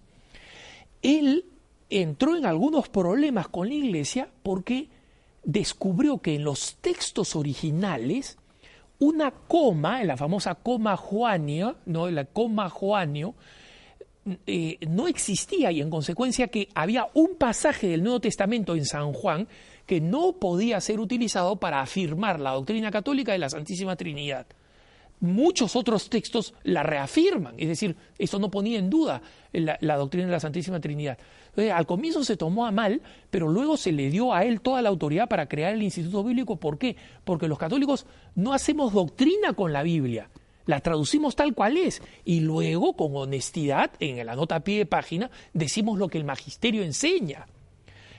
Él 1.03 1.45
entró 1.89 2.37
en 2.37 2.45
algunos 2.45 2.89
problemas 2.89 3.49
con 3.49 3.69
la 3.69 3.75
iglesia 3.75 4.29
porque 4.43 4.89
descubrió 5.45 6.19
que 6.19 6.35
en 6.35 6.45
los 6.45 6.77
textos 6.81 7.37
originales 7.37 8.39
una 8.99 9.31
coma, 9.31 10.01
en 10.01 10.09
la 10.09 10.16
famosa 10.16 10.57
coma 10.57 10.97
juanio, 10.97 11.77
¿no? 11.87 12.11
la 12.11 12.25
coma 12.25 12.69
juanio, 12.69 13.35
eh, 14.47 14.79
no 14.89 15.09
existía 15.09 15.70
y 15.72 15.81
en 15.81 15.91
consecuencia 15.91 16.49
que 16.49 16.68
había 16.74 17.09
un 17.14 17.37
pasaje 17.37 17.89
del 17.89 18.03
Nuevo 18.03 18.20
Testamento 18.20 18.74
en 18.74 18.85
San 18.85 19.12
Juan 19.12 19.49
que 19.87 20.01
no 20.01 20.35
podía 20.35 20.81
ser 20.81 21.01
utilizado 21.01 21.57
para 21.57 21.81
afirmar 21.81 22.41
la 22.41 22.53
doctrina 22.53 22.91
católica 22.91 23.33
de 23.33 23.39
la 23.39 23.49
Santísima 23.49 23.97
Trinidad 23.97 24.47
muchos 25.20 25.76
otros 25.76 26.09
textos 26.09 26.55
la 26.62 26.83
reafirman, 26.83 27.55
es 27.59 27.68
decir, 27.68 27.97
eso 28.18 28.39
no 28.39 28.51
ponía 28.51 28.79
en 28.79 28.91
duda 28.91 29.20
la, 29.53 29.97
doctrina 29.97 30.26
de 30.26 30.33
la 30.33 30.41
Santísima 30.41 30.81
Trinidad. 30.81 31.18
al 31.72 31.87
comienzo 31.87 32.22
se 32.24 32.37
tomó 32.37 32.66
a 32.66 32.70
mal, 32.70 33.01
pero 33.31 33.49
luego 33.49 33.76
se 33.76 33.93
le 33.93 34.11
dio 34.11 34.33
a 34.33 34.45
él 34.45 34.61
toda 34.61 34.83
la 34.83 34.89
autoridad 34.89 35.29
para 35.29 35.49
crear 35.49 35.74
el 35.74 35.83
Instituto 35.83 36.22
Bíblico. 36.22 36.57
¿Por 36.57 36.79
qué? 36.79 36.97
Porque 37.24 37.49
los 37.49 37.59
católicos 37.59 38.07
no 38.35 38.53
hacemos 38.53 38.93
doctrina 38.93 39.53
con 39.55 39.72
la 39.72 39.83
Biblia, 39.83 40.31
la 40.69 40.81
traducimos 40.81 41.35
tal 41.35 41.55
cual 41.55 41.79
es 41.79 42.03
y 42.27 42.41
luego 42.41 42.95
con 42.95 43.16
honestidad 43.16 43.91
en 44.01 44.25
la 44.27 44.37
nota 44.37 44.57
a 44.57 44.61
pie 44.61 44.77
de 44.77 44.87
página 44.87 45.31
decimos 45.55 45.99
lo 45.99 46.09
que 46.09 46.19
el 46.19 46.25
magisterio 46.25 46.83
enseña. 46.83 47.47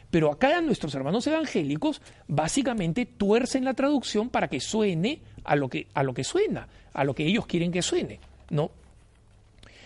Pero 0.09 0.31
acá 0.31 0.59
nuestros 0.59 0.95
hermanos 0.95 1.27
evangélicos 1.27 2.01
básicamente 2.27 3.05
tuercen 3.05 3.65
la 3.65 3.75
traducción 3.75 4.29
para 4.29 4.47
que 4.47 4.59
suene 4.59 5.21
a 5.43 5.55
lo 5.55 5.69
que, 5.69 5.85
a 5.93 6.01
lo 6.01 6.15
que 6.15 6.23
suena, 6.23 6.67
a 6.91 7.03
lo 7.03 7.13
que 7.13 7.27
ellos 7.27 7.45
quieren 7.45 7.71
que 7.71 7.83
suene, 7.83 8.19
¿no? 8.49 8.71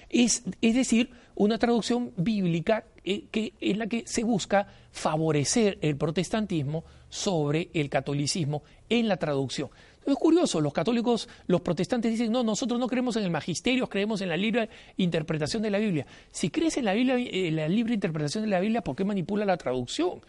Es, 0.09 0.43
es 0.61 0.73
decir, 0.73 1.09
una 1.35 1.57
traducción 1.57 2.13
bíblica 2.15 2.85
eh, 3.03 3.25
que, 3.29 3.51
en 3.59 3.79
la 3.79 3.87
que 3.87 4.03
se 4.07 4.23
busca 4.23 4.67
favorecer 4.93 5.79
el 5.81 5.97
protestantismo 5.97 6.85
sobre 7.09 7.69
el 7.73 7.89
catolicismo 7.89 8.63
en 8.87 9.09
la 9.09 9.17
traducción. 9.17 9.69
Es 10.05 10.15
curioso, 10.15 10.59
los 10.59 10.73
católicos, 10.73 11.29
los 11.47 11.61
protestantes 11.61 12.11
dicen, 12.11 12.31
no, 12.31 12.43
nosotros 12.43 12.79
no 12.79 12.87
creemos 12.87 13.15
en 13.15 13.23
el 13.23 13.31
magisterio, 13.31 13.87
creemos 13.87 14.21
en 14.21 14.29
la 14.29 14.37
libre 14.37 14.69
interpretación 14.97 15.63
de 15.63 15.69
la 15.69 15.77
Biblia. 15.77 16.05
Si 16.31 16.49
crees 16.49 16.77
en 16.77 16.85
la, 16.85 16.93
Biblia, 16.93 17.15
en 17.17 17.55
la 17.55 17.67
libre 17.67 17.93
interpretación 17.93 18.43
de 18.43 18.49
la 18.49 18.59
Biblia, 18.59 18.81
¿por 18.81 18.95
qué 18.95 19.05
manipula 19.05 19.45
la 19.45 19.57
traducción? 19.57 20.21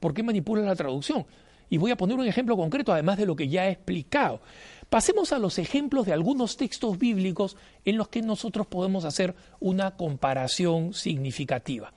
¿Por 0.00 0.12
qué 0.14 0.22
manipula 0.22 0.62
la 0.62 0.76
traducción? 0.76 1.24
Y 1.70 1.78
voy 1.78 1.90
a 1.90 1.96
poner 1.96 2.18
un 2.18 2.26
ejemplo 2.26 2.56
concreto, 2.56 2.92
además 2.92 3.16
de 3.16 3.24
lo 3.24 3.34
que 3.34 3.48
ya 3.48 3.66
he 3.66 3.72
explicado. 3.72 4.42
Pasemos 4.90 5.32
a 5.32 5.38
los 5.38 5.58
ejemplos 5.58 6.04
de 6.04 6.12
algunos 6.12 6.58
textos 6.58 6.98
bíblicos 6.98 7.56
en 7.86 7.96
los 7.96 8.08
que 8.08 8.20
nosotros 8.20 8.66
podemos 8.66 9.06
hacer 9.06 9.34
una 9.58 9.92
comparación 9.92 10.92
significativa. 10.92 11.94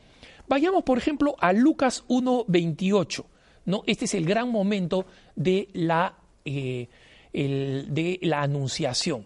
Vayamos, 0.47 0.83
por 0.83 0.97
ejemplo, 0.97 1.35
a 1.39 1.51
Lucas 1.51 2.05
1.28. 2.07 3.25
¿no? 3.65 3.83
Este 3.85 4.05
es 4.05 4.13
el 4.13 4.25
gran 4.25 4.49
momento 4.49 5.05
de 5.35 5.67
la, 5.73 6.15
eh, 6.45 6.87
de 7.35 8.19
la 8.21 8.41
anunciación. 8.41 9.25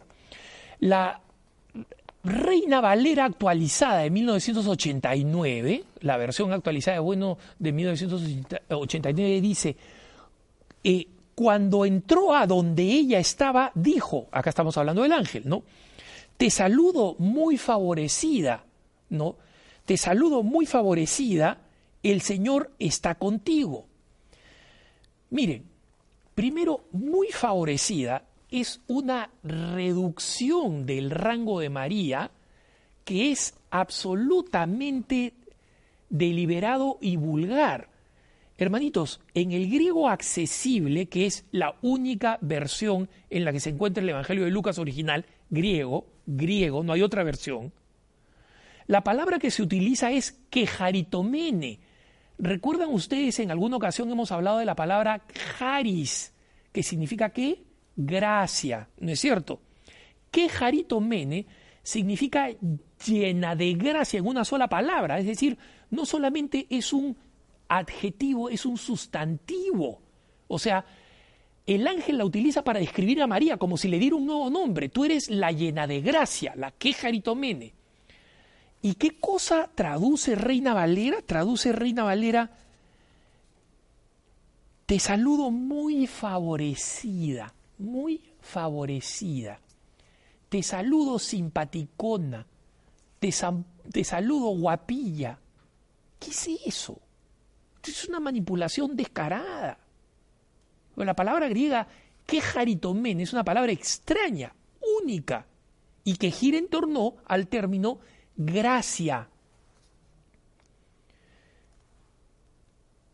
La 0.80 1.22
Reina 2.24 2.82
Valera 2.82 3.26
actualizada 3.26 4.00
de 4.00 4.10
1989, 4.10 5.84
la 6.02 6.18
versión 6.18 6.52
actualizada 6.52 6.96
de 6.96 7.02
bueno 7.02 7.38
de 7.60 7.72
1989 7.72 9.42
dice, 9.42 9.78
eh, 10.84 11.08
cuando 11.36 11.86
entró 11.86 12.36
a 12.36 12.46
donde 12.46 12.84
ella 12.84 13.20
estaba, 13.20 13.72
dijo, 13.74 14.28
acá 14.32 14.50
estamos 14.50 14.78
hablando 14.78 15.04
del 15.04 15.14
ángel, 15.14 15.44
¿no? 15.46 15.64
Te 16.36 16.50
saludo 16.50 17.16
muy 17.20 17.58
favorecida, 17.58 18.66
¿no? 19.10 19.38
Te 19.86 19.96
saludo 19.96 20.44
muy 20.44 20.66
favorecida, 20.66 21.62
el 22.04 22.22
Señor 22.22 22.72
está 22.80 23.16
contigo. 23.16 23.88
Miren, 25.30 25.64
primero, 26.40 26.86
muy 26.94 27.28
favorecida 27.34 28.24
es 28.50 28.80
una 28.88 29.30
reducción 29.44 30.86
del 30.86 31.12
rango 31.12 31.60
de 31.60 31.70
María 31.70 32.32
que 33.04 33.34
es 33.34 33.56
absolutamente 33.72 35.34
deliberado 36.10 36.98
y 37.02 37.18
vulgar. 37.18 37.90
Hermanitos, 38.58 39.20
en 39.34 39.52
el 39.52 39.70
griego 39.70 40.08
accesible, 40.08 41.08
que 41.08 41.26
es 41.26 41.44
la 41.52 41.76
única 41.82 42.38
versión 42.40 43.10
en 43.30 43.44
la 43.44 43.52
que 43.52 43.60
se 43.60 43.72
encuentra 43.72 44.02
el 44.02 44.08
Evangelio 44.08 44.46
de 44.46 44.52
Lucas 44.52 44.80
original, 44.80 45.26
griego, 45.50 46.08
griego, 46.26 46.86
no 46.86 46.94
hay 46.94 47.02
otra 47.02 47.26
versión, 47.26 47.74
la 48.88 49.04
palabra 49.04 49.40
que 49.40 49.52
se 49.52 49.62
utiliza 49.62 50.10
es 50.14 50.40
quejaritomene. 50.50 51.82
¿Recuerdan 52.40 52.90
ustedes, 52.90 53.40
en 53.40 53.52
alguna 53.52 53.78
ocasión 53.78 54.10
hemos 54.10 54.32
hablado 54.32 54.58
de 54.60 54.66
la 54.66 54.76
palabra 54.76 55.22
charis, 55.58 56.34
que 56.72 56.84
significa 56.84 57.30
qué? 57.30 57.64
Gracia, 57.96 58.90
¿no 59.00 59.12
es 59.12 59.20
cierto? 59.20 59.62
Quejaritomene 60.32 61.46
significa 61.84 62.50
llena 63.06 63.56
de 63.56 63.74
gracia 63.74 64.20
en 64.20 64.28
una 64.28 64.46
sola 64.46 64.68
palabra, 64.68 65.20
es 65.20 65.26
decir, 65.26 65.58
no 65.90 66.06
solamente 66.06 66.66
es 66.70 66.94
un 66.94 67.18
adjetivo 67.70 68.50
es 68.50 68.66
un 68.66 68.78
sustantivo. 68.78 70.02
O 70.48 70.60
sea, 70.60 70.84
el 71.66 71.88
ángel 71.88 72.18
la 72.18 72.26
utiliza 72.26 72.64
para 72.64 72.80
describir 72.80 73.22
a 73.22 73.28
María 73.28 73.58
como 73.58 73.78
si 73.78 73.88
le 73.88 74.00
diera 74.00 74.16
un 74.16 74.26
nuevo 74.26 74.50
nombre. 74.50 74.90
Tú 74.90 75.06
eres 75.06 75.30
la 75.30 75.52
llena 75.52 75.88
de 75.88 76.02
gracia, 76.02 76.54
la 76.56 76.72
quejaritomene. 76.72 77.74
¿Y 78.82 78.96
qué 78.96 79.20
cosa 79.20 79.70
traduce 79.76 80.36
Reina 80.36 80.74
Valera? 80.74 81.22
Traduce 81.22 81.72
Reina 81.72 82.04
Valera, 82.04 82.52
te 84.86 85.00
saludo 85.00 85.52
muy 85.52 86.08
favorecida, 86.08 87.54
muy 87.78 88.22
favorecida. 88.42 89.60
Te 90.50 90.64
saludo 90.64 91.20
simpaticona, 91.20 92.48
te, 93.20 93.32
te 93.92 94.04
saludo 94.04 94.48
guapilla. 94.58 95.38
¿Qué 96.20 96.32
es 96.32 96.50
eso? 96.66 97.00
Es 97.84 98.08
una 98.08 98.20
manipulación 98.20 98.96
descarada. 98.96 99.78
La 100.96 101.16
palabra 101.16 101.48
griega 101.50 101.88
quejaritomen 102.26 103.20
es 103.20 103.32
una 103.32 103.44
palabra 103.44 103.72
extraña, 103.72 104.56
única, 105.02 105.46
y 106.04 106.16
que 106.16 106.32
gira 106.32 106.58
en 106.58 106.68
torno 106.68 107.18
al 107.26 107.48
término 107.48 108.00
gracia. 108.40 109.30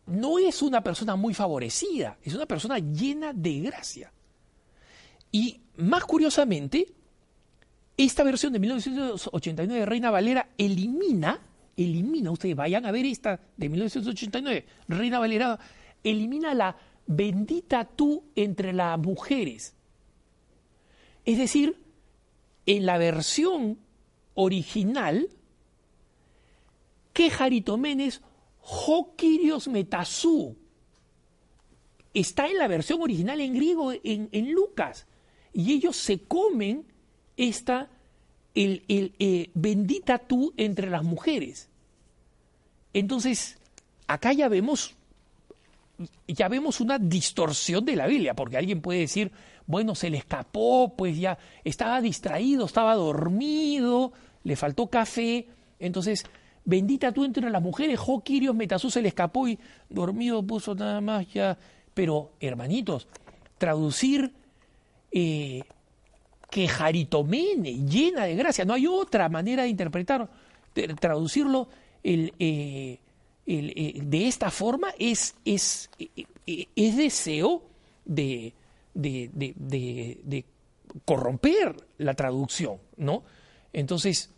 No 0.05 0.39
es 0.39 0.61
una 0.61 0.81
persona 0.81 1.17
muy 1.17 1.33
favorecida, 1.33 2.17
es 2.23 2.33
una 2.33 2.45
persona 2.45 2.79
llena 2.79 3.33
de 3.33 3.59
gracia. 3.59 4.13
Y 5.31 5.59
más 5.77 6.05
curiosamente, 6.05 6.93
esta 7.97 8.23
versión 8.23 8.53
de 8.53 8.59
1989 8.59 9.79
de 9.79 9.85
Reina 9.85 10.11
Valera 10.11 10.49
elimina 10.57 11.41
elimina, 11.77 12.31
ustedes 12.31 12.55
vayan 12.55 12.85
a 12.85 12.91
ver 12.91 13.05
esta 13.05 13.39
de 13.57 13.69
1989, 13.69 14.65
Reina 14.87 15.19
Valera, 15.19 15.59
elimina 16.03 16.53
la 16.53 16.75
bendita 17.05 17.85
tú 17.85 18.23
entre 18.35 18.73
las 18.73 18.97
mujeres. 18.99 19.73
Es 21.25 21.37
decir, 21.37 21.77
en 22.65 22.85
la 22.85 22.97
versión 22.97 23.77
original, 24.35 25.29
que 27.13 27.29
Jaritomenes 27.29 28.21
Jokirios 28.59 29.67
Metasú 29.67 30.55
está 32.13 32.47
en 32.47 32.57
la 32.57 32.67
versión 32.67 33.01
original 33.01 33.39
en 33.41 33.53
griego 33.53 33.93
en, 34.03 34.51
Lucas. 34.51 35.05
Y 35.53 35.73
ellos 35.73 35.95
se 35.95 36.19
comen 36.19 36.85
esta 37.37 37.89
el, 38.55 38.83
eh, 38.87 39.49
bendita 39.53 40.17
tú 40.17 40.53
entre 40.57 40.89
las 40.89 41.03
mujeres. 41.03 41.69
Entonces, 42.93 43.57
acá 44.07 44.33
ya 44.33 44.47
vemos, 44.47 44.95
ya 46.27 46.47
vemos 46.47 46.81
una 46.81 46.99
distorsión 46.99 47.85
de 47.85 47.95
la 47.95 48.07
Biblia, 48.07 48.33
porque 48.33 48.57
alguien 48.57 48.81
puede 48.81 48.99
decir, 48.99 49.31
bueno, 49.67 49.95
se 49.95 50.09
le 50.09 50.17
escapó, 50.17 50.95
pues 50.95 51.17
ya 51.17 51.37
estaba 51.63 52.01
distraído, 52.01 52.65
estaba 52.65 52.95
dormido, 52.95 54.13
le 54.43 54.55
faltó 54.55 54.87
café, 54.87 55.47
entonces, 55.79 56.25
bendita 56.63 57.11
tú 57.11 57.23
entre 57.23 57.49
las 57.49 57.61
mujeres, 57.61 57.99
Jo 57.99 58.23
Quirios 58.23 58.55
Metasú 58.55 58.89
se 58.89 59.01
le 59.01 59.09
escapó 59.09 59.47
y 59.47 59.59
dormido 59.89 60.43
puso 60.43 60.75
nada 60.75 61.01
más 61.01 61.31
ya. 61.33 61.57
Pero, 61.93 62.33
hermanitos, 62.39 63.07
traducir 63.57 64.33
eh, 65.11 65.63
que 66.49 66.67
Jaritomene, 66.67 67.85
llena 67.85 68.25
de 68.25 68.35
gracia, 68.35 68.65
no 68.65 68.73
hay 68.73 68.87
otra 68.87 69.29
manera 69.29 69.63
de 69.63 69.69
interpretar, 69.69 70.29
traducirlo 70.99 71.69
el, 72.03 72.33
eh, 72.39 72.99
eh, 73.47 73.99
de 74.01 74.27
esta 74.27 74.49
forma 74.49 74.93
es, 74.97 75.35
es, 75.45 75.89
eh, 75.99 76.67
es 76.75 76.97
deseo 76.97 77.63
de, 78.05 78.53
de, 78.93 79.29
de, 79.33 80.19
de, 80.23 80.45
corromper 81.03 81.75
la 81.97 82.13
traducción, 82.13 82.77
¿no? 82.97 83.23
Entonces, 83.73 84.29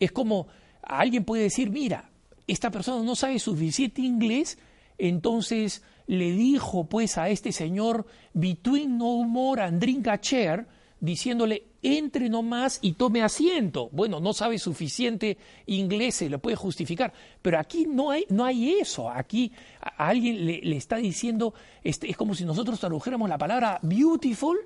es 0.00 0.10
como 0.10 0.48
alguien 0.82 1.24
puede 1.24 1.44
decir, 1.44 1.70
mira, 1.70 2.10
esta 2.46 2.70
persona 2.70 3.04
no 3.04 3.14
sabe 3.14 3.38
suficiente 3.38 4.02
inglés, 4.02 4.58
entonces 4.98 5.82
le 6.06 6.32
dijo 6.32 6.88
pues 6.88 7.16
a 7.18 7.28
este 7.28 7.52
señor, 7.52 8.06
between 8.34 8.98
no 8.98 9.22
more 9.22 9.62
and 9.62 9.80
drink 9.80 10.08
a 10.08 10.20
chair, 10.20 10.66
diciéndole 11.00 11.64
entre 11.82 12.28
nomás 12.28 12.78
y 12.82 12.92
tome 12.92 13.22
asiento. 13.22 13.88
Bueno, 13.90 14.20
no 14.20 14.32
sabe 14.32 14.58
suficiente 14.58 15.38
inglés, 15.66 16.16
se 16.16 16.30
lo 16.30 16.38
puede 16.38 16.56
justificar, 16.56 17.12
pero 17.40 17.58
aquí 17.58 17.86
no 17.86 18.10
hay, 18.10 18.26
no 18.28 18.44
hay 18.44 18.74
eso. 18.74 19.10
Aquí 19.10 19.52
a 19.80 20.08
alguien 20.08 20.46
le, 20.46 20.76
está 20.76 20.96
diciendo, 20.96 21.54
este, 21.82 22.10
es 22.10 22.16
como 22.16 22.34
si 22.34 22.44
nosotros 22.44 22.78
tradujéramos 22.78 23.28
la 23.28 23.38
palabra 23.38 23.78
beautiful 23.82 24.58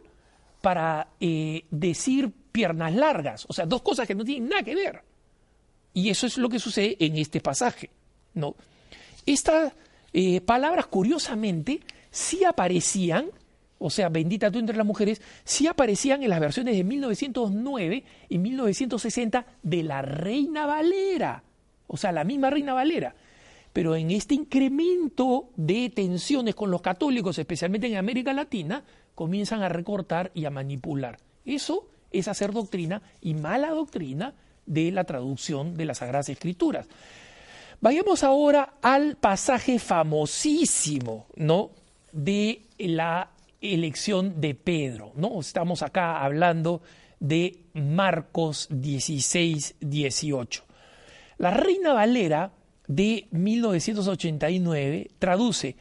para 0.60 1.08
eh, 1.20 1.64
decir 1.70 2.32
piernas 2.50 2.94
largas, 2.94 3.46
o 3.48 3.52
sea, 3.52 3.66
dos 3.66 3.82
cosas 3.82 4.06
que 4.06 4.14
no 4.14 4.24
tienen 4.24 4.48
nada 4.48 4.62
que 4.62 4.74
ver. 4.74 5.02
Y 5.92 6.08
eso 6.08 6.26
es 6.26 6.38
lo 6.38 6.48
que 6.48 6.58
sucede 6.58 6.96
en 6.98 7.16
este 7.16 7.40
pasaje. 7.40 7.90
¿no? 8.34 8.56
Estas 9.26 9.72
eh, 10.12 10.40
palabras, 10.40 10.86
curiosamente, 10.86 11.80
sí 12.10 12.44
aparecían 12.44 13.26
o 13.86 13.90
sea, 13.90 14.08
bendita 14.08 14.50
tú 14.50 14.60
entre 14.60 14.78
las 14.78 14.86
mujeres, 14.86 15.20
sí 15.44 15.66
aparecían 15.66 16.22
en 16.22 16.30
las 16.30 16.40
versiones 16.40 16.74
de 16.74 16.84
1909 16.84 18.02
y 18.30 18.38
1960 18.38 19.44
de 19.62 19.82
la 19.82 20.00
Reina 20.00 20.64
Valera, 20.64 21.42
o 21.86 21.98
sea, 21.98 22.10
la 22.10 22.24
misma 22.24 22.48
Reina 22.48 22.72
Valera. 22.72 23.14
Pero 23.74 23.94
en 23.94 24.10
este 24.10 24.36
incremento 24.36 25.50
de 25.56 25.90
tensiones 25.90 26.54
con 26.54 26.70
los 26.70 26.80
católicos, 26.80 27.38
especialmente 27.38 27.86
en 27.86 27.96
América 27.96 28.32
Latina, 28.32 28.82
comienzan 29.14 29.62
a 29.62 29.68
recortar 29.68 30.30
y 30.32 30.46
a 30.46 30.50
manipular. 30.50 31.18
Eso 31.44 31.86
es 32.10 32.26
hacer 32.26 32.52
doctrina 32.52 33.02
y 33.20 33.34
mala 33.34 33.68
doctrina 33.68 34.32
de 34.64 34.92
la 34.92 35.04
traducción 35.04 35.76
de 35.76 35.84
las 35.84 35.98
Sagradas 35.98 36.30
Escrituras. 36.30 36.88
Vayamos 37.82 38.24
ahora 38.24 38.76
al 38.80 39.16
pasaje 39.16 39.78
famosísimo, 39.78 41.26
¿no? 41.36 41.70
de 42.14 42.62
la 42.78 43.28
elección 43.72 44.40
de 44.40 44.54
Pedro, 44.54 45.12
¿no? 45.16 45.40
Estamos 45.40 45.82
acá 45.82 46.22
hablando 46.22 46.82
de 47.20 47.60
Marcos 47.72 48.68
16, 48.70 49.76
18. 49.80 50.64
La 51.38 51.50
Reina 51.50 51.92
Valera 51.92 52.52
de 52.86 53.26
1989 53.30 55.10
traduce, 55.18 55.76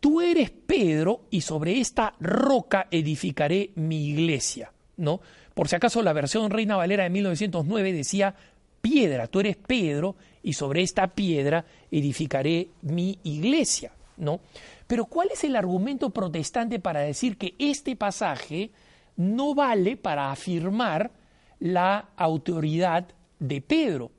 tú 0.00 0.20
eres 0.20 0.50
Pedro 0.50 1.22
y 1.30 1.40
sobre 1.40 1.80
esta 1.80 2.14
roca 2.20 2.86
edificaré 2.90 3.70
mi 3.74 4.08
iglesia, 4.10 4.72
¿no? 4.96 5.20
Por 5.54 5.68
si 5.68 5.76
acaso 5.76 6.02
la 6.02 6.12
versión 6.12 6.50
Reina 6.50 6.76
Valera 6.76 7.04
de 7.04 7.10
1909 7.10 7.92
decía, 7.92 8.34
piedra, 8.80 9.26
tú 9.28 9.40
eres 9.40 9.56
Pedro 9.56 10.16
y 10.42 10.52
sobre 10.52 10.82
esta 10.82 11.08
piedra 11.08 11.64
edificaré 11.90 12.68
mi 12.82 13.18
iglesia, 13.24 13.92
¿no? 14.16 14.40
Pero 14.86 15.06
¿cuál 15.06 15.28
es 15.32 15.44
el 15.44 15.56
argumento 15.56 16.10
protestante 16.10 16.78
para 16.78 17.00
decir 17.00 17.38
que 17.38 17.54
este 17.58 17.96
pasaje 17.96 18.70
no 19.16 19.54
vale 19.54 19.96
para 19.96 20.30
afirmar 20.30 21.12
la 21.58 22.10
autoridad 22.16 23.08
de 23.38 23.60
Pedro? 23.60 24.10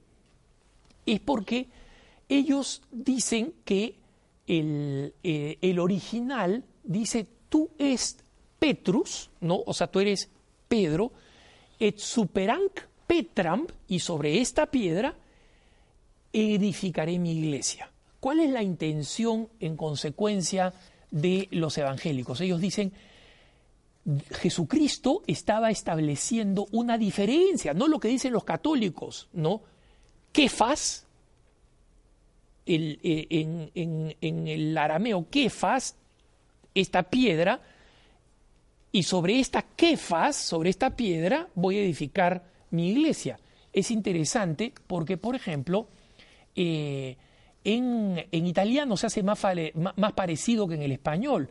Es 1.05 1.19
porque 1.19 1.67
ellos 2.27 2.81
dicen 2.91 3.53
que 3.63 3.99
el, 4.47 5.13
eh, 5.23 5.75
original 5.79 6.63
dice 6.83 7.27
tú 7.49 7.69
es 7.77 8.17
Petrus, 8.59 9.29
¿no? 9.41 9.61
O 9.65 9.73
sea, 9.73 9.87
tú 9.87 9.99
eres 9.99 10.29
Pedro, 10.67 11.11
et 11.79 11.99
superanc 11.99 12.79
petram, 13.05 13.67
y 13.87 13.99
sobre 13.99 14.41
esta 14.41 14.65
piedra 14.65 15.15
edificaré 16.33 17.19
mi 17.19 17.33
iglesia. 17.37 17.91
¿Cuál 18.25 18.39
es 18.39 18.49
la 18.49 18.63
intención 18.63 19.49
en 19.59 19.77
consecuencia 19.77 20.73
de 21.11 21.47
los 21.51 21.77
evangélicos? 21.77 22.41
Ellos 22.41 22.59
dicen, 22.59 22.91
Jesucristo 24.31 25.21
estaba 25.27 25.69
estableciendo 25.69 26.65
una 26.71 26.97
diferencia, 26.97 27.75
no 27.75 27.87
lo 27.87 27.99
que 27.99 28.07
dicen 28.07 28.33
los 28.33 28.43
católicos, 28.43 29.29
¿no? 29.31 29.61
Kefas, 30.31 31.05
el, 32.65 32.99
eh, 33.03 33.27
en, 33.75 34.47
el 34.47 34.75
arameo, 34.75 35.27
Kefas, 35.29 35.95
esta 36.73 37.03
piedra, 37.03 37.61
y 38.91 39.03
sobre 39.03 39.39
esta 39.39 39.61
Kefas, 39.61 40.35
sobre 40.35 40.71
esta 40.71 40.95
piedra, 40.95 41.47
voy 41.53 41.77
a 41.77 41.83
edificar 41.83 42.43
mi 42.71 42.89
iglesia. 42.89 43.39
Es 43.71 43.91
interesante 43.91 44.73
porque, 44.87 45.15
por 45.15 45.35
ejemplo, 45.35 45.87
eh, 46.55 47.17
en, 47.65 48.23
italiano 48.31 48.95
se 48.95 49.07
hace 49.07 49.23
más, 49.23 49.39
parecido 50.15 50.67
que 50.67 50.75
en 50.75 50.83
el 50.83 50.91
español. 50.93 51.49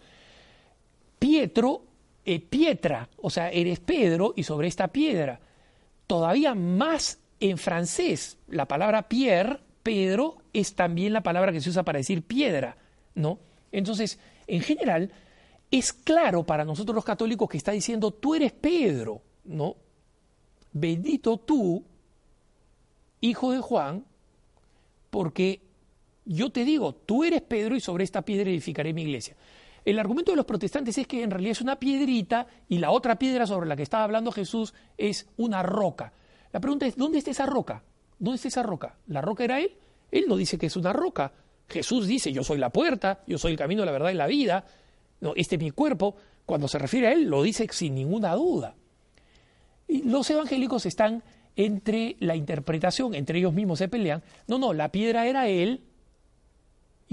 Pietro, 1.18 1.82
eh, 2.24 2.40
pietra, 2.40 3.08
o 3.20 3.28
sea, 3.28 3.50
eres 3.50 3.80
Pedro 3.80 4.32
y 4.36 4.44
sobre 4.44 4.68
esta 4.68 4.88
piedra. 4.88 5.40
Todavía 6.06 6.54
más 6.54 7.18
en 7.40 7.58
francés, 7.58 8.38
la 8.48 8.66
palabra 8.66 9.08
Pierre, 9.08 9.60
Pedro, 9.82 10.38
es 10.52 10.74
también 10.74 11.12
la 11.12 11.22
palabra 11.22 11.52
que 11.52 11.60
se 11.60 11.70
usa 11.70 11.82
para 11.82 11.98
decir 11.98 12.22
piedra, 12.22 12.76
¿no? 13.14 13.38
Entonces, 13.72 14.18
en 14.46 14.60
general, 14.60 15.10
es 15.70 15.92
claro 15.92 16.44
para 16.44 16.64
nosotros 16.64 16.94
los 16.94 17.04
católicos 17.04 17.48
que 17.48 17.58
está 17.58 17.72
diciendo, 17.72 18.12
tú 18.12 18.34
eres 18.34 18.52
Pedro, 18.52 19.20
¿no? 19.44 19.76
Bendito 20.72 21.38
tú, 21.38 21.84
hijo 23.20 23.52
de 23.52 23.60
Juan, 23.60 24.04
porque 25.10 25.60
yo 26.24 26.50
te 26.50 26.64
digo, 26.64 26.94
tú 26.94 27.24
eres 27.24 27.42
Pedro 27.42 27.76
y 27.76 27.80
sobre 27.80 28.04
esta 28.04 28.22
piedra 28.22 28.50
edificaré 28.50 28.92
mi 28.92 29.02
iglesia. 29.02 29.36
El 29.84 29.98
argumento 29.98 30.32
de 30.32 30.36
los 30.36 30.46
protestantes 30.46 30.96
es 30.96 31.06
que 31.06 31.22
en 31.22 31.30
realidad 31.30 31.52
es 31.52 31.60
una 31.60 31.78
piedrita 31.78 32.46
y 32.68 32.78
la 32.78 32.90
otra 32.90 33.18
piedra 33.18 33.46
sobre 33.46 33.68
la 33.68 33.76
que 33.76 33.82
estaba 33.82 34.04
hablando 34.04 34.32
Jesús 34.32 34.72
es 34.96 35.28
una 35.36 35.62
roca. 35.62 36.12
La 36.52 36.60
pregunta 36.60 36.86
es, 36.86 36.96
¿dónde 36.96 37.18
está 37.18 37.30
esa 37.30 37.46
roca? 37.46 37.82
¿Dónde 38.18 38.36
está 38.36 38.48
esa 38.48 38.62
roca? 38.62 38.96
¿La 39.08 39.20
roca 39.20 39.44
era 39.44 39.60
él? 39.60 39.76
Él 40.10 40.24
no 40.26 40.36
dice 40.36 40.56
que 40.56 40.66
es 40.66 40.76
una 40.76 40.92
roca. 40.92 41.32
Jesús 41.68 42.06
dice, 42.06 42.32
yo 42.32 42.42
soy 42.42 42.58
la 42.58 42.70
puerta, 42.70 43.22
yo 43.26 43.36
soy 43.36 43.52
el 43.52 43.58
camino, 43.58 43.84
la 43.84 43.92
verdad 43.92 44.10
y 44.10 44.14
la 44.14 44.26
vida. 44.26 44.64
No, 45.20 45.32
este 45.36 45.56
es 45.56 45.62
mi 45.62 45.70
cuerpo. 45.70 46.16
Cuando 46.46 46.68
se 46.68 46.78
refiere 46.78 47.08
a 47.08 47.12
él, 47.12 47.24
lo 47.24 47.42
dice 47.42 47.66
sin 47.70 47.94
ninguna 47.94 48.34
duda. 48.34 48.74
Los 49.88 50.30
evangélicos 50.30 50.86
están 50.86 51.22
entre 51.56 52.16
la 52.20 52.36
interpretación, 52.36 53.14
entre 53.14 53.38
ellos 53.38 53.52
mismos 53.52 53.78
se 53.78 53.88
pelean. 53.88 54.22
No, 54.46 54.58
no, 54.58 54.72
la 54.72 54.90
piedra 54.90 55.26
era 55.26 55.48
él, 55.48 55.84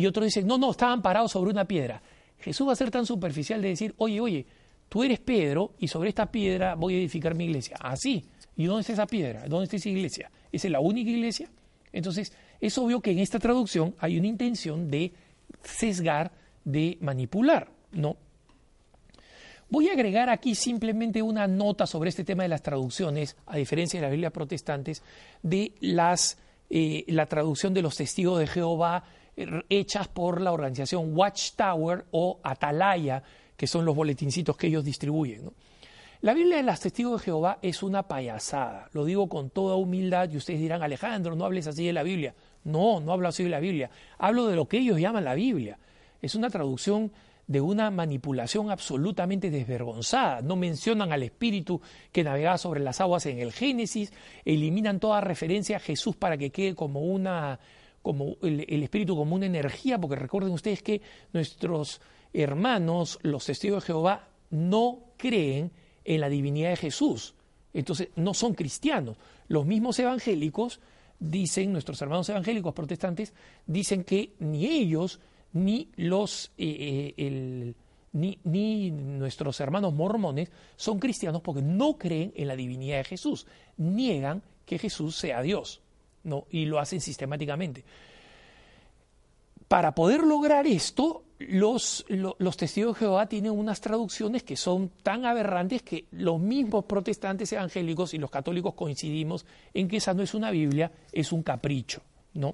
y 0.01 0.07
otros 0.07 0.25
dicen, 0.25 0.47
no, 0.47 0.57
no, 0.57 0.71
estaban 0.71 1.03
parados 1.03 1.31
sobre 1.31 1.51
una 1.51 1.65
piedra. 1.65 2.01
Jesús 2.39 2.67
va 2.67 2.73
a 2.73 2.75
ser 2.75 2.89
tan 2.89 3.05
superficial 3.05 3.61
de 3.61 3.67
decir, 3.67 3.93
oye, 3.99 4.19
oye, 4.19 4.45
tú 4.89 5.03
eres 5.03 5.19
Pedro 5.19 5.73
y 5.77 5.87
sobre 5.87 6.09
esta 6.09 6.25
piedra 6.31 6.73
voy 6.73 6.95
a 6.95 6.97
edificar 6.97 7.35
mi 7.35 7.45
iglesia. 7.45 7.77
Así. 7.79 8.25
Ah, 8.25 8.47
¿Y 8.57 8.65
dónde 8.65 8.81
está 8.81 8.93
esa 8.93 9.05
piedra? 9.05 9.47
¿Dónde 9.47 9.65
está 9.65 9.75
esa 9.75 9.89
iglesia? 9.89 10.31
¿Es 10.51 10.65
la 10.65 10.79
única 10.79 11.11
iglesia? 11.11 11.49
Entonces, 11.93 12.33
es 12.59 12.75
obvio 12.79 12.99
que 12.99 13.11
en 13.11 13.19
esta 13.19 13.37
traducción 13.37 13.93
hay 13.99 14.17
una 14.17 14.27
intención 14.27 14.89
de 14.89 15.13
sesgar, 15.61 16.31
de 16.65 16.97
manipular, 16.99 17.69
¿no? 17.91 18.17
Voy 19.69 19.89
a 19.89 19.93
agregar 19.93 20.31
aquí 20.31 20.55
simplemente 20.55 21.21
una 21.21 21.47
nota 21.47 21.85
sobre 21.85 22.09
este 22.09 22.23
tema 22.23 22.41
de 22.41 22.49
las 22.49 22.63
traducciones, 22.63 23.37
a 23.45 23.55
diferencia 23.55 23.99
de 23.99 24.07
las 24.07 24.11
Biblias 24.11 24.33
protestantes, 24.33 25.03
de 25.43 25.73
las, 25.79 26.39
eh, 26.71 27.05
la 27.07 27.27
traducción 27.27 27.73
de 27.75 27.83
los 27.83 27.95
testigos 27.95 28.39
de 28.39 28.47
Jehová 28.47 29.03
hechas 29.69 30.07
por 30.07 30.41
la 30.41 30.51
organización 30.51 31.15
Watchtower 31.15 32.05
o 32.11 32.39
Atalaya, 32.43 33.23
que 33.55 33.67
son 33.67 33.85
los 33.85 33.95
boletincitos 33.95 34.57
que 34.57 34.67
ellos 34.67 34.83
distribuyen. 34.83 35.51
La 36.21 36.33
Biblia 36.33 36.57
de 36.57 36.63
los 36.63 36.79
Testigos 36.79 37.19
de 37.19 37.25
Jehová 37.25 37.57
es 37.61 37.81
una 37.81 38.07
payasada, 38.07 38.89
lo 38.93 39.05
digo 39.05 39.27
con 39.27 39.49
toda 39.49 39.75
humildad 39.75 40.29
y 40.29 40.37
ustedes 40.37 40.59
dirán, 40.59 40.83
Alejandro, 40.83 41.35
no 41.35 41.45
hables 41.45 41.65
así 41.65 41.85
de 41.85 41.93
la 41.93 42.03
Biblia. 42.03 42.35
No, 42.63 42.99
no 42.99 43.11
hablo 43.11 43.27
así 43.27 43.43
de 43.43 43.49
la 43.49 43.59
Biblia. 43.59 43.89
Hablo 44.19 44.45
de 44.45 44.55
lo 44.55 44.67
que 44.67 44.77
ellos 44.77 44.99
llaman 44.99 45.23
la 45.23 45.33
Biblia. 45.33 45.79
Es 46.21 46.35
una 46.35 46.51
traducción 46.51 47.11
de 47.47 47.59
una 47.59 47.91
manipulación 47.91 48.69
absolutamente 48.69 49.49
desvergonzada. 49.49 50.41
No 50.41 50.55
mencionan 50.55 51.11
al 51.11 51.23
Espíritu 51.23 51.81
que 52.11 52.23
navegaba 52.23 52.57
sobre 52.57 52.81
las 52.81 53.01
aguas 53.01 53.25
en 53.25 53.39
el 53.39 53.51
Génesis, 53.51 54.13
eliminan 54.45 54.99
toda 54.99 55.21
referencia 55.21 55.77
a 55.77 55.79
Jesús 55.79 56.15
para 56.15 56.37
que 56.37 56.51
quede 56.51 56.75
como 56.75 57.01
una 57.01 57.59
como 58.01 58.37
el, 58.41 58.65
el 58.67 58.83
Espíritu 58.83 59.15
como 59.15 59.35
una 59.35 59.45
energía, 59.45 59.99
porque 59.99 60.15
recuerden 60.15 60.51
ustedes 60.51 60.81
que 60.81 61.01
nuestros 61.33 62.01
hermanos, 62.33 63.19
los 63.21 63.45
testigos 63.45 63.83
de 63.83 63.87
Jehová, 63.87 64.27
no 64.49 64.99
creen 65.17 65.71
en 66.03 66.21
la 66.21 66.29
divinidad 66.29 66.71
de 66.71 66.77
Jesús. 66.77 67.35
Entonces, 67.73 68.09
no 68.15 68.33
son 68.33 68.53
cristianos. 68.53 69.17
Los 69.47 69.65
mismos 69.65 69.97
evangélicos 69.99 70.79
dicen, 71.19 71.71
nuestros 71.71 72.01
hermanos 72.01 72.27
evangélicos 72.29 72.73
protestantes, 72.73 73.33
dicen 73.65 74.03
que 74.03 74.33
ni 74.39 74.65
ellos 74.65 75.19
ni 75.53 75.89
los 75.95 76.51
eh, 76.57 77.13
eh, 77.17 77.73
ni, 78.13 78.39
ni, 78.43 78.91
nuestros 78.91 79.59
hermanos 79.59 79.93
mormones 79.93 80.51
son 80.75 80.99
cristianos 80.99 81.41
porque 81.41 81.61
no 81.61 81.97
creen 81.97 82.33
en 82.35 82.47
la 82.47 82.55
divinidad 82.55 82.97
de 82.97 83.03
Jesús, 83.05 83.47
niegan 83.77 84.41
que 84.65 84.79
Jesús 84.79 85.15
sea 85.15 85.41
Dios, 85.41 85.80
¿no? 86.23 86.45
y 86.49 86.65
lo 86.65 86.79
hacen 86.79 87.01
sistemáticamente. 87.01 87.83
Para 89.67 89.95
poder 89.95 90.21
lograr 90.21 90.67
esto, 90.67 91.23
los, 91.39 92.05
los, 92.09 92.57
testigos 92.57 92.95
de 92.95 92.99
Jehová 92.99 93.27
tienen 93.27 93.53
unas 93.53 93.79
traducciones 93.79 94.43
que 94.43 94.57
son 94.57 94.91
tan 95.01 95.25
aberrantes 95.25 95.81
que 95.81 96.05
los 96.11 96.39
mismos 96.39 96.85
protestantes 96.85 97.51
evangélicos 97.53 98.13
y 98.13 98.17
los 98.17 98.29
católicos 98.29 98.73
coincidimos 98.73 99.45
en 99.73 99.87
que 99.87 99.97
esa 99.97 100.13
no 100.13 100.23
es 100.23 100.33
una 100.33 100.51
Biblia, 100.51 100.91
es 101.11 101.31
un 101.31 101.41
capricho, 101.41 102.01
¿no? 102.33 102.53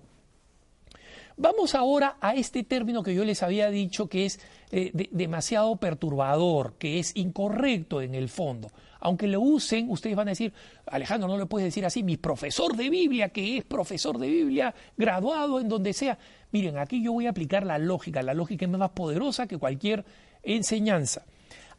Vamos 1.39 1.75
ahora 1.75 2.17
a 2.19 2.33
este 2.33 2.63
término 2.63 3.03
que 3.03 3.13
yo 3.13 3.23
les 3.23 3.43
había 3.43 3.69
dicho 3.69 4.07
que 4.07 4.25
es 4.25 4.39
eh, 4.71 4.91
demasiado 5.11 5.75
perturbador, 5.75 6.73
que 6.79 6.97
es 6.97 7.15
incorrecto 7.15 8.01
en 8.01 8.15
el 8.15 8.27
fondo. 8.27 8.71
Aunque 8.99 9.27
lo 9.27 9.41
usen, 9.41 9.89
ustedes 9.89 10.15
van 10.15 10.27
a 10.27 10.31
decir, 10.31 10.53
Alejandro, 10.85 11.27
no 11.27 11.37
le 11.37 11.45
puedes 11.45 11.67
decir 11.67 11.85
así, 11.85 12.03
mi 12.03 12.17
profesor 12.17 12.75
de 12.75 12.89
Biblia, 12.89 13.29
que 13.29 13.57
es 13.57 13.63
profesor 13.63 14.17
de 14.17 14.27
Biblia, 14.27 14.73
graduado 14.95 15.59
en 15.59 15.69
donde 15.69 15.93
sea. 15.93 16.17
Miren, 16.51 16.77
aquí 16.77 17.03
yo 17.03 17.13
voy 17.13 17.27
a 17.27 17.31
aplicar 17.31 17.65
la 17.65 17.77
lógica, 17.77 18.21
la 18.23 18.33
lógica 18.33 18.65
es 18.65 18.71
más 18.71 18.91
poderosa 18.91 19.47
que 19.47 19.57
cualquier 19.57 20.05
enseñanza. 20.43 21.25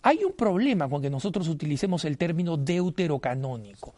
Hay 0.03 0.23
un 0.25 0.33
problema 0.33 0.89
con 0.89 1.03
que 1.03 1.11
nosotros 1.11 1.49
utilicemos 1.49 2.05
el 2.05 2.17
término 2.17 2.57
deuterocanónico. 2.57 3.95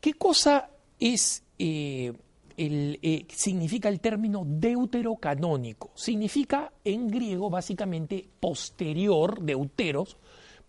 ¿Qué 0.00 0.14
cosa 0.14 0.70
es... 0.98 1.42
Eh, 1.58 2.12
eh, 2.54 3.26
significa 3.28 3.88
el 3.88 3.98
término 4.00 4.44
deuterocanónico. 4.46 5.90
Significa 5.94 6.70
en 6.84 7.08
griego 7.08 7.50
básicamente 7.50 8.28
posterior, 8.38 9.42
deuteros, 9.42 10.18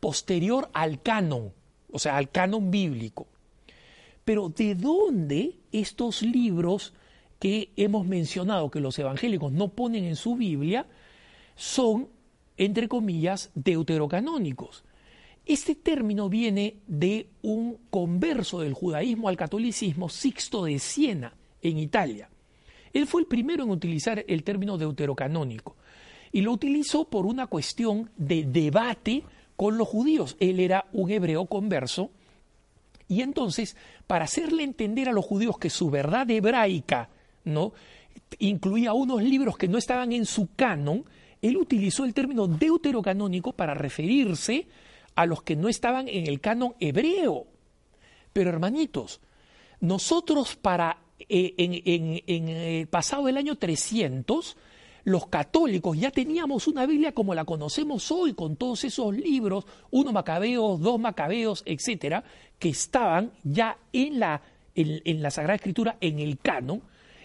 posterior 0.04 0.70
al 0.74 1.02
canon, 1.02 1.54
o 1.90 1.98
sea, 1.98 2.18
al 2.18 2.30
canon 2.30 2.70
bíblico. 2.70 3.26
Pero 4.26 4.50
¿de 4.50 4.76
dónde 4.76 5.56
estos 5.72 6.24
libros 6.24 6.94
que 7.40 7.72
hemos 7.78 8.06
mencionado, 8.06 8.70
que 8.70 8.82
los 8.82 9.00
evangélicos 9.00 9.54
no 9.54 9.70
ponen 9.70 10.04
en 10.04 10.18
su 10.18 10.36
Biblia, 10.36 10.88
son, 11.56 12.10
entre 12.58 12.90
comillas, 12.90 13.50
deuterocanónicos? 13.56 14.84
Este 15.46 15.74
término 15.74 16.28
viene 16.28 16.76
de 16.86 17.30
un 17.42 17.78
converso 17.90 18.60
del 18.60 18.74
judaísmo 18.74 19.30
al 19.30 19.38
catolicismo, 19.38 20.10
Sixto 20.10 20.66
de 20.66 20.80
Siena, 20.80 21.34
en 21.62 21.78
Italia. 21.78 22.30
Él 22.92 23.08
fue 23.08 23.22
el 23.22 23.28
primero 23.28 23.64
en 23.64 23.70
utilizar 23.70 24.26
el 24.28 24.44
término 24.44 24.78
deuterocanónico 24.78 25.78
y 26.34 26.42
lo 26.42 26.52
utilizó 26.52 27.06
por 27.06 27.26
una 27.26 27.48
cuestión 27.48 28.10
de 28.18 28.44
debate 28.44 29.24
con 29.64 29.78
los 29.78 29.88
judíos. 29.88 30.36
Él 30.42 30.60
era 30.60 30.88
un 30.92 31.10
hebreo 31.10 31.46
converso 31.46 32.12
y 33.08 33.22
entonces, 33.22 33.78
para 34.08 34.26
hacerle 34.26 34.64
entender 34.64 35.08
a 35.08 35.14
los 35.14 35.24
judíos 35.24 35.58
que 35.58 35.70
su 35.70 35.90
verdad 35.90 36.30
hebraica 36.30 37.08
no 37.46 37.72
incluía 38.40 38.92
unos 38.92 39.24
libros 39.24 39.56
que 39.56 39.70
no 39.70 39.78
estaban 39.78 40.12
en 40.12 40.26
su 40.26 40.50
canon, 40.54 41.06
él 41.42 41.56
utilizó 41.56 42.04
el 42.04 42.14
término 42.14 42.46
deuterocanónico 42.46 43.54
para 43.54 43.74
referirse 43.74 44.68
a 45.16 45.26
los 45.26 45.44
que 45.44 45.56
no 45.56 45.70
estaban 45.70 46.10
en 46.10 46.28
el 46.28 46.42
canon 46.42 46.76
hebreo. 46.82 47.48
Pero 48.34 48.50
hermanitos, 48.50 49.22
nosotros 49.80 50.58
para 50.58 50.98
eh, 51.30 51.54
en, 51.58 52.50
el 52.50 52.88
pasado 52.88 53.30
el 53.30 53.38
año 53.38 53.56
300, 53.56 54.58
los 55.04 55.28
católicos 55.28 55.98
ya 55.98 56.12
teníamos 56.12 56.68
una 56.68 56.86
Biblia 56.86 57.14
como 57.14 57.36
la 57.36 57.46
conocemos 57.46 58.10
hoy, 58.12 58.34
con 58.34 58.56
todos 58.56 58.84
esos 58.84 59.16
libros, 59.16 59.66
uno 59.92 60.12
Macabeos, 60.12 60.80
dos 60.80 61.00
Macabeos, 61.00 61.64
etcétera, 61.66 62.24
que 62.58 62.70
estaban 62.70 63.32
ya 63.44 63.78
en 63.92 64.20
la, 64.20 64.42
en, 64.76 65.22
la 65.22 65.32
Sagrada 65.32 65.56
Escritura, 65.56 65.98
en 66.00 66.20
el 66.20 66.40
canon, 66.40 66.82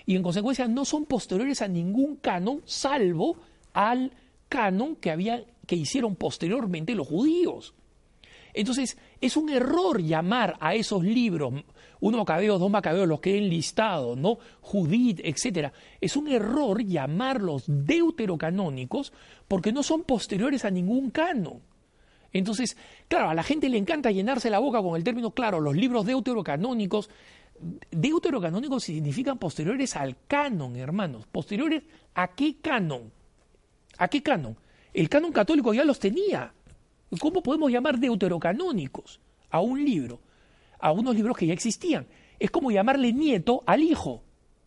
y 0.07 0.17
en 0.17 0.23
consecuencia 0.23 0.67
no 0.67 0.85
son 0.85 1.05
posteriores 1.05 1.63
a 1.63 1.69
ningún 1.69 2.17
canon, 2.17 2.63
salvo 2.65 3.37
al 3.75 4.11
canon 4.49 4.97
que, 4.97 5.45
que 5.67 5.77
hicieron 5.77 6.17
posteriormente 6.17 6.95
los 6.95 7.07
judíos. 7.07 7.75
Entonces, 8.55 8.97
es 9.21 9.37
un 9.37 9.51
error 9.51 10.03
llamar 10.03 10.57
a 10.59 10.75
esos 10.75 11.05
libros 11.05 11.55
uno 12.01 12.19
Macabeos, 12.19 12.61
dos 12.61 12.71
Macabeos, 12.71 13.09
los 13.09 13.21
que 13.21 13.35
he 13.35 13.39
enlistado, 13.39 14.17
¿no? 14.17 14.39
Judith, 14.61 15.21
etcétera. 15.23 15.73
Es 16.01 16.17
un 16.17 16.29
error 16.29 16.83
llamarlos 16.83 17.65
deuterocanónicos 17.67 19.13
porque 19.47 19.73
no 19.73 19.83
son 19.83 20.03
posteriores 20.03 20.65
a 20.65 20.71
ningún 20.71 21.11
canon. 21.11 21.61
Entonces, 22.33 22.77
claro, 23.09 23.31
a 23.31 23.35
la 23.35 23.43
gente 23.43 23.69
le 23.69 23.79
encanta 23.79 24.11
llenarse 24.11 24.51
la 24.51 24.59
boca 24.59 24.83
con 24.83 24.97
el 24.97 25.05
término, 25.05 25.31
claro, 25.31 25.61
los 25.61 25.75
libros 25.75 26.05
deuterocanónicos. 26.05 27.11
Deuterocanónicos 27.91 28.85
significan 28.85 29.39
posteriores 29.39 29.97
al 29.97 30.17
canon, 30.27 30.77
hermanos. 30.77 31.27
¿Posteriores 31.27 31.83
a 32.15 32.29
qué 32.29 32.57
canon? 32.61 33.11
¿A 33.97 34.09
qué 34.09 34.23
canon? 34.23 34.57
El 34.93 35.09
canon 35.09 35.33
católico 35.33 35.75
ya 35.75 35.85
los 35.85 35.99
tenía. 35.99 36.53
¿Cómo 37.21 37.43
podemos 37.43 37.73
llamar 37.73 37.99
deuterocanónicos 37.99 39.21
a 39.51 39.61
un 39.61 39.85
libro? 39.85 40.21
A 40.79 40.93
unos 40.93 41.15
libros 41.15 41.37
que 41.37 41.47
ya 41.47 41.53
existían. 41.53 42.07
Es 42.39 42.51
como 42.51 42.71
llamarle 42.71 43.13
nieto 43.13 43.63
al 43.67 43.83
hijo. 43.83 44.23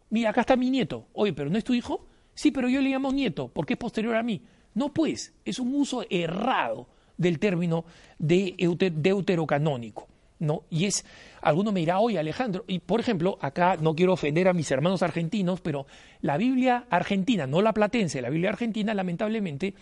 Mira, 0.09 0.31
acá 0.31 0.41
está 0.41 0.55
mi 0.55 0.69
nieto. 0.69 1.07
Oye, 1.13 1.33
pero 1.33 1.49
¿no 1.49 1.57
es 1.57 1.63
tu 1.63 1.73
hijo? 1.73 2.05
Sí, 2.33 2.51
pero 2.51 2.69
yo 2.69 2.81
le 2.81 2.89
llamo 2.89 3.11
nieto 3.11 3.47
porque 3.47 3.73
es 3.73 3.79
posterior 3.79 4.15
a 4.15 4.23
mí. 4.23 4.41
No, 4.73 4.93
pues, 4.93 5.33
es 5.45 5.59
un 5.59 5.73
uso 5.75 6.05
errado 6.09 6.87
del 7.17 7.39
término 7.39 7.85
de 8.19 8.55
deuterocanónico. 8.93 10.07
¿no? 10.39 10.63
Y 10.69 10.85
es, 10.85 11.05
alguno 11.41 11.71
me 11.71 11.81
dirá, 11.81 11.99
oye 11.99 12.17
Alejandro, 12.17 12.65
y 12.67 12.79
por 12.79 12.99
ejemplo, 12.99 13.37
acá 13.41 13.77
no 13.79 13.95
quiero 13.95 14.13
ofender 14.13 14.47
a 14.47 14.53
mis 14.53 14.71
hermanos 14.71 15.03
argentinos, 15.03 15.61
pero 15.61 15.85
la 16.21 16.37
Biblia 16.37 16.87
argentina, 16.89 17.45
no 17.45 17.61
la 17.61 17.73
platense, 17.73 18.21
la 18.21 18.31
Biblia 18.31 18.49
argentina 18.49 18.93
lamentablemente 18.93 19.75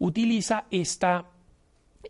utiliza 0.00 0.64
esta, 0.70 1.26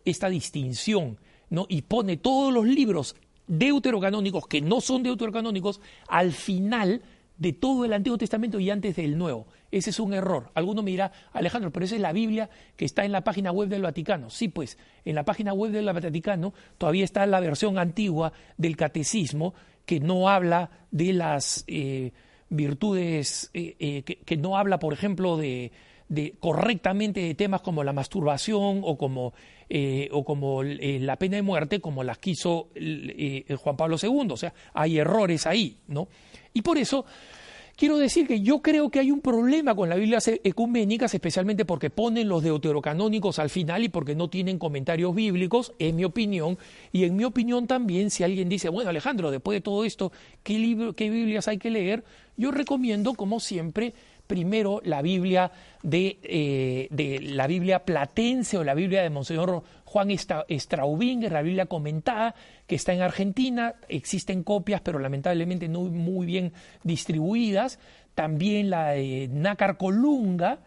esta 0.03 0.29
distinción, 0.29 1.19
¿no? 1.51 1.67
Y 1.69 1.83
pone 1.83 2.17
todos 2.17 2.51
los 2.51 2.65
libros 2.65 3.15
deuterocanónicos 3.51 4.47
que 4.47 4.61
no 4.61 4.79
son 4.79 5.03
deuterocanónicos 5.03 5.81
al 6.07 6.31
final 6.31 7.01
de 7.37 7.51
todo 7.51 7.83
el 7.83 7.91
Antiguo 7.91 8.17
Testamento 8.17 8.59
y 8.59 8.69
antes 8.69 8.95
del 8.95 9.17
Nuevo. 9.17 9.47
Ese 9.71 9.89
es 9.89 9.99
un 9.99 10.13
error. 10.13 10.51
Alguno 10.53 10.83
me 10.83 10.91
dirá, 10.91 11.11
Alejandro, 11.33 11.71
pero 11.71 11.85
esa 11.85 11.95
es 11.95 12.01
la 12.01 12.13
Biblia 12.13 12.49
que 12.77 12.85
está 12.85 13.03
en 13.03 13.11
la 13.11 13.25
página 13.25 13.51
web 13.51 13.67
del 13.67 13.81
Vaticano. 13.81 14.29
Sí, 14.29 14.47
pues, 14.47 14.77
en 15.03 15.15
la 15.15 15.25
página 15.25 15.53
web 15.53 15.71
del 15.71 15.85
Vaticano 15.85 16.53
todavía 16.77 17.03
está 17.03 17.25
la 17.25 17.39
versión 17.41 17.77
antigua 17.77 18.31
del 18.57 18.77
catecismo 18.77 19.53
que 19.85 19.99
no 19.99 20.29
habla 20.29 20.69
de 20.91 21.11
las 21.11 21.65
eh, 21.67 22.13
virtudes, 22.47 23.49
eh, 23.53 23.75
eh, 23.79 24.03
que, 24.03 24.37
no 24.37 24.55
habla, 24.55 24.79
por 24.79 24.93
ejemplo, 24.93 25.35
de, 25.35 25.73
de 26.11 26.33
correctamente 26.39 27.21
de 27.21 27.35
temas 27.35 27.61
como 27.61 27.85
la 27.85 27.93
masturbación 27.93 28.81
o 28.83 28.97
como 28.97 29.33
eh, 29.69 30.09
o 30.11 30.25
como 30.25 30.61
eh, 30.61 30.99
la 30.99 31.15
pena 31.15 31.37
de 31.37 31.41
muerte, 31.41 31.79
como 31.79 32.03
las 32.03 32.17
quiso 32.17 32.67
eh, 32.75 33.45
Juan 33.57 33.77
Pablo 33.77 33.95
II. 34.01 34.27
O 34.29 34.35
sea, 34.35 34.53
hay 34.73 34.97
errores 34.97 35.47
ahí, 35.47 35.77
¿no? 35.87 36.09
Y 36.53 36.63
por 36.63 36.77
eso 36.77 37.05
quiero 37.77 37.97
decir 37.97 38.27
que 38.27 38.41
yo 38.41 38.61
creo 38.61 38.89
que 38.89 38.99
hay 38.99 39.09
un 39.09 39.21
problema 39.21 39.73
con 39.73 39.87
las 39.87 39.97
Biblias 39.97 40.27
ecuménicas, 40.43 41.13
especialmente 41.13 41.63
porque 41.63 41.89
ponen 41.89 42.27
los 42.27 42.43
deuterocanónicos 42.43 43.39
al 43.39 43.49
final 43.49 43.85
y 43.85 43.87
porque 43.87 44.13
no 44.13 44.29
tienen 44.29 44.59
comentarios 44.59 45.15
bíblicos, 45.15 45.71
en 45.79 45.95
mi 45.95 46.03
opinión. 46.03 46.57
Y 46.91 47.05
en 47.05 47.15
mi 47.15 47.23
opinión 47.23 47.67
también, 47.67 48.11
si 48.11 48.25
alguien 48.25 48.49
dice, 48.49 48.67
bueno, 48.67 48.89
Alejandro, 48.89 49.31
después 49.31 49.55
de 49.55 49.61
todo 49.61 49.85
esto, 49.85 50.11
¿qué, 50.43 50.59
libro, 50.59 50.91
qué 50.91 51.09
Biblias 51.09 51.47
hay 51.47 51.57
que 51.57 51.69
leer? 51.69 52.03
Yo 52.35 52.51
recomiendo, 52.51 53.13
como 53.13 53.39
siempre, 53.39 53.93
primero 54.31 54.79
la 54.85 55.01
Biblia 55.01 55.51
de, 55.83 56.17
eh, 56.23 56.87
de, 56.89 57.19
la 57.19 57.47
Biblia 57.47 57.83
platense 57.83 58.57
o 58.57 58.63
la 58.63 58.73
Biblia 58.73 59.03
de 59.03 59.09
Monseñor 59.09 59.61
Juan 59.83 60.07
Straubinger, 60.09 61.33
la 61.33 61.41
Biblia 61.41 61.65
comentada, 61.65 62.33
que 62.65 62.75
está 62.75 62.93
en 62.93 63.01
Argentina, 63.01 63.75
existen 63.89 64.43
copias, 64.43 64.79
pero 64.79 64.99
lamentablemente 64.99 65.67
no 65.67 65.81
muy 65.81 66.25
bien 66.25 66.53
distribuidas. 66.83 67.77
también 68.15 68.69
la 68.69 68.91
de 68.91 69.27
Nácar 69.29 69.75
Colunga, 69.75 70.59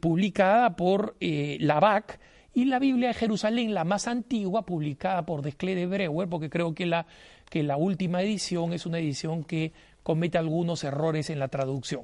publicada 0.00 0.74
por 0.74 1.14
BAC, 1.20 2.18
y 2.52 2.64
la 2.64 2.80
Biblia 2.80 3.08
de 3.08 3.14
Jerusalén, 3.14 3.74
la 3.74 3.84
más 3.84 4.08
antigua, 4.08 4.66
publicada 4.66 5.24
por 5.24 5.42
Desclé 5.42 5.76
de 5.76 5.86
Breuer, 5.86 6.28
porque 6.28 6.50
creo 6.50 6.74
que 6.74 6.86
la, 6.86 7.06
que 7.48 7.62
la 7.62 7.76
última 7.76 8.22
edición 8.22 8.72
es 8.72 8.86
una 8.86 8.98
edición 8.98 9.44
que 9.44 9.72
comete 10.02 10.38
algunos 10.38 10.82
errores 10.82 11.30
en 11.30 11.38
la 11.38 11.48
traducción. 11.48 12.02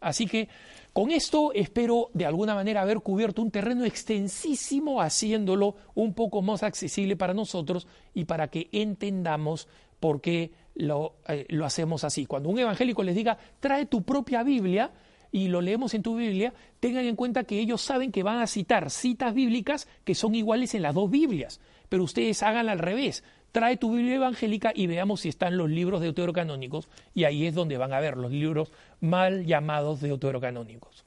Así 0.00 0.26
que 0.26 0.48
con 0.92 1.10
esto 1.10 1.52
espero 1.54 2.10
de 2.14 2.26
alguna 2.26 2.54
manera 2.54 2.82
haber 2.82 3.00
cubierto 3.00 3.42
un 3.42 3.50
terreno 3.50 3.84
extensísimo, 3.84 5.00
haciéndolo 5.00 5.76
un 5.94 6.14
poco 6.14 6.42
más 6.42 6.62
accesible 6.62 7.16
para 7.16 7.34
nosotros 7.34 7.86
y 8.14 8.24
para 8.24 8.48
que 8.48 8.68
entendamos 8.72 9.68
por 10.00 10.20
qué 10.20 10.52
lo, 10.74 11.16
eh, 11.28 11.46
lo 11.48 11.66
hacemos 11.66 12.04
así. 12.04 12.26
Cuando 12.26 12.48
un 12.48 12.58
evangélico 12.58 13.02
les 13.02 13.14
diga, 13.14 13.38
trae 13.60 13.86
tu 13.86 14.02
propia 14.02 14.42
Biblia, 14.42 14.90
y 15.32 15.48
lo 15.48 15.60
leemos 15.60 15.94
en 15.94 16.02
tu 16.02 16.16
Biblia, 16.16 16.52
tengan 16.80 17.04
en 17.04 17.16
cuenta 17.16 17.44
que 17.44 17.58
ellos 17.58 17.80
saben 17.80 18.10
que 18.10 18.22
van 18.22 18.38
a 18.38 18.46
citar 18.46 18.90
citas 18.90 19.34
bíblicas 19.34 19.88
que 20.04 20.14
son 20.14 20.34
iguales 20.34 20.74
en 20.74 20.82
las 20.82 20.94
dos 20.94 21.10
Biblias, 21.10 21.60
pero 21.88 22.04
ustedes 22.04 22.42
hagan 22.42 22.68
al 22.68 22.78
revés. 22.78 23.22
Trae 23.52 23.76
tu 23.76 23.94
Biblia 23.94 24.16
evangélica 24.16 24.72
y 24.74 24.86
veamos 24.86 25.22
si 25.22 25.28
están 25.28 25.56
los 25.56 25.68
libros 25.68 26.00
deuterocanónicos 26.00 26.88
y 27.14 27.24
ahí 27.24 27.46
es 27.46 27.54
donde 27.54 27.78
van 27.78 27.92
a 27.92 28.00
ver 28.00 28.16
los 28.16 28.30
libros 28.30 28.72
mal 29.00 29.44
llamados 29.44 30.00
deuterocanónicos. 30.00 31.04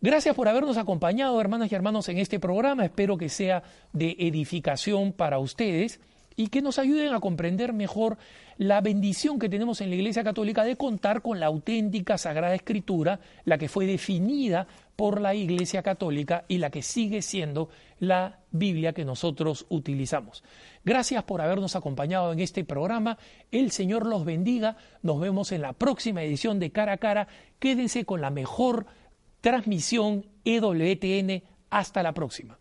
Gracias 0.00 0.34
por 0.34 0.48
habernos 0.48 0.76
acompañado, 0.76 1.40
hermanas 1.40 1.72
y 1.72 1.74
hermanos, 1.74 2.08
en 2.08 2.18
este 2.18 2.38
programa. 2.38 2.84
Espero 2.84 3.16
que 3.16 3.28
sea 3.28 3.62
de 3.92 4.14
edificación 4.18 5.12
para 5.12 5.38
ustedes 5.38 6.00
y 6.36 6.48
que 6.48 6.60
nos 6.60 6.78
ayuden 6.78 7.14
a 7.14 7.20
comprender 7.20 7.72
mejor 7.72 8.18
la 8.58 8.80
bendición 8.80 9.38
que 9.38 9.48
tenemos 9.48 9.80
en 9.80 9.90
la 9.90 9.96
Iglesia 9.96 10.22
Católica 10.22 10.64
de 10.64 10.76
contar 10.76 11.22
con 11.22 11.40
la 11.40 11.46
auténtica 11.46 12.18
Sagrada 12.18 12.54
Escritura, 12.54 13.20
la 13.44 13.58
que 13.58 13.68
fue 13.68 13.86
definida 13.86 14.66
por 14.96 15.20
la 15.20 15.34
Iglesia 15.34 15.82
Católica 15.82 16.44
y 16.48 16.58
la 16.58 16.70
que 16.70 16.82
sigue 16.82 17.22
siendo 17.22 17.68
la 17.98 18.40
Biblia 18.50 18.94
que 18.94 19.04
nosotros 19.04 19.66
utilizamos. 19.68 20.42
Gracias 20.84 21.22
por 21.24 21.42
habernos 21.42 21.76
acompañado 21.76 22.32
en 22.32 22.40
este 22.40 22.64
programa. 22.64 23.18
El 23.52 23.70
Señor 23.70 24.06
los 24.06 24.24
bendiga. 24.24 24.76
Nos 25.02 25.20
vemos 25.20 25.52
en 25.52 25.62
la 25.62 25.74
próxima 25.74 26.22
edición 26.22 26.58
de 26.58 26.72
Cara 26.72 26.94
a 26.94 26.98
Cara. 26.98 27.28
Quédense 27.58 28.04
con 28.04 28.20
la 28.20 28.30
mejor 28.30 28.86
transmisión 29.42 30.26
EWTN. 30.44 31.42
Hasta 31.68 32.02
la 32.02 32.14
próxima. 32.14 32.58